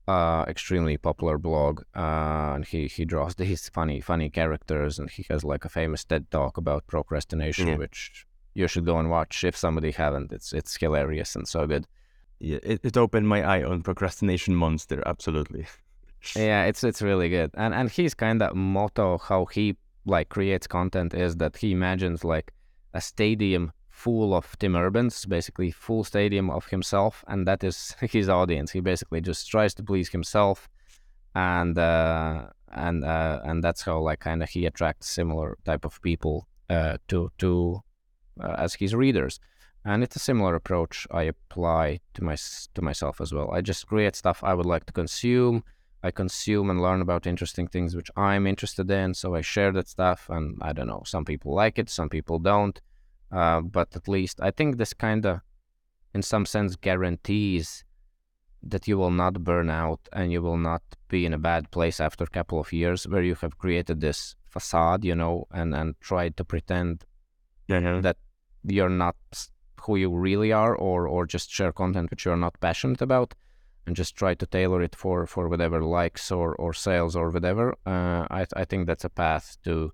uh, 0.07 0.45
extremely 0.47 0.97
popular 0.97 1.39
blog. 1.39 1.81
Uh, 1.95 2.53
and 2.55 2.65
he, 2.65 2.87
he 2.87 3.03
draws 3.03 3.35
these 3.43 3.67
funny, 3.69 3.99
funny 3.99 4.29
characters, 4.29 4.99
and 4.99 5.09
he 5.09 5.25
has 5.29 5.43
like 5.43 5.65
a 5.65 5.69
famous 5.69 6.03
TED 6.03 6.29
talk 6.29 6.57
about 6.57 6.85
procrastination, 6.85 7.67
yeah. 7.69 7.77
which 7.77 8.27
you 8.53 8.67
should 8.67 8.85
go 8.85 8.99
and 8.99 9.09
watch 9.09 9.43
if 9.43 9.57
somebody 9.57 9.91
haven't. 9.91 10.31
It's 10.31 10.53
it's 10.53 10.75
hilarious 10.75 11.35
and 11.35 11.47
so 11.47 11.65
good. 11.65 11.87
Yeah, 12.39 12.59
it, 12.61 12.81
it 12.83 12.97
opened 12.97 13.27
my 13.27 13.41
eye 13.41 13.63
on 13.63 13.81
procrastination 13.81 14.55
monster. 14.55 15.01
Absolutely. 15.05 15.65
yeah, 16.35 16.65
it's 16.65 16.83
it's 16.83 17.01
really 17.01 17.29
good. 17.29 17.51
And 17.55 17.73
and 17.73 17.89
his 17.89 18.13
kind 18.13 18.41
of 18.41 18.55
motto 18.55 19.17
how 19.17 19.45
he 19.45 19.77
like 20.05 20.29
creates 20.29 20.67
content 20.67 21.13
is 21.13 21.37
that 21.37 21.57
he 21.57 21.71
imagines 21.71 22.23
like 22.23 22.51
a 22.93 23.01
stadium 23.01 23.71
full 23.89 24.33
of 24.33 24.57
Tim 24.59 24.75
Urbans, 24.75 25.25
basically 25.25 25.71
full 25.71 26.03
stadium 26.03 26.49
of 26.49 26.67
himself, 26.67 27.23
and 27.27 27.47
that 27.47 27.63
is 27.63 27.95
his 28.01 28.29
audience. 28.29 28.71
He 28.71 28.79
basically 28.79 29.21
just 29.21 29.49
tries 29.49 29.73
to 29.75 29.83
please 29.83 30.09
himself, 30.09 30.69
and 31.35 31.77
uh, 31.77 32.47
and 32.71 33.03
uh, 33.03 33.39
and 33.43 33.63
that's 33.63 33.83
how 33.83 33.99
like 33.99 34.19
kind 34.19 34.43
of 34.43 34.49
he 34.49 34.65
attracts 34.65 35.09
similar 35.09 35.57
type 35.65 35.85
of 35.85 36.01
people 36.01 36.47
uh, 36.69 36.97
to 37.09 37.31
to 37.37 37.81
uh, 38.41 38.55
as 38.57 38.73
his 38.75 38.95
readers. 38.95 39.39
And 39.85 40.01
it's 40.01 40.15
a 40.15 40.19
similar 40.19 40.55
approach 40.55 41.05
I 41.11 41.23
apply 41.23 41.99
to 42.13 42.23
my 42.23 42.37
to 42.73 42.81
myself 42.81 43.19
as 43.19 43.33
well. 43.33 43.51
I 43.51 43.61
just 43.61 43.85
create 43.87 44.15
stuff 44.15 44.41
I 44.43 44.53
would 44.53 44.65
like 44.65 44.85
to 44.85 44.93
consume 44.93 45.63
I 46.03 46.11
consume 46.11 46.69
and 46.69 46.81
learn 46.81 47.01
about 47.01 47.25
interesting 47.25 47.67
things 47.67 47.95
which 47.95 48.11
I'm 48.17 48.45
interested 48.45 48.91
in. 48.91 49.13
So 49.13 49.35
I 49.35 49.41
share 49.41 49.71
that 49.71 49.87
stuff, 49.87 50.29
and 50.29 50.57
I 50.61 50.73
don't 50.73 50.87
know, 50.87 51.03
some 51.05 51.23
people 51.23 51.55
like 51.55 51.79
it, 51.79 51.89
some 51.89 52.09
people 52.09 52.39
don't. 52.39 52.79
Uh, 53.31 53.61
but 53.61 53.95
at 53.95 54.07
least 54.07 54.39
I 54.41 54.51
think 54.51 54.77
this 54.77 54.93
kind 54.93 55.25
of, 55.25 55.39
in 56.13 56.21
some 56.21 56.45
sense, 56.45 56.75
guarantees 56.75 57.85
that 58.61 58.87
you 58.87 58.97
will 58.97 59.11
not 59.11 59.43
burn 59.43 59.69
out 59.69 59.99
and 60.11 60.31
you 60.31 60.41
will 60.41 60.57
not 60.57 60.83
be 61.07 61.25
in 61.25 61.33
a 61.33 61.37
bad 61.37 61.71
place 61.71 61.99
after 61.99 62.23
a 62.25 62.27
couple 62.27 62.59
of 62.59 62.71
years 62.71 63.07
where 63.07 63.23
you 63.23 63.35
have 63.35 63.57
created 63.57 64.01
this 64.01 64.35
facade, 64.45 65.03
you 65.03 65.15
know, 65.15 65.47
and, 65.51 65.73
and 65.73 65.99
tried 65.99 66.37
to 66.37 66.45
pretend 66.45 67.05
yeah, 67.67 67.79
yeah. 67.79 68.01
that 68.01 68.17
you're 68.63 68.89
not 68.89 69.15
who 69.81 69.95
you 69.95 70.09
really 70.09 70.51
are 70.51 70.75
or, 70.75 71.07
or 71.07 71.25
just 71.25 71.49
share 71.49 71.71
content 71.71 72.09
which 72.11 72.23
you're 72.23 72.37
not 72.37 72.57
passionate 72.61 73.01
about 73.01 73.33
and 73.85 73.95
just 73.95 74.15
try 74.15 74.33
to 74.33 74.45
tailor 74.45 74.81
it 74.81 74.95
for 74.95 75.25
for 75.27 75.47
whatever 75.47 75.81
likes 75.81 76.31
or 76.31 76.55
or 76.55 76.73
sales 76.73 77.15
or 77.15 77.29
whatever. 77.29 77.75
Uh, 77.85 78.27
I 78.29 78.45
I 78.55 78.65
think 78.65 78.87
that's 78.87 79.05
a 79.05 79.09
path 79.09 79.57
to 79.65 79.91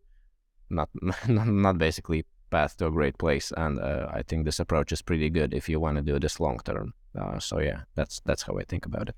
not 0.69 0.89
not 1.27 1.77
basically 1.77 2.25
path 2.49 2.77
to 2.77 2.87
a 2.87 2.91
great 2.91 3.17
place, 3.17 3.51
and 3.55 3.79
uh, 3.79 4.07
I 4.11 4.23
think 4.23 4.45
this 4.45 4.59
approach 4.59 4.91
is 4.91 5.01
pretty 5.01 5.29
good 5.29 5.53
if 5.53 5.69
you 5.69 5.79
want 5.79 5.97
to 5.97 6.03
do 6.03 6.19
this 6.19 6.39
long 6.39 6.59
term. 6.65 6.93
Uh, 7.19 7.39
so 7.39 7.59
yeah, 7.59 7.81
that's 7.95 8.21
that's 8.25 8.43
how 8.43 8.57
I 8.57 8.63
think 8.63 8.85
about 8.85 9.09
it. 9.09 9.15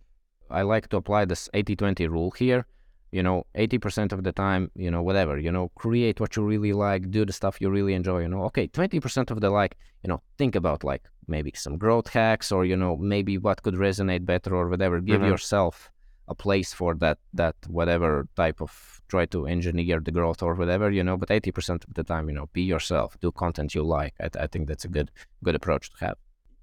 I 0.49 0.63
like 0.63 0.89
to 0.89 0.97
apply 0.97 1.25
this 1.25 1.47
80-20 1.53 2.09
rule 2.09 2.31
here 2.31 2.65
you 3.11 3.23
know 3.23 3.45
80% 3.55 4.13
of 4.13 4.23
the 4.23 4.31
time 4.31 4.71
you 4.75 4.89
know 4.89 5.01
whatever 5.01 5.37
you 5.37 5.51
know 5.51 5.69
create 5.75 6.19
what 6.19 6.35
you 6.35 6.43
really 6.43 6.73
like 6.73 7.11
do 7.11 7.25
the 7.25 7.33
stuff 7.33 7.59
you 7.59 7.69
really 7.69 7.93
enjoy 7.93 8.19
you 8.21 8.27
know 8.27 8.43
okay 8.43 8.67
20% 8.67 9.31
of 9.31 9.41
the 9.41 9.49
like 9.49 9.77
you 10.03 10.07
know 10.07 10.21
think 10.37 10.55
about 10.55 10.83
like 10.83 11.03
maybe 11.27 11.51
some 11.55 11.77
growth 11.77 12.09
hacks 12.09 12.51
or 12.51 12.65
you 12.65 12.77
know 12.77 12.95
maybe 12.97 13.37
what 13.37 13.63
could 13.63 13.75
resonate 13.75 14.25
better 14.25 14.55
or 14.55 14.67
whatever. 14.69 14.99
Give 14.99 15.21
mm-hmm. 15.21 15.31
yourself 15.31 15.91
a 16.27 16.35
place 16.35 16.73
for 16.73 16.95
that 16.95 17.17
that 17.33 17.55
whatever 17.67 18.27
type 18.35 18.61
of 18.61 19.01
try 19.07 19.25
to 19.25 19.47
engineer 19.47 19.99
the 19.99 20.11
growth 20.11 20.41
or 20.41 20.53
whatever 20.55 20.89
you 20.89 21.03
know 21.03 21.17
but 21.17 21.27
80% 21.27 21.85
of 21.85 21.93
the 21.93 22.03
time 22.03 22.29
you 22.29 22.35
know 22.35 22.47
be 22.53 22.61
yourself 22.61 23.17
do 23.19 23.31
content 23.31 23.75
you 23.75 23.83
like. 23.83 24.13
I, 24.21 24.29
I 24.43 24.47
think 24.47 24.67
that's 24.67 24.85
a 24.85 24.93
good 24.97 25.11
good 25.43 25.55
approach 25.55 25.89
to 25.91 26.05
have 26.05 26.17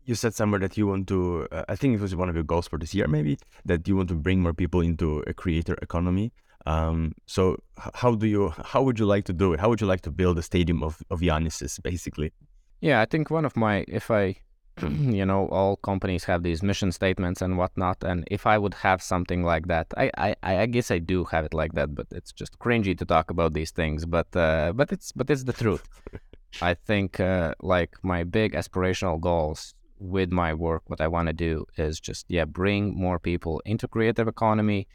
you 0.09 0.14
said 0.14 0.35
somewhere 0.35 0.59
that 0.59 0.77
you 0.79 0.87
want 0.87 1.07
to 1.07 1.47
uh, 1.53 1.64
i 1.68 1.77
think 1.77 1.94
it 1.94 2.01
was 2.01 2.16
one 2.16 2.29
of 2.31 2.35
your 2.35 2.49
goals 2.53 2.66
for 2.66 2.79
this 2.79 2.94
year 2.94 3.07
maybe 3.07 3.38
that 3.66 3.87
you 3.87 3.94
want 3.94 4.09
to 4.09 4.14
bring 4.14 4.40
more 4.40 4.55
people 4.55 4.81
into 4.81 5.23
a 5.27 5.35
creator 5.35 5.77
economy. 5.83 6.33
Um, 6.66 7.12
so 7.27 7.62
how 7.94 8.14
do 8.14 8.27
you 8.27 8.53
how 8.73 8.83
would 8.83 8.99
you 8.99 9.07
like 9.07 9.25
to 9.27 9.33
do 9.33 9.53
it? 9.53 9.61
How 9.61 9.68
would 9.71 9.81
you 9.81 9.87
like 9.87 10.03
to 10.03 10.11
build 10.11 10.38
a 10.38 10.42
stadium 10.42 10.83
of, 10.83 11.03
of 11.11 11.21
Janis's 11.21 11.79
basically? 11.79 12.33
Yeah 12.81 13.00
i 13.00 13.06
think 13.06 13.31
one 13.31 13.44
of 13.44 13.56
my 13.56 13.85
if 13.88 14.11
i 14.11 14.37
you 15.19 15.27
know 15.27 15.48
all 15.48 15.77
companies 15.77 16.25
have 16.25 16.42
these 16.42 16.63
mission 16.63 16.90
statements 16.92 17.42
and 17.42 17.59
whatnot 17.59 17.98
and 18.04 18.19
if 18.31 18.46
i 18.46 18.56
would 18.56 18.75
have 18.75 19.02
something 19.02 19.42
like 19.42 19.67
that 19.67 19.87
i 19.96 20.11
i, 20.17 20.37
I 20.42 20.67
guess 20.67 20.90
i 20.90 20.98
do 20.98 21.25
have 21.25 21.44
it 21.44 21.54
like 21.54 21.73
that 21.73 21.94
but 21.94 22.06
it's 22.13 22.33
just 22.33 22.59
cringy 22.59 22.96
to 22.98 23.04
talk 23.04 23.31
about 23.31 23.54
these 23.54 23.73
things 23.73 24.06
but 24.06 24.29
uh, 24.37 24.73
but 24.73 24.92
it's 24.92 25.13
but 25.13 25.31
it's 25.31 25.44
the 25.44 25.52
truth. 25.52 25.85
I 26.63 26.75
think 26.75 27.21
uh, 27.21 27.54
like 27.61 27.96
my 28.02 28.25
big 28.25 28.54
aspirational 28.54 29.21
goals 29.21 29.75
with 29.99 30.31
my 30.31 30.55
work, 30.55 30.83
what 30.87 31.01
I 31.01 31.09
want 31.09 31.27
to 31.29 31.33
do 31.33 31.67
is 31.77 32.01
just 32.01 32.27
yeah 32.29 32.44
bring 32.44 32.96
more 32.96 33.19
people 33.19 33.61
into 33.65 33.88
creative 33.88 34.29
economy, 34.29 34.87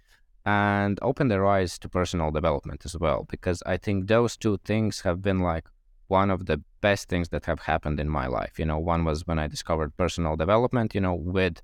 and 0.45 0.99
open 1.01 1.27
their 1.29 1.45
eyes 1.45 1.79
to 1.79 1.89
personal 1.89 2.31
development 2.31 2.85
as 2.85 2.97
well. 2.97 3.25
Because 3.29 3.63
I 3.65 3.77
think 3.77 4.07
those 4.07 4.37
two 4.37 4.59
things 4.65 5.01
have 5.01 5.21
been 5.21 5.39
like 5.39 5.67
one 6.07 6.29
of 6.29 6.45
the 6.45 6.61
best 6.81 7.09
things 7.09 7.29
that 7.29 7.45
have 7.45 7.61
happened 7.61 7.99
in 7.99 8.09
my 8.09 8.27
life. 8.27 8.59
You 8.59 8.65
know, 8.65 8.77
one 8.77 9.05
was 9.05 9.25
when 9.25 9.39
I 9.39 9.47
discovered 9.47 9.95
personal 9.97 10.35
development, 10.35 10.93
you 10.93 11.01
know, 11.01 11.13
with 11.13 11.61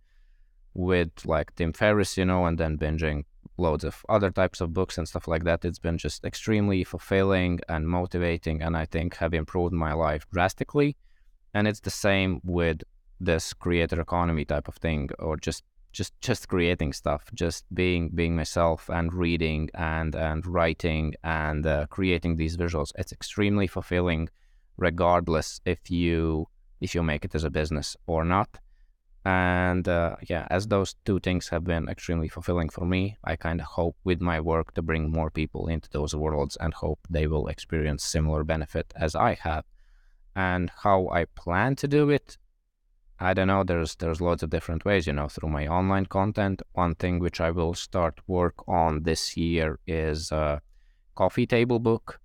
with 0.74 1.12
like 1.26 1.54
Tim 1.56 1.74
Ferriss, 1.74 2.18
you 2.18 2.26
know, 2.26 2.46
and 2.46 2.58
then 2.58 2.78
binging 2.78 3.24
loads 3.58 3.84
of 3.84 4.06
other 4.08 4.32
types 4.32 4.62
of 4.62 4.74
books 4.74 4.98
and 4.98 5.08
stuff 5.08 5.28
like 5.28 5.44
that. 5.44 5.66
It's 5.66 5.80
been 5.80 5.98
just 5.98 6.24
extremely 6.24 6.84
fulfilling 6.84 7.60
and 7.68 7.88
motivating, 7.88 8.62
and 8.62 8.78
I 8.78 8.86
think 8.86 9.18
have 9.18 9.34
improved 9.34 9.74
my 9.74 9.94
life 9.94 10.26
drastically. 10.32 10.96
And 11.54 11.68
it's 11.68 11.82
the 11.82 11.90
same 11.90 12.42
with 12.44 12.84
this 13.20 13.54
creator 13.54 14.00
economy 14.00 14.46
type 14.46 14.68
of 14.68 14.76
thing, 14.76 15.10
or 15.20 15.38
just 15.38 15.64
just 15.92 16.14
just 16.22 16.48
creating 16.48 16.94
stuff, 16.94 17.30
just 17.34 17.66
being 17.74 18.10
being 18.10 18.36
myself 18.36 18.90
and 18.90 19.14
reading 19.14 19.70
and 19.74 20.16
and 20.16 20.46
writing 20.46 21.14
and 21.24 21.66
uh, 21.66 21.88
creating 21.90 22.36
these 22.36 22.58
visuals. 22.58 22.92
It's 22.98 23.12
extremely 23.12 23.68
fulfilling, 23.68 24.30
regardless 24.78 25.62
if 25.66 25.90
you 25.90 26.48
if 26.82 26.96
you 26.96 27.04
make 27.04 27.26
it 27.26 27.36
as 27.36 27.44
a 27.44 27.50
business 27.50 27.98
or 28.08 28.24
not. 28.24 28.60
And 29.26 29.88
uh, 29.88 30.16
yeah, 30.30 30.48
as 30.50 30.68
those 30.68 30.96
two 31.06 31.20
things 31.20 31.50
have 31.50 31.64
been 31.66 31.90
extremely 31.90 32.30
fulfilling 32.30 32.70
for 32.70 32.86
me, 32.86 33.18
I 33.24 33.36
kind 33.36 33.60
of 33.60 33.68
hope 33.68 33.98
with 34.04 34.22
my 34.22 34.40
work 34.40 34.74
to 34.76 34.82
bring 34.82 35.12
more 35.12 35.30
people 35.30 35.68
into 35.68 35.90
those 35.92 36.16
worlds 36.16 36.56
and 36.58 36.74
hope 36.74 37.00
they 37.10 37.28
will 37.28 37.48
experience 37.48 38.04
similar 38.04 38.44
benefit 38.44 38.94
as 38.96 39.16
I 39.16 39.34
have. 39.42 39.66
And 40.36 40.72
how 40.84 41.10
I 41.10 41.26
plan 41.26 41.76
to 41.78 41.88
do 41.88 42.10
it, 42.10 42.38
I 43.20 43.34
don't 43.34 43.48
know. 43.48 43.64
There's 43.64 43.96
there's 43.96 44.22
lots 44.22 44.44
of 44.44 44.50
different 44.50 44.86
ways, 44.86 45.06
you 45.08 45.14
know, 45.14 45.28
through 45.28 45.50
my 45.50 45.68
online 45.68 46.06
content. 46.06 46.62
One 46.74 46.96
thing 46.96 47.20
which 47.20 47.42
I 47.42 47.52
will 47.52 47.74
start 47.74 48.20
work 48.28 48.56
on 48.68 49.04
this 49.04 49.36
year 49.36 49.80
is 49.86 50.32
a 50.32 50.62
coffee 51.16 51.46
table 51.46 51.80
book, 51.80 52.20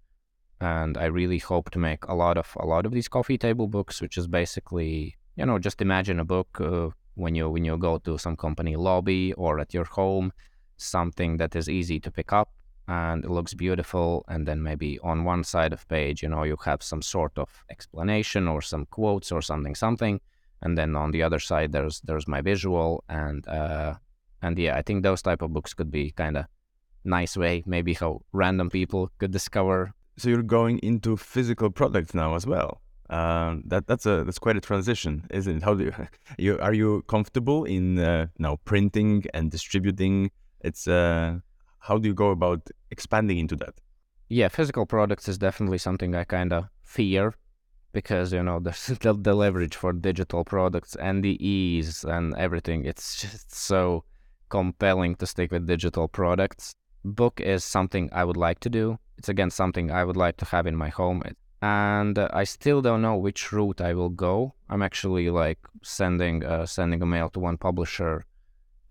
and 0.61 0.97
I 0.97 1.07
really 1.07 1.39
hope 1.39 1.71
to 1.71 1.79
make 1.79 2.05
a 2.05 2.15
lot 2.15 2.39
of 2.39 2.57
a 2.61 2.67
lot 2.67 2.87
of 2.87 2.93
these 2.93 3.09
coffee 3.09 3.39
table 3.39 3.67
books, 3.67 4.01
which 4.01 4.17
is 4.17 4.29
basically 4.29 5.17
you 5.37 5.47
know, 5.47 5.59
just 5.59 5.83
imagine 5.83 6.21
a 6.21 6.25
book 6.25 6.61
uh, 6.61 6.91
when 7.15 7.35
you 7.35 7.51
when 7.51 7.65
you 7.65 7.77
go 7.77 7.99
to 7.99 8.19
some 8.19 8.37
company 8.37 8.77
lobby 8.77 9.33
or 9.35 9.59
at 9.59 9.75
your 9.75 9.85
home, 9.85 10.33
something 10.77 11.37
that 11.39 11.57
is 11.57 11.69
easy 11.69 12.01
to 12.01 12.11
pick 12.11 12.33
up 12.33 12.51
and 12.87 13.25
it 13.25 13.31
looks 13.31 13.55
beautiful. 13.55 14.25
And 14.29 14.47
then 14.47 14.63
maybe 14.63 14.99
on 15.01 15.25
one 15.25 15.45
side 15.45 15.73
of 15.73 15.89
page, 15.89 16.23
you 16.23 16.29
know, 16.29 16.45
you 16.45 16.57
have 16.65 16.83
some 16.83 17.03
sort 17.03 17.33
of 17.39 17.65
explanation 17.71 18.47
or 18.49 18.63
some 18.63 18.87
quotes 18.87 19.33
or 19.33 19.43
something, 19.43 19.75
something. 19.75 20.21
And 20.63 20.79
then 20.79 20.97
on 20.97 21.11
the 21.11 21.23
other 21.23 21.39
side, 21.39 21.73
there's 21.73 22.01
there's 22.01 22.27
my 22.27 22.41
visual 22.41 23.05
and 23.09 23.47
uh, 23.49 23.95
and 24.43 24.59
yeah, 24.59 24.77
I 24.77 24.83
think 24.83 25.03
those 25.03 25.23
type 25.23 25.43
of 25.43 25.53
books 25.53 25.75
could 25.75 25.91
be 25.91 26.11
kind 26.11 26.37
of 26.37 26.47
nice 27.05 27.37
way, 27.37 27.63
maybe 27.67 27.95
how 27.95 28.23
random 28.33 28.71
people 28.71 29.11
could 29.19 29.31
discover. 29.31 29.93
So 30.17 30.29
you're 30.29 30.43
going 30.43 30.79
into 30.79 31.17
physical 31.17 31.71
products 31.71 32.15
now 32.15 32.35
as 32.35 32.47
well. 32.47 32.81
Um, 33.11 33.63
that 33.67 33.87
that's 33.87 34.07
a 34.07 34.25
that's 34.25 34.39
quite 34.39 34.57
a 34.57 34.61
transition, 34.61 35.27
isn't 35.31 35.57
it? 35.59 35.63
How 35.63 35.75
do 35.75 35.85
you, 35.85 35.95
you 36.39 36.59
are 36.61 36.73
you 36.73 37.03
comfortable 37.03 37.65
in 37.65 37.99
uh, 37.99 38.27
now 38.39 38.59
printing 38.65 39.25
and 39.35 39.51
distributing? 39.51 40.31
It's 40.61 40.89
uh, 40.89 41.41
how 41.81 41.99
do 41.99 42.09
you 42.09 42.15
go 42.15 42.31
about 42.31 42.71
expanding 42.91 43.39
into 43.39 43.57
that? 43.57 43.75
Yeah, 44.29 44.49
physical 44.49 44.87
products 44.87 45.29
is 45.29 45.37
definitely 45.37 45.79
something 45.79 46.15
I 46.15 46.25
kind 46.25 46.53
of 46.53 46.65
fear 46.83 47.35
because 47.95 48.33
you 48.33 48.43
know 48.43 48.61
there's 48.61 48.87
the, 49.01 49.15
the 49.15 49.35
leverage 49.35 49.77
for 49.77 49.95
digital 49.95 50.45
products 50.45 50.95
and 50.97 51.25
the 51.25 51.37
ease 51.47 52.05
and 52.05 52.37
everything. 52.37 52.85
It's 52.85 53.17
just 53.17 53.55
so 53.55 54.05
compelling 54.51 55.15
to 55.17 55.27
stick 55.27 55.51
with 55.51 55.67
digital 55.67 56.09
products. 56.09 56.75
Book 57.05 57.41
is 57.41 57.65
something 57.65 58.11
I 58.13 58.25
would 58.25 58.37
like 58.37 58.61
to 58.61 58.69
do. 58.69 58.99
It's 59.17 59.31
again 59.31 59.51
something 59.51 59.91
I 59.91 60.05
would 60.05 60.17
like 60.17 60.37
to 60.39 60.45
have 60.45 60.67
in 60.67 60.77
my 60.77 60.91
home. 60.91 61.23
And 61.63 62.19
uh, 62.19 62.29
I 62.35 62.45
still 62.45 62.83
don't 62.83 63.01
know 63.01 63.17
which 63.17 63.51
route 63.53 63.81
I 63.81 63.95
will 63.95 64.11
go. 64.11 64.55
I'm 64.69 64.83
actually 64.83 65.31
like 65.31 65.61
sending 65.83 66.45
uh, 66.45 66.67
sending 66.67 67.01
a 67.01 67.07
mail 67.07 67.31
to 67.31 67.41
one 67.41 67.57
publisher 67.57 68.27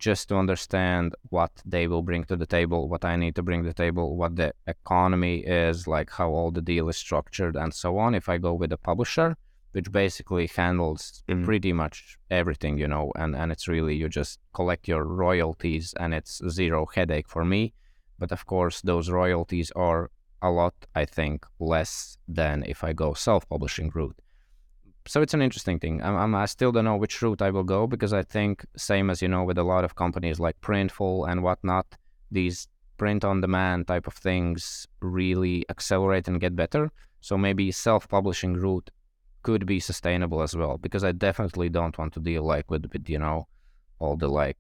just 0.04 0.28
to 0.28 0.36
understand 0.36 1.16
what 1.30 1.54
they 1.66 1.88
will 1.88 2.02
bring 2.02 2.26
to 2.26 2.36
the 2.36 2.46
table, 2.46 2.90
what 2.90 3.06
I 3.06 3.16
need 3.16 3.36
to 3.36 3.44
bring 3.48 3.64
to 3.64 3.70
the 3.70 3.82
table, 3.86 4.18
what 4.18 4.36
the 4.36 4.54
economy 4.68 5.38
is, 5.66 5.88
like 5.88 6.10
how 6.10 6.30
all 6.38 6.52
the 6.52 6.68
deal 6.72 6.90
is 6.90 6.98
structured, 6.98 7.56
and 7.56 7.74
so 7.74 7.98
on. 7.98 8.14
If 8.14 8.28
I 8.28 8.38
go 8.38 8.54
with 8.54 8.74
a 8.74 8.78
publisher, 8.90 9.38
which 9.72 9.90
basically 9.92 10.48
handles 10.48 11.24
mm-hmm. 11.30 11.46
pretty 11.46 11.72
much 11.72 12.18
everything, 12.30 12.78
you 12.78 12.90
know, 12.94 13.14
and, 13.16 13.34
and 13.34 13.50
it's 13.54 13.70
really 13.70 13.96
you 13.96 14.10
just 14.10 14.40
collect 14.54 14.90
your 14.90 15.06
royalties 15.06 15.94
and 16.02 16.14
it's 16.14 16.42
zero 16.50 16.86
headache 16.94 17.30
for 17.30 17.46
me. 17.46 17.74
But 18.20 18.34
of 18.34 18.46
course, 18.46 18.82
those 18.82 19.10
royalties 19.10 19.72
are 19.74 20.12
a 20.42 20.52
lot, 20.52 20.76
I 20.94 21.06
think, 21.06 21.46
less 21.60 22.18
than 22.28 22.64
if 22.68 22.84
I 22.84 22.92
go 22.92 23.14
self-publishing 23.14 23.92
route. 23.96 24.20
So 25.06 25.22
it's 25.22 25.34
an 25.34 25.42
interesting 25.42 25.80
thing. 25.80 26.02
I'm, 26.02 26.16
I'm, 26.16 26.36
i 26.36 26.46
still 26.46 26.72
don't 26.72 26.86
know 26.86 26.96
which 26.96 27.22
route 27.22 27.42
I 27.42 27.50
will 27.50 27.64
go 27.64 27.88
because 27.88 28.14
I 28.14 28.24
think, 28.24 28.66
same 28.78 29.10
as 29.10 29.22
you 29.22 29.28
know, 29.28 29.44
with 29.44 29.58
a 29.58 29.64
lot 29.64 29.84
of 29.84 29.96
companies 29.96 30.40
like 30.40 30.60
Printful 30.62 31.30
and 31.30 31.44
whatnot, 31.44 31.86
these 32.32 32.68
print-on-demand 32.98 33.88
type 33.88 34.08
of 34.08 34.14
things 34.14 34.88
really 35.02 35.66
accelerate 35.70 36.28
and 36.28 36.40
get 36.40 36.56
better. 36.56 36.90
So 37.20 37.38
maybe 37.38 37.72
self-publishing 37.72 38.54
route 38.54 38.90
could 39.42 39.66
be 39.66 39.80
sustainable 39.82 40.42
as 40.42 40.56
well 40.56 40.78
because 40.78 41.04
I 41.04 41.12
definitely 41.12 41.68
don't 41.68 41.98
want 41.98 42.14
to 42.14 42.22
deal 42.22 42.44
like 42.44 42.72
with, 42.72 42.86
with 42.94 43.10
you 43.10 43.20
know 43.20 43.48
all 44.00 44.16
the 44.16 44.30
like 44.30 44.58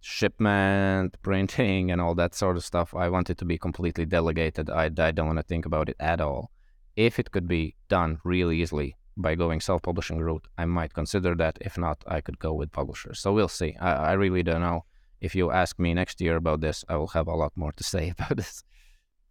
shipment, 0.00 1.16
printing, 1.22 1.90
and 1.90 2.00
all 2.00 2.14
that 2.14 2.34
sort 2.34 2.56
of 2.56 2.64
stuff. 2.64 2.94
I 2.94 3.08
want 3.08 3.30
it 3.30 3.38
to 3.38 3.44
be 3.44 3.58
completely 3.58 4.04
delegated. 4.04 4.70
I, 4.70 4.84
I 4.98 5.10
don't 5.10 5.26
want 5.26 5.38
to 5.38 5.44
think 5.44 5.66
about 5.66 5.88
it 5.88 5.96
at 5.98 6.20
all. 6.20 6.50
If 6.94 7.18
it 7.18 7.32
could 7.32 7.48
be 7.48 7.74
done 7.88 8.20
really 8.22 8.62
easily 8.62 8.94
by 9.16 9.34
going 9.34 9.60
self-publishing 9.60 10.18
route, 10.18 10.46
I 10.58 10.64
might 10.64 10.94
consider 10.94 11.34
that. 11.36 11.58
If 11.60 11.78
not, 11.78 12.02
I 12.06 12.20
could 12.20 12.38
go 12.38 12.52
with 12.52 12.72
publishers. 12.72 13.20
So 13.20 13.32
we'll 13.32 13.48
see. 13.48 13.76
I, 13.80 13.92
I 13.92 14.12
really 14.12 14.42
don't 14.42 14.60
know. 14.60 14.84
If 15.20 15.34
you 15.34 15.50
ask 15.50 15.78
me 15.78 15.94
next 15.94 16.20
year 16.20 16.36
about 16.36 16.60
this, 16.60 16.84
I 16.88 16.96
will 16.96 17.08
have 17.08 17.28
a 17.28 17.34
lot 17.34 17.52
more 17.56 17.72
to 17.72 17.84
say 17.94 18.10
about 18.10 18.36
this. 18.36 18.64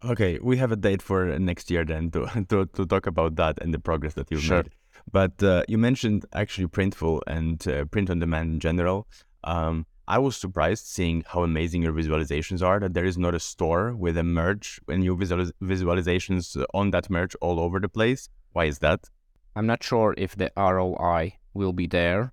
Okay, 0.04 0.38
we 0.42 0.58
have 0.58 0.72
a 0.72 0.76
date 0.76 1.00
for 1.00 1.38
next 1.38 1.70
year 1.70 1.84
then 1.84 2.10
to 2.10 2.26
to, 2.48 2.66
to 2.66 2.86
talk 2.86 3.06
about 3.06 3.36
that 3.36 3.58
and 3.62 3.72
the 3.72 3.78
progress 3.78 4.14
that 4.14 4.30
you've 4.30 4.42
sure. 4.42 4.62
made. 4.62 4.70
But 5.10 5.42
uh, 5.42 5.62
you 5.68 5.78
mentioned 5.78 6.24
actually 6.32 6.66
Printful 6.68 7.20
and 7.26 7.66
uh, 7.68 7.84
print 7.86 8.10
on 8.10 8.18
demand 8.18 8.54
in 8.54 8.60
general. 8.60 9.06
Um, 9.44 9.86
I 10.06 10.18
was 10.18 10.36
surprised 10.36 10.86
seeing 10.86 11.24
how 11.26 11.42
amazing 11.42 11.82
your 11.82 11.92
visualizations 11.92 12.62
are. 12.62 12.78
That 12.80 12.92
there 12.92 13.06
is 13.06 13.16
not 13.16 13.34
a 13.34 13.40
store 13.40 13.94
with 13.94 14.18
a 14.18 14.22
merch 14.22 14.78
and 14.88 15.02
your 15.02 15.16
visualiz- 15.16 15.52
visualizations 15.62 16.62
on 16.74 16.90
that 16.90 17.08
merch 17.08 17.34
all 17.40 17.58
over 17.58 17.80
the 17.80 17.88
place. 17.88 18.28
Why 18.52 18.66
is 18.66 18.80
that? 18.80 19.08
I'm 19.56 19.66
not 19.66 19.82
sure 19.82 20.14
if 20.16 20.36
the 20.36 20.50
ROI 20.56 21.34
will 21.52 21.72
be 21.72 21.86
there. 21.86 22.32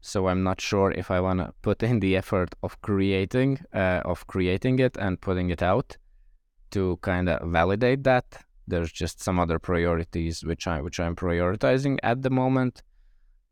So 0.00 0.26
I'm 0.26 0.42
not 0.42 0.60
sure 0.60 0.90
if 0.90 1.10
I 1.10 1.20
want 1.20 1.38
to 1.38 1.54
put 1.62 1.82
in 1.82 2.00
the 2.00 2.16
effort 2.16 2.54
of 2.62 2.80
creating 2.82 3.60
uh, 3.72 4.00
of 4.04 4.26
creating 4.26 4.80
it 4.80 4.96
and 4.96 5.20
putting 5.20 5.50
it 5.50 5.62
out 5.62 5.96
to 6.72 6.98
kind 7.02 7.28
of 7.28 7.48
validate 7.48 8.02
that. 8.04 8.24
There's 8.66 8.90
just 8.90 9.20
some 9.20 9.38
other 9.38 9.58
priorities 9.60 10.44
which 10.44 10.66
I 10.66 10.80
which 10.80 10.98
I'm 10.98 11.14
prioritizing 11.14 11.98
at 12.02 12.22
the 12.22 12.30
moment 12.30 12.82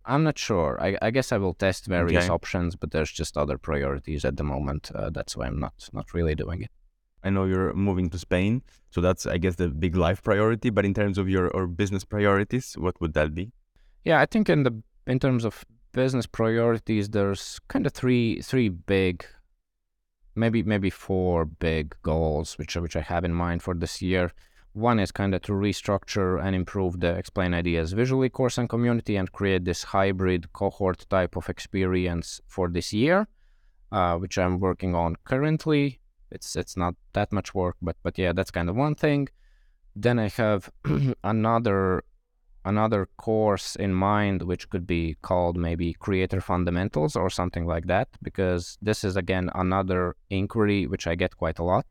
I'm 0.04 0.24
not 0.24 0.38
sure. 0.38 0.78
I, 0.80 0.96
I, 1.02 1.10
guess 1.10 1.30
I 1.30 1.36
will 1.36 1.54
test 1.54 1.86
various 1.86 2.24
okay. 2.24 2.32
options, 2.32 2.74
but 2.74 2.90
there's 2.90 3.12
just 3.12 3.36
other 3.36 3.58
priorities 3.58 4.24
at 4.24 4.36
the 4.36 4.42
moment. 4.42 4.90
Uh, 4.94 5.10
that's 5.10 5.36
why 5.36 5.46
I'm 5.46 5.60
not 5.60 5.88
not 5.92 6.14
really 6.14 6.34
doing 6.34 6.62
it. 6.62 6.70
I 7.22 7.30
know 7.30 7.44
you're 7.44 7.72
moving 7.74 8.10
to 8.10 8.18
Spain, 8.18 8.62
so 8.90 9.00
that's 9.00 9.26
I 9.26 9.38
guess 9.38 9.56
the 9.56 9.68
big 9.68 9.96
life 9.96 10.22
priority. 10.22 10.70
But 10.70 10.84
in 10.84 10.94
terms 10.94 11.18
of 11.18 11.28
your 11.28 11.48
or 11.48 11.66
business 11.66 12.04
priorities, 12.04 12.74
what 12.74 13.00
would 13.00 13.14
that 13.14 13.34
be? 13.34 13.52
Yeah, 14.04 14.20
I 14.20 14.26
think 14.26 14.48
in 14.48 14.62
the 14.62 14.82
in 15.06 15.18
terms 15.18 15.44
of 15.44 15.64
business 15.92 16.26
priorities, 16.26 17.10
there's 17.10 17.60
kind 17.68 17.86
of 17.86 17.92
three 17.92 18.40
three 18.40 18.68
big, 18.68 19.24
maybe 20.34 20.62
maybe 20.62 20.90
four 20.90 21.44
big 21.44 21.94
goals 22.02 22.56
which 22.58 22.76
which 22.76 22.96
I 22.96 23.00
have 23.00 23.24
in 23.24 23.34
mind 23.34 23.62
for 23.62 23.74
this 23.74 24.00
year. 24.00 24.32
One 24.72 25.00
is 25.00 25.10
kind 25.10 25.34
of 25.34 25.42
to 25.42 25.52
restructure 25.52 26.40
and 26.40 26.54
improve 26.54 27.00
the 27.00 27.16
Explain 27.16 27.54
Ideas 27.54 27.92
visually 27.92 28.28
course 28.28 28.56
and 28.56 28.68
community 28.68 29.16
and 29.16 29.30
create 29.32 29.64
this 29.64 29.82
hybrid 29.82 30.52
cohort 30.52 31.06
type 31.10 31.36
of 31.36 31.48
experience 31.48 32.40
for 32.46 32.68
this 32.68 32.92
year, 32.92 33.26
uh, 33.90 34.16
which 34.16 34.38
I'm 34.38 34.60
working 34.60 34.94
on 34.94 35.16
currently. 35.24 35.99
It's 36.30 36.56
it's 36.56 36.76
not 36.76 36.94
that 37.12 37.32
much 37.32 37.54
work, 37.54 37.76
but 37.82 37.96
but 38.02 38.18
yeah, 38.18 38.32
that's 38.32 38.50
kind 38.50 38.68
of 38.68 38.76
one 38.76 38.94
thing. 38.94 39.28
Then 39.96 40.18
I 40.18 40.28
have 40.28 40.70
another 41.24 42.04
another 42.64 43.08
course 43.16 43.74
in 43.76 43.94
mind, 43.94 44.42
which 44.42 44.68
could 44.68 44.86
be 44.86 45.16
called 45.22 45.56
maybe 45.56 45.94
Creator 45.94 46.40
Fundamentals 46.40 47.16
or 47.16 47.30
something 47.30 47.66
like 47.66 47.86
that, 47.86 48.08
because 48.22 48.78
this 48.82 49.04
is 49.04 49.16
again 49.16 49.50
another 49.54 50.16
inquiry 50.28 50.86
which 50.86 51.06
I 51.06 51.14
get 51.14 51.36
quite 51.36 51.58
a 51.58 51.64
lot 51.64 51.86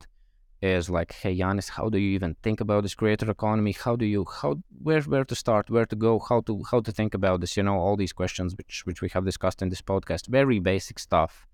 is 0.61 0.89
like, 0.89 1.13
hey, 1.13 1.35
Janis, 1.35 1.69
how 1.69 1.89
do 1.89 1.97
you 1.97 2.11
even 2.11 2.35
think 2.43 2.59
about 2.59 2.83
this 2.83 2.93
creator 2.93 3.29
economy? 3.31 3.71
How 3.71 3.95
do 3.95 4.05
you 4.05 4.25
how 4.41 4.61
where 4.81 5.01
where 5.01 5.23
to 5.23 5.35
start, 5.35 5.69
where 5.69 5.85
to 5.85 5.95
go, 5.95 6.19
how 6.19 6.41
to 6.41 6.61
how 6.69 6.81
to 6.81 6.91
think 6.91 7.13
about 7.13 7.41
this? 7.41 7.55
You 7.55 7.63
know, 7.63 7.77
all 7.77 7.95
these 7.95 8.13
questions 8.13 8.55
which 8.57 8.85
which 8.85 9.01
we 9.01 9.09
have 9.09 9.25
discussed 9.25 9.61
in 9.61 9.69
this 9.69 9.81
podcast. 9.81 10.27
Very 10.27 10.59
basic 10.59 10.99
stuff. 10.99 11.47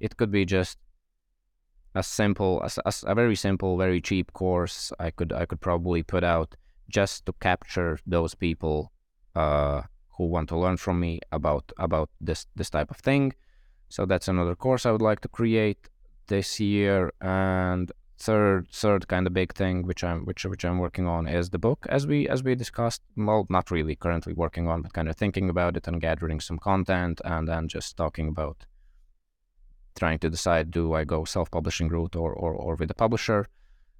It 0.00 0.16
could 0.16 0.30
be 0.30 0.44
just 0.44 0.78
a 1.94 2.02
simple, 2.02 2.62
a, 2.62 2.92
a, 3.04 3.14
very 3.14 3.36
simple, 3.36 3.76
very 3.76 4.00
cheap 4.00 4.32
course 4.32 4.92
I 4.98 5.10
could 5.10 5.32
I 5.32 5.44
could 5.46 5.60
probably 5.60 6.02
put 6.02 6.24
out 6.24 6.56
just 6.88 7.26
to 7.26 7.32
capture 7.40 7.98
those 8.06 8.34
people 8.34 8.92
uh, 9.34 9.82
who 10.16 10.26
want 10.26 10.48
to 10.50 10.58
learn 10.58 10.76
from 10.76 11.00
me 11.00 11.20
about 11.30 11.72
about 11.78 12.10
this 12.20 12.46
this 12.56 12.70
type 12.70 12.90
of 12.90 12.98
thing. 12.98 13.32
So 13.88 14.06
that's 14.06 14.28
another 14.28 14.54
course 14.54 14.86
I 14.86 14.92
would 14.92 15.02
like 15.02 15.20
to 15.20 15.28
create 15.28 15.88
this 16.28 16.58
year. 16.60 17.12
And 17.20 17.92
third 18.18 18.68
third 18.70 19.08
kind 19.08 19.26
of 19.26 19.32
big 19.34 19.52
thing 19.52 19.84
which 19.84 20.04
I'm 20.04 20.24
which 20.24 20.44
which 20.44 20.64
I'm 20.64 20.78
working 20.78 21.08
on 21.08 21.26
is 21.26 21.50
the 21.50 21.58
book 21.58 21.86
as 21.88 22.06
we 22.06 22.28
as 22.28 22.42
we 22.42 22.54
discussed. 22.54 23.02
Well, 23.16 23.46
not 23.50 23.70
really 23.70 23.96
currently 23.96 24.32
working 24.32 24.66
on, 24.68 24.80
but 24.82 24.94
kind 24.94 25.08
of 25.08 25.16
thinking 25.16 25.50
about 25.50 25.76
it 25.76 25.88
and 25.88 26.00
gathering 26.00 26.40
some 26.40 26.58
content 26.58 27.20
and 27.24 27.48
then 27.48 27.68
just 27.68 27.96
talking 27.96 28.28
about 28.28 28.64
trying 29.94 30.18
to 30.20 30.30
decide 30.30 30.70
do 30.70 30.94
I 30.94 31.04
go 31.04 31.24
self-publishing 31.24 31.88
route 31.88 32.16
or, 32.16 32.32
or, 32.32 32.52
or 32.54 32.74
with 32.76 32.90
a 32.90 32.94
publisher. 32.94 33.48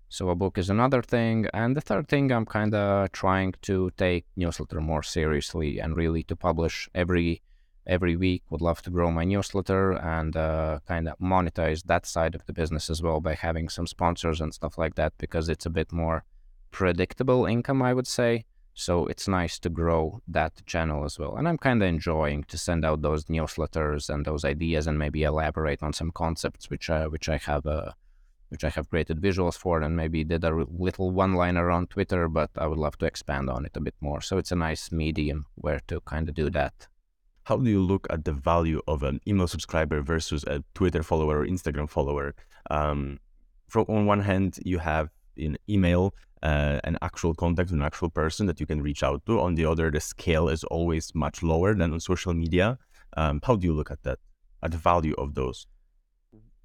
So 0.09 0.29
a 0.29 0.35
book 0.35 0.59
is 0.59 0.69
another 0.69 1.01
thing. 1.01 1.47
And 1.55 1.75
the 1.75 1.81
third 1.81 2.09
thing, 2.09 2.31
I'm 2.31 2.45
kind 2.45 2.75
of 2.75 3.13
trying 3.13 3.55
to 3.63 3.91
take 3.97 4.27
newsletter 4.37 4.81
more 4.81 5.03
seriously 5.03 5.79
and 5.79 5.97
really 5.97 6.23
to 6.25 6.37
publish 6.37 6.89
every 6.95 7.43
every 7.87 8.15
week. 8.17 8.43
Would 8.51 8.61
love 8.61 8.83
to 8.83 8.91
grow 8.91 9.11
my 9.11 9.25
newsletter 9.25 9.93
and 9.93 10.37
uh, 10.37 10.81
kind 10.87 11.09
of 11.09 11.19
monetize 11.19 11.83
that 11.85 12.07
side 12.07 12.35
of 12.35 12.45
the 12.47 12.53
business 12.53 12.91
as 12.91 13.03
well 13.03 13.21
by 13.21 13.35
having 13.35 13.69
some 13.69 13.87
sponsors 13.87 14.41
and 14.41 14.53
stuff 14.53 14.79
like 14.79 14.95
that 14.97 15.15
because 15.19 15.49
it's 15.49 15.67
a 15.67 15.71
bit 15.71 15.93
more 15.93 16.25
predictable 16.71 17.47
income, 17.47 17.83
I 17.83 17.95
would 17.95 18.07
say. 18.07 18.45
So 18.75 19.07
it's 19.07 19.29
nice 19.29 19.59
to 19.61 19.69
grow 19.69 20.23
that 20.29 20.65
channel 20.67 21.05
as 21.05 21.19
well. 21.19 21.37
And 21.37 21.47
I'm 21.47 21.59
kind 21.59 21.83
of 21.83 21.89
enjoying 21.89 22.45
to 22.45 22.57
send 22.57 22.85
out 22.85 23.03
those 23.03 23.27
newsletters 23.27 24.09
and 24.09 24.25
those 24.25 24.45
ideas 24.45 24.87
and 24.87 24.99
maybe 24.99 25.25
elaborate 25.25 25.83
on 25.83 25.93
some 25.93 26.11
concepts 26.11 26.71
which 26.71 26.89
I, 26.89 27.07
which 27.07 27.29
I 27.29 27.37
have 27.37 27.67
uh, 27.67 27.93
which 28.53 28.65
I 28.65 28.69
have 28.69 28.91
created 28.91 29.19
visuals 29.19 29.57
for 29.57 29.81
and 29.81 29.97
maybe 29.97 30.25
did 30.25 30.45
a 30.45 30.55
little 30.55 31.11
one 31.11 31.33
liner 31.33 31.71
on 31.71 31.87
Twitter, 31.87 32.29
but 32.29 32.51
I 32.59 32.67
would 32.67 32.77
love 32.77 32.99
to 32.99 33.07
expand 33.07 33.49
on 33.49 33.65
it 33.65 33.75
a 33.79 33.81
bit 33.81 33.95
more. 34.03 34.21
So 34.21 34.37
it's 34.37 34.53
a 34.53 34.57
nice 34.57 34.93
medium 34.93 35.47
where 35.55 35.81
to 35.89 36.01
kind 36.03 36.29
of 36.29 36.35
do 36.35 36.51
that. 36.51 36.87
How 37.45 37.57
do 37.57 37.71
you 37.71 37.81
look 37.81 38.07
at 38.11 38.27
the 38.27 38.35
value 38.35 38.83
of 38.87 39.03
an 39.05 39.21
email 39.27 39.49
subscriber 39.49 40.03
versus 40.03 40.45
a 40.45 40.63
Twitter 40.75 41.03
follower 41.03 41.41
or 41.41 41.47
Instagram 41.47 41.89
follower? 41.89 42.35
Um, 42.71 43.21
from 43.69 43.87
on 43.89 44.05
one 44.05 44.21
hand, 44.21 44.59
you 44.67 44.81
have 44.81 45.09
in 45.37 45.59
email 45.69 46.15
uh, 46.43 46.81
an 46.85 46.99
actual 47.03 47.35
contact 47.35 47.71
with 47.71 47.79
an 47.79 47.85
actual 47.85 48.11
person 48.11 48.47
that 48.47 48.61
you 48.61 48.67
can 48.67 48.83
reach 48.83 49.03
out 49.03 49.25
to. 49.27 49.41
On 49.41 49.55
the 49.55 49.65
other, 49.65 49.91
the 49.91 50.01
scale 50.01 50.49
is 50.49 50.65
always 50.65 51.15
much 51.15 51.43
lower 51.43 51.75
than 51.75 51.93
on 51.93 52.01
social 52.01 52.35
media. 52.35 52.79
Um, 53.17 53.41
how 53.45 53.57
do 53.57 53.67
you 53.67 53.73
look 53.73 53.91
at 53.91 54.03
that, 54.03 54.19
at 54.63 54.73
the 54.73 54.79
value 54.79 55.15
of 55.19 55.35
those? 55.35 55.67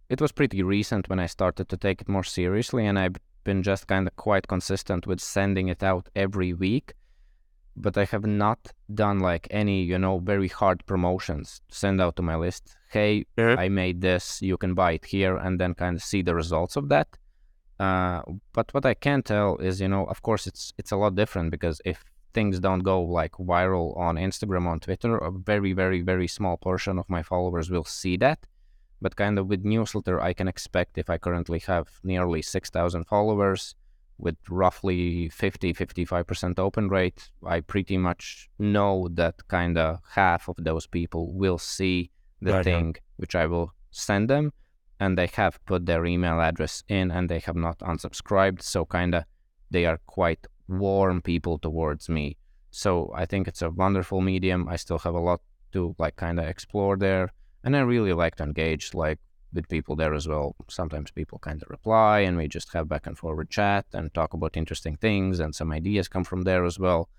It 0.09 0.21
was 0.21 0.31
pretty 0.31 0.63
recent 0.63 1.09
when 1.09 1.19
I 1.19 1.25
started 1.27 1.69
to 1.69 1.77
take 1.77 2.01
it 2.01 2.09
more 2.09 2.23
seriously, 2.23 2.85
and 2.85 2.97
I've 2.97 3.17
been 3.43 3.61
just 3.61 3.87
kind 3.87 4.07
of 4.07 4.15
quite 4.15 4.47
consistent 4.47 5.05
with 5.05 5.19
sending 5.19 5.67
it 5.67 5.83
out 5.83 6.09
every 6.15 6.53
week. 6.53 6.93
But 7.75 7.97
I 7.97 8.05
have 8.05 8.25
not 8.25 8.71
done 8.91 9.19
like 9.19 9.47
any, 9.51 9.83
you 9.83 9.99
know, 9.99 10.17
very 10.17 10.47
hard 10.47 10.83
promotions. 10.87 11.61
Send 11.69 12.01
out 12.01 12.15
to 12.15 12.23
my 12.23 12.35
list, 12.35 12.75
hey, 12.89 13.25
mm-hmm. 13.37 13.59
I 13.59 13.69
made 13.69 14.01
this, 14.01 14.41
you 14.41 14.57
can 14.57 14.73
buy 14.73 14.93
it 14.93 15.05
here, 15.05 15.37
and 15.37 15.59
then 15.59 15.75
kind 15.75 15.97
of 15.97 16.01
see 16.01 16.23
the 16.23 16.33
results 16.33 16.75
of 16.75 16.89
that 16.89 17.07
uh, 17.79 18.21
but 18.53 18.73
what 18.73 18.85
I 18.85 18.93
can 18.93 19.21
tell 19.21 19.57
is, 19.57 19.79
you 19.79 19.87
know, 19.87 20.05
of 20.05 20.21
course, 20.21 20.47
it's 20.47 20.73
it's 20.77 20.91
a 20.91 20.97
lot 20.97 21.15
different 21.15 21.51
because 21.51 21.81
if 21.85 22.03
things 22.33 22.59
don't 22.59 22.83
go 22.93 23.01
like 23.01 23.33
viral 23.33 23.97
on 23.97 24.15
Instagram, 24.15 24.67
on 24.67 24.79
Twitter, 24.79 25.17
a 25.17 25.31
very, 25.31 25.73
very, 25.73 26.01
very 26.01 26.27
small 26.27 26.57
portion 26.57 26.99
of 26.99 27.09
my 27.09 27.23
followers 27.23 27.69
will 27.69 27.83
see 27.83 28.17
that. 28.17 28.39
But 29.01 29.15
kind 29.15 29.37
of 29.37 29.47
with 29.47 29.63
newsletter, 29.63 30.19
I 30.21 30.33
can 30.33 30.47
expect 30.47 30.97
if 30.97 31.09
I 31.09 31.17
currently 31.17 31.59
have 31.67 31.87
nearly 32.03 32.41
6,000 32.41 33.05
followers 33.05 33.75
with 34.17 34.37
roughly 34.49 35.29
50, 35.29 35.73
55% 35.73 36.57
open 36.57 36.89
rate, 36.89 37.29
I 37.45 37.59
pretty 37.59 37.97
much 37.97 38.49
know 38.57 39.07
that 39.13 39.47
kind 39.47 39.77
of 39.77 39.99
half 40.09 40.47
of 40.47 40.55
those 40.57 40.87
people 40.87 41.33
will 41.33 41.59
see 41.59 42.09
the 42.41 42.53
right, 42.53 42.63
thing 42.63 42.95
which 43.17 43.35
I 43.35 43.45
will 43.45 43.73
send 43.91 44.29
them 44.29 44.51
and 44.99 45.17
they 45.17 45.29
have 45.33 45.63
put 45.65 45.85
their 45.85 46.05
email 46.05 46.39
address 46.41 46.83
in 46.87 47.11
and 47.11 47.29
they 47.29 47.39
have 47.39 47.55
not 47.55 47.79
unsubscribed. 47.79 48.61
So 48.61 48.85
kind 48.85 49.15
of 49.15 49.23
they 49.69 49.85
are 49.85 49.99
quite 50.05 50.47
warm 50.67 51.21
people 51.21 51.57
towards 51.57 52.09
me. 52.09 52.37
So 52.71 53.11
I 53.15 53.25
think 53.25 53.47
it's 53.47 53.61
a 53.61 53.69
wonderful 53.69 54.21
medium. 54.21 54.67
I 54.67 54.75
still 54.75 54.99
have 54.99 55.15
a 55.15 55.19
lot 55.19 55.41
to 55.73 55.95
like 55.97 56.15
kind 56.15 56.39
of 56.39 56.45
explore 56.45 56.97
there, 56.97 57.31
and 57.63 57.75
I 57.75 57.81
really 57.81 58.13
like 58.13 58.35
to 58.35 58.43
engage 58.43 58.93
like 58.93 59.19
with 59.53 59.69
people 59.69 59.95
there 59.95 60.13
as 60.13 60.27
well. 60.27 60.55
Sometimes 60.69 61.11
people 61.11 61.39
kind 61.39 61.61
of 61.61 61.69
reply, 61.69 62.19
and 62.19 62.37
we 62.37 62.47
just 62.47 62.73
have 62.73 62.87
back 62.87 63.07
and 63.07 63.17
forward 63.17 63.49
chat 63.49 63.85
and 63.93 64.13
talk 64.13 64.33
about 64.33 64.57
interesting 64.57 64.97
things, 64.97 65.39
and 65.39 65.55
some 65.55 65.71
ideas 65.71 66.07
come 66.07 66.23
from 66.23 66.43
there 66.43 66.65
as 66.65 66.79
well. 66.79 67.09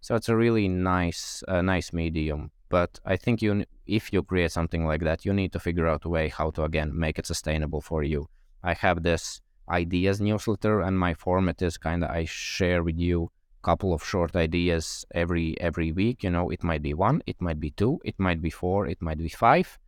So 0.00 0.14
it's 0.14 0.28
a 0.28 0.36
really 0.36 0.68
nice, 0.68 1.42
uh, 1.48 1.62
nice 1.62 1.92
medium. 1.92 2.50
But 2.68 2.98
I 3.04 3.16
think 3.16 3.42
you, 3.42 3.64
if 3.86 4.12
you 4.12 4.22
create 4.22 4.52
something 4.52 4.84
like 4.84 5.02
that, 5.02 5.24
you 5.24 5.32
need 5.32 5.52
to 5.52 5.60
figure 5.60 5.86
out 5.86 6.04
a 6.04 6.08
way 6.08 6.28
how 6.28 6.50
to 6.50 6.64
again 6.64 6.90
make 6.98 7.18
it 7.18 7.26
sustainable 7.26 7.80
for 7.80 8.02
you. 8.02 8.28
I 8.62 8.74
have 8.74 9.02
this 9.02 9.40
ideas 9.68 10.20
newsletter, 10.20 10.80
and 10.80 10.98
my 10.98 11.14
format 11.14 11.62
is 11.62 11.76
kind 11.76 12.02
of 12.02 12.10
I 12.10 12.24
share 12.24 12.82
with 12.82 12.98
you 12.98 13.30
a 13.62 13.64
couple 13.64 13.92
of 13.92 14.04
short 14.04 14.34
ideas 14.34 15.04
every 15.14 15.60
every 15.60 15.92
week. 15.92 16.24
You 16.24 16.30
know, 16.30 16.50
it 16.50 16.64
might 16.64 16.82
be 16.82 16.94
one, 16.94 17.22
it 17.26 17.40
might 17.40 17.60
be 17.60 17.70
two, 17.70 18.00
it 18.04 18.18
might 18.18 18.42
be 18.42 18.50
four, 18.50 18.86
it 18.86 19.00
might 19.00 19.18
be 19.18 19.28
five, 19.28 19.78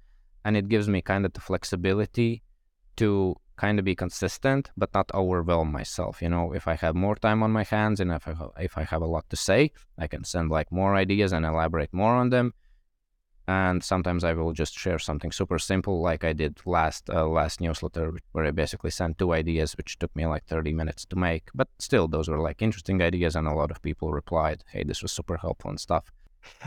and 0.45 0.57
it 0.57 0.69
gives 0.69 0.89
me 0.89 1.03
kind 1.03 1.27
of 1.27 1.33
the 1.33 1.41
flexibility 1.41 2.43
to 2.97 3.35
kind 3.57 3.81
of 3.81 3.85
be 3.85 3.97
consistent, 3.97 4.71
but 4.77 4.95
not 4.95 5.11
overwhelm 5.13 5.73
myself. 5.73 6.23
You 6.23 6.29
know, 6.29 6.53
if 6.53 6.69
I 6.69 6.75
have 6.75 6.95
more 6.95 7.17
time 7.17 7.43
on 7.43 7.51
my 7.51 7.65
hands 7.65 7.99
and 7.99 8.13
if 8.13 8.29
I, 8.29 8.35
if 8.61 8.79
I 8.79 8.85
have 8.85 9.03
a 9.03 9.07
lot 9.07 9.29
to 9.31 9.37
say, 9.37 9.73
I 9.99 10.07
can 10.07 10.23
send 10.23 10.49
like 10.49 10.71
more 10.71 10.95
ideas 10.95 11.33
and 11.33 11.45
elaborate 11.45 11.93
more 11.93 12.15
on 12.15 12.31
them 12.31 12.55
and 13.49 13.83
sometimes 13.83 14.25
I 14.25 14.35
will 14.35 14.53
just 14.53 14.79
share 14.79 14.99
something 14.99 15.33
super 15.33 15.59
simple, 15.59 16.03
like 16.03 16.23
I 16.23 16.35
did 16.35 16.61
last 16.67 17.09
uh, 17.09 17.27
last 17.27 17.63
newsletter, 17.63 18.13
where 18.33 18.45
I 18.45 18.51
basically 18.51 18.91
sent 18.91 19.17
two 19.19 19.33
ideas, 19.33 19.73
which 19.79 19.99
took 19.99 20.15
me 20.15 20.27
like 20.27 20.45
30 20.45 20.75
minutes 20.75 21.07
to 21.07 21.17
make. 21.17 21.49
But 21.55 21.69
still, 21.79 22.09
those 22.09 22.29
were 22.29 22.39
like 22.39 22.61
interesting 22.61 23.01
ideas, 23.01 23.35
and 23.35 23.49
a 23.49 23.55
lot 23.55 23.71
of 23.71 23.81
people 23.81 24.13
replied, 24.13 24.65
"Hey, 24.73 24.85
this 24.85 25.03
was 25.03 25.13
super 25.13 25.39
helpful 25.39 25.71
and 25.71 25.81
stuff." 25.81 26.13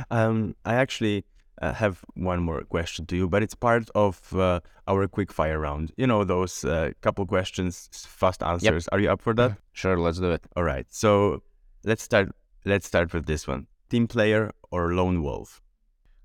Um, 0.09 0.55
I 0.65 0.73
actually 0.73 1.23
uh, 1.61 1.73
have 1.73 2.03
one 2.15 2.41
more 2.41 2.63
question 2.63 3.05
to 3.05 3.15
you, 3.15 3.29
but 3.29 3.43
it's 3.43 3.55
part 3.55 3.87
of 3.93 4.35
uh, 4.35 4.61
our 4.87 5.07
quick 5.07 5.31
fire 5.31 5.59
round. 5.59 5.93
You 5.97 6.07
know, 6.07 6.23
those 6.23 6.65
uh, 6.65 6.91
couple 7.01 7.27
questions, 7.27 7.89
fast 7.93 8.41
answers. 8.41 8.85
Yep. 8.85 8.93
Are 8.93 8.99
you 8.99 9.11
up 9.11 9.21
for 9.21 9.35
that? 9.35 9.57
Sure, 9.73 9.97
let's 9.99 10.19
do 10.19 10.31
it. 10.31 10.43
All 10.55 10.63
right. 10.63 10.87
So 10.89 11.43
let's 11.83 12.01
start. 12.01 12.29
Let's 12.65 12.87
start 12.87 13.13
with 13.13 13.27
this 13.27 13.47
one: 13.47 13.67
team 13.89 14.07
player 14.07 14.49
or 14.71 14.93
lone 14.93 15.21
wolf? 15.21 15.61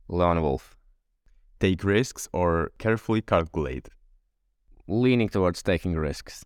Lone 0.08 0.42
wolf. 0.42 0.76
Take 1.58 1.82
risks 1.84 2.28
or 2.32 2.70
carefully 2.78 3.22
calculate? 3.22 3.88
Leaning 4.86 5.28
towards 5.28 5.62
taking 5.62 5.94
risks. 5.94 6.44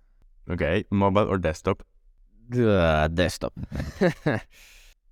Okay, 0.48 0.84
mobile 0.90 1.28
or 1.28 1.38
desktop? 1.38 1.82
Uh, 2.54 3.08
desktop. 3.08 3.52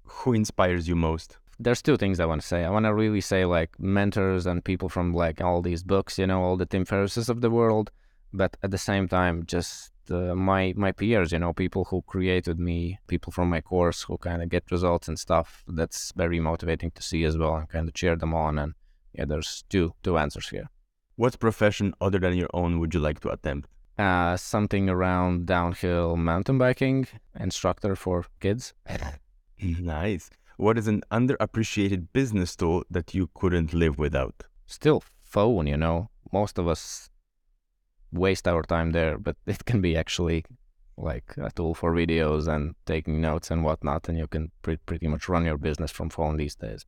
Who 0.02 0.32
inspires 0.32 0.88
you 0.88 0.96
most? 0.96 1.36
There's 1.60 1.82
two 1.82 1.96
things 1.96 2.20
I 2.20 2.26
want 2.26 2.40
to 2.40 2.46
say. 2.46 2.64
I 2.64 2.70
want 2.70 2.86
to 2.86 2.94
really 2.94 3.20
say 3.20 3.44
like 3.44 3.78
mentors 3.78 4.46
and 4.46 4.64
people 4.64 4.88
from 4.88 5.12
like 5.12 5.40
all 5.40 5.60
these 5.60 5.82
books, 5.82 6.18
you 6.18 6.26
know, 6.26 6.42
all 6.42 6.56
the 6.56 6.66
Tim 6.66 6.84
Ferrisses 6.84 7.28
of 7.28 7.40
the 7.40 7.50
world, 7.50 7.90
but 8.32 8.56
at 8.62 8.70
the 8.70 8.78
same 8.78 9.08
time, 9.08 9.44
just 9.46 9.92
uh, 10.10 10.34
my 10.34 10.72
my 10.76 10.92
peers, 10.92 11.32
you 11.32 11.38
know, 11.38 11.52
people 11.52 11.84
who 11.84 12.02
created 12.02 12.58
me, 12.58 12.98
people 13.06 13.32
from 13.32 13.48
my 13.50 13.60
course 13.60 14.02
who 14.02 14.18
kind 14.18 14.42
of 14.42 14.48
get 14.48 14.70
results 14.70 15.08
and 15.08 15.18
stuff. 15.18 15.64
That's 15.66 16.12
very 16.16 16.40
motivating 16.40 16.90
to 16.92 17.02
see 17.02 17.24
as 17.24 17.36
well, 17.36 17.56
and 17.56 17.68
kind 17.68 17.88
of 17.88 17.94
cheer 17.94 18.16
them 18.16 18.34
on. 18.34 18.58
And 18.58 18.74
yeah, 19.12 19.24
there's 19.24 19.64
two 19.68 19.94
two 20.02 20.18
answers 20.18 20.48
here. 20.48 20.68
What 21.16 21.38
profession 21.38 21.94
other 22.00 22.18
than 22.18 22.36
your 22.36 22.50
own 22.54 22.78
would 22.78 22.94
you 22.94 23.00
like 23.00 23.20
to 23.20 23.30
attempt? 23.30 23.68
Uh, 23.98 24.36
something 24.36 24.88
around 24.88 25.46
downhill 25.46 26.16
mountain 26.16 26.58
biking, 26.58 27.08
instructor 27.38 27.96
for 27.96 28.24
kids. 28.38 28.72
nice. 29.62 30.30
What 30.56 30.78
is 30.78 30.86
an 30.86 31.02
underappreciated 31.10 32.08
business 32.12 32.54
tool 32.54 32.84
that 32.90 33.14
you 33.14 33.28
couldn't 33.34 33.74
live 33.74 33.98
without? 33.98 34.44
Still 34.66 35.02
phone, 35.24 35.66
you 35.66 35.76
know. 35.76 36.10
Most 36.32 36.58
of 36.58 36.68
us 36.68 37.10
waste 38.12 38.48
our 38.48 38.62
time 38.62 38.92
there, 38.92 39.18
but 39.18 39.36
it 39.46 39.64
can 39.64 39.80
be 39.80 39.96
actually 39.96 40.44
like 40.96 41.34
a 41.36 41.50
tool 41.50 41.74
for 41.74 41.92
videos 41.92 42.48
and 42.48 42.74
taking 42.86 43.20
notes 43.20 43.50
and 43.50 43.64
whatnot, 43.64 44.08
and 44.08 44.18
you 44.18 44.26
can 44.26 44.50
pre- 44.62 44.76
pretty 44.76 45.06
much 45.06 45.28
run 45.28 45.44
your 45.44 45.58
business 45.58 45.90
from 45.90 46.10
phone 46.10 46.36
these 46.36 46.56
days. 46.56 46.84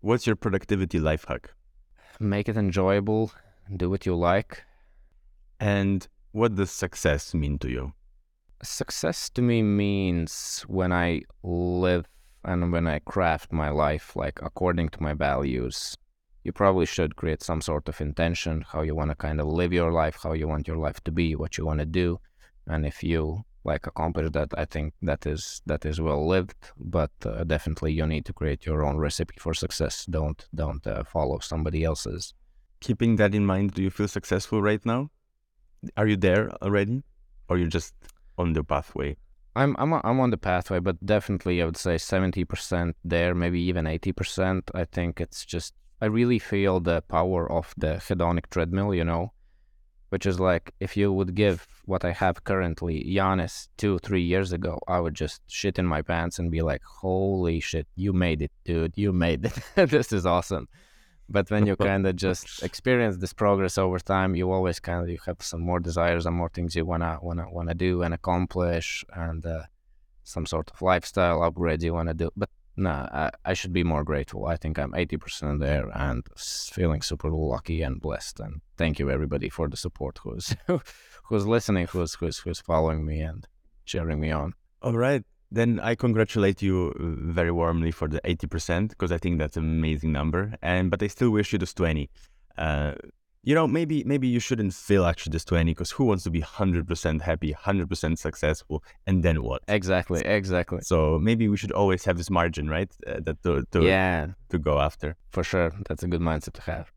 What's 0.00 0.26
your 0.26 0.36
productivity 0.36 0.98
life 0.98 1.24
hack? 1.28 1.52
Make 2.20 2.48
it 2.48 2.56
enjoyable, 2.56 3.32
do 3.76 3.88
what 3.90 4.06
you 4.06 4.14
like. 4.14 4.62
And 5.60 6.06
what 6.32 6.56
does 6.56 6.70
success 6.70 7.32
mean 7.32 7.58
to 7.60 7.70
you? 7.70 7.92
Success 8.62 9.30
to 9.30 9.42
me 9.42 9.62
means 9.62 10.64
when 10.68 10.92
I 10.92 11.22
live 11.42 12.06
and 12.44 12.72
when 12.72 12.86
I 12.86 12.98
craft 12.98 13.52
my 13.52 13.70
life 13.70 14.14
like 14.16 14.40
according 14.42 14.90
to 14.90 15.02
my 15.02 15.14
values 15.14 15.96
you 16.44 16.52
probably 16.52 16.86
should 16.86 17.16
create 17.16 17.42
some 17.42 17.60
sort 17.60 17.88
of 17.88 18.00
intention, 18.00 18.64
how 18.70 18.82
you 18.82 18.94
want 18.94 19.10
to 19.10 19.16
kind 19.16 19.40
of 19.40 19.46
live 19.46 19.72
your 19.72 19.90
life, 19.90 20.18
how 20.22 20.34
you 20.34 20.46
want 20.46 20.68
your 20.68 20.76
life 20.76 21.02
to 21.04 21.10
be, 21.10 21.34
what 21.34 21.58
you 21.58 21.64
want 21.64 21.80
to 21.80 21.86
do. 21.86 22.20
And 22.66 22.86
if 22.86 23.02
you 23.02 23.44
like 23.64 23.86
accomplish 23.86 24.30
that, 24.32 24.50
I 24.56 24.66
think 24.66 24.92
that 25.02 25.26
is 25.26 25.62
that 25.66 25.86
is 25.86 26.00
well 26.00 26.26
lived. 26.28 26.54
But 26.78 27.12
uh, 27.24 27.44
definitely, 27.44 27.92
you 27.92 28.06
need 28.06 28.26
to 28.26 28.32
create 28.34 28.66
your 28.66 28.84
own 28.84 28.98
recipe 28.98 29.34
for 29.38 29.54
success. 29.54 30.04
Don't 30.04 30.46
don't 30.54 30.86
uh, 30.86 31.04
follow 31.04 31.38
somebody 31.38 31.82
else's. 31.82 32.34
Keeping 32.80 33.16
that 33.16 33.34
in 33.34 33.46
mind, 33.46 33.72
do 33.72 33.82
you 33.82 33.90
feel 33.90 34.08
successful 34.08 34.60
right 34.60 34.84
now? 34.84 35.10
Are 35.96 36.06
you 36.06 36.16
there 36.16 36.50
already, 36.62 37.02
or 37.48 37.56
you're 37.56 37.68
just 37.68 37.94
on 38.36 38.52
the 38.52 38.62
pathway? 38.62 39.16
I'm 39.56 39.74
I'm 39.78 39.94
I'm 39.94 40.20
on 40.20 40.30
the 40.30 40.36
pathway, 40.36 40.80
but 40.80 41.04
definitely 41.04 41.62
I 41.62 41.64
would 41.64 41.78
say 41.78 41.96
seventy 41.96 42.44
percent 42.44 42.96
there, 43.02 43.34
maybe 43.34 43.60
even 43.60 43.86
eighty 43.86 44.12
percent. 44.12 44.70
I 44.74 44.84
think 44.84 45.20
it's 45.20 45.46
just 45.46 45.72
I 46.04 46.08
really 46.08 46.38
feel 46.38 46.80
the 46.80 47.00
power 47.00 47.50
of 47.50 47.72
the 47.78 47.94
hedonic 48.06 48.50
treadmill, 48.50 48.92
you 48.92 49.04
know, 49.04 49.32
which 50.10 50.26
is 50.26 50.38
like 50.38 50.74
if 50.78 50.98
you 50.98 51.10
would 51.10 51.34
give 51.34 51.66
what 51.86 52.04
I 52.04 52.12
have 52.12 52.44
currently 52.44 52.96
Janis 53.14 53.70
two, 53.78 53.98
three 54.00 54.20
years 54.20 54.52
ago, 54.52 54.78
I 54.86 55.00
would 55.00 55.14
just 55.14 55.40
shit 55.46 55.78
in 55.78 55.86
my 55.86 56.02
pants 56.02 56.38
and 56.38 56.50
be 56.50 56.60
like, 56.60 56.82
holy 57.00 57.58
shit, 57.58 57.86
you 57.96 58.12
made 58.12 58.42
it, 58.42 58.52
dude, 58.66 58.92
you 58.96 59.14
made 59.14 59.46
it. 59.46 59.58
this 59.96 60.12
is 60.12 60.26
awesome. 60.26 60.68
But 61.30 61.50
when 61.50 61.64
you 61.64 61.74
kind 61.74 62.06
of 62.06 62.16
just 62.16 62.62
experience 62.62 63.16
this 63.16 63.32
progress 63.32 63.78
over 63.78 63.98
time, 63.98 64.34
you 64.34 64.52
always 64.52 64.80
kind 64.80 65.00
of 65.02 65.08
you 65.08 65.16
have 65.24 65.40
some 65.40 65.62
more 65.62 65.80
desires 65.80 66.26
and 66.26 66.36
more 66.36 66.50
things 66.50 66.76
you 66.76 66.84
wanna 66.84 67.18
wanna 67.22 67.46
wanna 67.50 67.74
do 67.74 68.02
and 68.02 68.12
accomplish, 68.12 69.06
and 69.14 69.46
uh, 69.46 69.62
some 70.22 70.44
sort 70.44 70.70
of 70.70 70.82
lifestyle 70.82 71.42
upgrade 71.42 71.82
you 71.82 71.94
wanna 71.94 72.12
do. 72.12 72.30
But 72.36 72.50
no, 72.76 72.90
I, 72.90 73.30
I 73.44 73.54
should 73.54 73.72
be 73.72 73.84
more 73.84 74.02
grateful. 74.02 74.46
I 74.46 74.56
think 74.56 74.78
I'm 74.78 74.92
80% 74.92 75.60
there 75.60 75.90
and 75.94 76.26
feeling 76.36 77.02
super 77.02 77.30
lucky 77.30 77.82
and 77.82 78.00
blessed. 78.00 78.40
And 78.40 78.60
thank 78.76 78.98
you 78.98 79.10
everybody 79.10 79.48
for 79.48 79.68
the 79.68 79.76
support 79.76 80.18
who's 80.22 80.56
who's 81.24 81.46
listening, 81.46 81.86
who's 81.86 82.14
who's 82.14 82.38
who's 82.38 82.60
following 82.60 83.06
me 83.06 83.20
and 83.20 83.46
cheering 83.84 84.20
me 84.20 84.30
on. 84.30 84.54
All 84.82 84.96
right. 84.96 85.22
Then 85.50 85.78
I 85.78 85.94
congratulate 85.94 86.62
you 86.62 86.92
uh, 86.98 87.32
very 87.32 87.52
warmly 87.52 87.92
for 87.92 88.08
the 88.08 88.20
80% 88.22 88.88
because 88.88 89.12
I 89.12 89.18
think 89.18 89.38
that's 89.38 89.56
an 89.56 89.64
amazing 89.64 90.10
number. 90.10 90.54
And 90.60 90.90
but 90.90 91.02
I 91.02 91.06
still 91.06 91.30
wish 91.30 91.52
you 91.52 91.58
this 91.58 91.74
20. 91.74 92.10
Uh, 92.58 92.94
you 93.44 93.54
know, 93.54 93.66
maybe 93.66 94.02
maybe 94.04 94.26
you 94.26 94.40
shouldn't 94.40 94.72
feel 94.72 95.04
actually 95.04 95.32
this 95.32 95.44
20 95.44 95.70
because 95.72 95.90
who 95.90 96.04
wants 96.04 96.24
to 96.24 96.30
be 96.30 96.40
100% 96.40 97.20
happy, 97.20 97.52
100% 97.52 98.18
successful, 98.18 98.82
and 99.06 99.22
then 99.22 99.42
what? 99.42 99.62
Exactly, 99.68 100.22
exactly. 100.24 100.80
So 100.80 101.18
maybe 101.18 101.48
we 101.48 101.56
should 101.56 101.72
always 101.72 102.04
have 102.06 102.16
this 102.16 102.30
margin, 102.30 102.68
right? 102.68 102.90
Uh, 103.06 103.20
that 103.24 103.42
to, 103.42 103.64
to, 103.72 103.84
yeah, 103.84 104.28
to 104.48 104.58
go 104.58 104.80
after. 104.80 105.16
For 105.30 105.44
sure, 105.44 105.72
that's 105.86 106.02
a 106.02 106.08
good 106.08 106.22
mindset 106.22 106.54
to 106.54 106.62
have. 106.62 106.90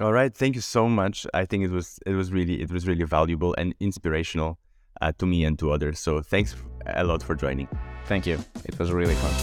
All 0.00 0.12
right, 0.12 0.34
thank 0.34 0.54
you 0.56 0.60
so 0.60 0.88
much. 0.88 1.26
I 1.32 1.46
think 1.46 1.64
it 1.64 1.70
was 1.70 1.98
it 2.06 2.12
was 2.12 2.32
really 2.32 2.60
it 2.60 2.70
was 2.70 2.86
really 2.86 3.04
valuable 3.04 3.54
and 3.56 3.74
inspirational 3.80 4.58
uh, 5.00 5.12
to 5.18 5.26
me 5.26 5.44
and 5.44 5.58
to 5.60 5.72
others. 5.72 5.98
So 6.00 6.20
thanks 6.20 6.54
a 6.86 7.04
lot 7.04 7.22
for 7.22 7.34
joining. 7.34 7.68
Thank 8.06 8.26
you. 8.26 8.38
It 8.64 8.78
was 8.78 8.92
really 8.92 9.14
fun. 9.14 9.34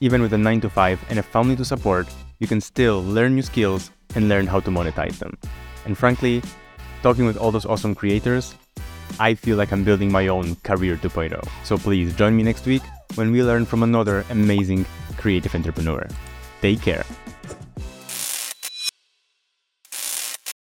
Even 0.00 0.20
with 0.20 0.32
a 0.32 0.38
9 0.38 0.60
to 0.62 0.68
5 0.68 1.04
and 1.10 1.18
a 1.20 1.22
family 1.22 1.54
to 1.54 1.64
support, 1.64 2.08
you 2.38 2.46
can 2.46 2.60
still 2.60 3.02
learn 3.02 3.34
new 3.34 3.42
skills 3.42 3.90
and 4.14 4.28
learn 4.28 4.46
how 4.46 4.60
to 4.60 4.70
monetize 4.70 5.18
them. 5.18 5.36
And 5.84 5.96
frankly, 5.96 6.42
talking 7.02 7.26
with 7.26 7.36
all 7.36 7.50
those 7.50 7.66
awesome 7.66 7.94
creators, 7.94 8.54
I 9.18 9.34
feel 9.34 9.56
like 9.56 9.72
I'm 9.72 9.84
building 9.84 10.10
my 10.10 10.28
own 10.28 10.56
career 10.56 10.96
2.0. 10.96 11.46
So 11.64 11.76
please 11.76 12.14
join 12.14 12.36
me 12.36 12.42
next 12.42 12.66
week 12.66 12.82
when 13.14 13.32
we 13.32 13.42
learn 13.42 13.66
from 13.66 13.82
another 13.82 14.24
amazing 14.30 14.86
creative 15.16 15.54
entrepreneur. 15.54 16.06
Take 16.60 16.80
care. 16.80 17.04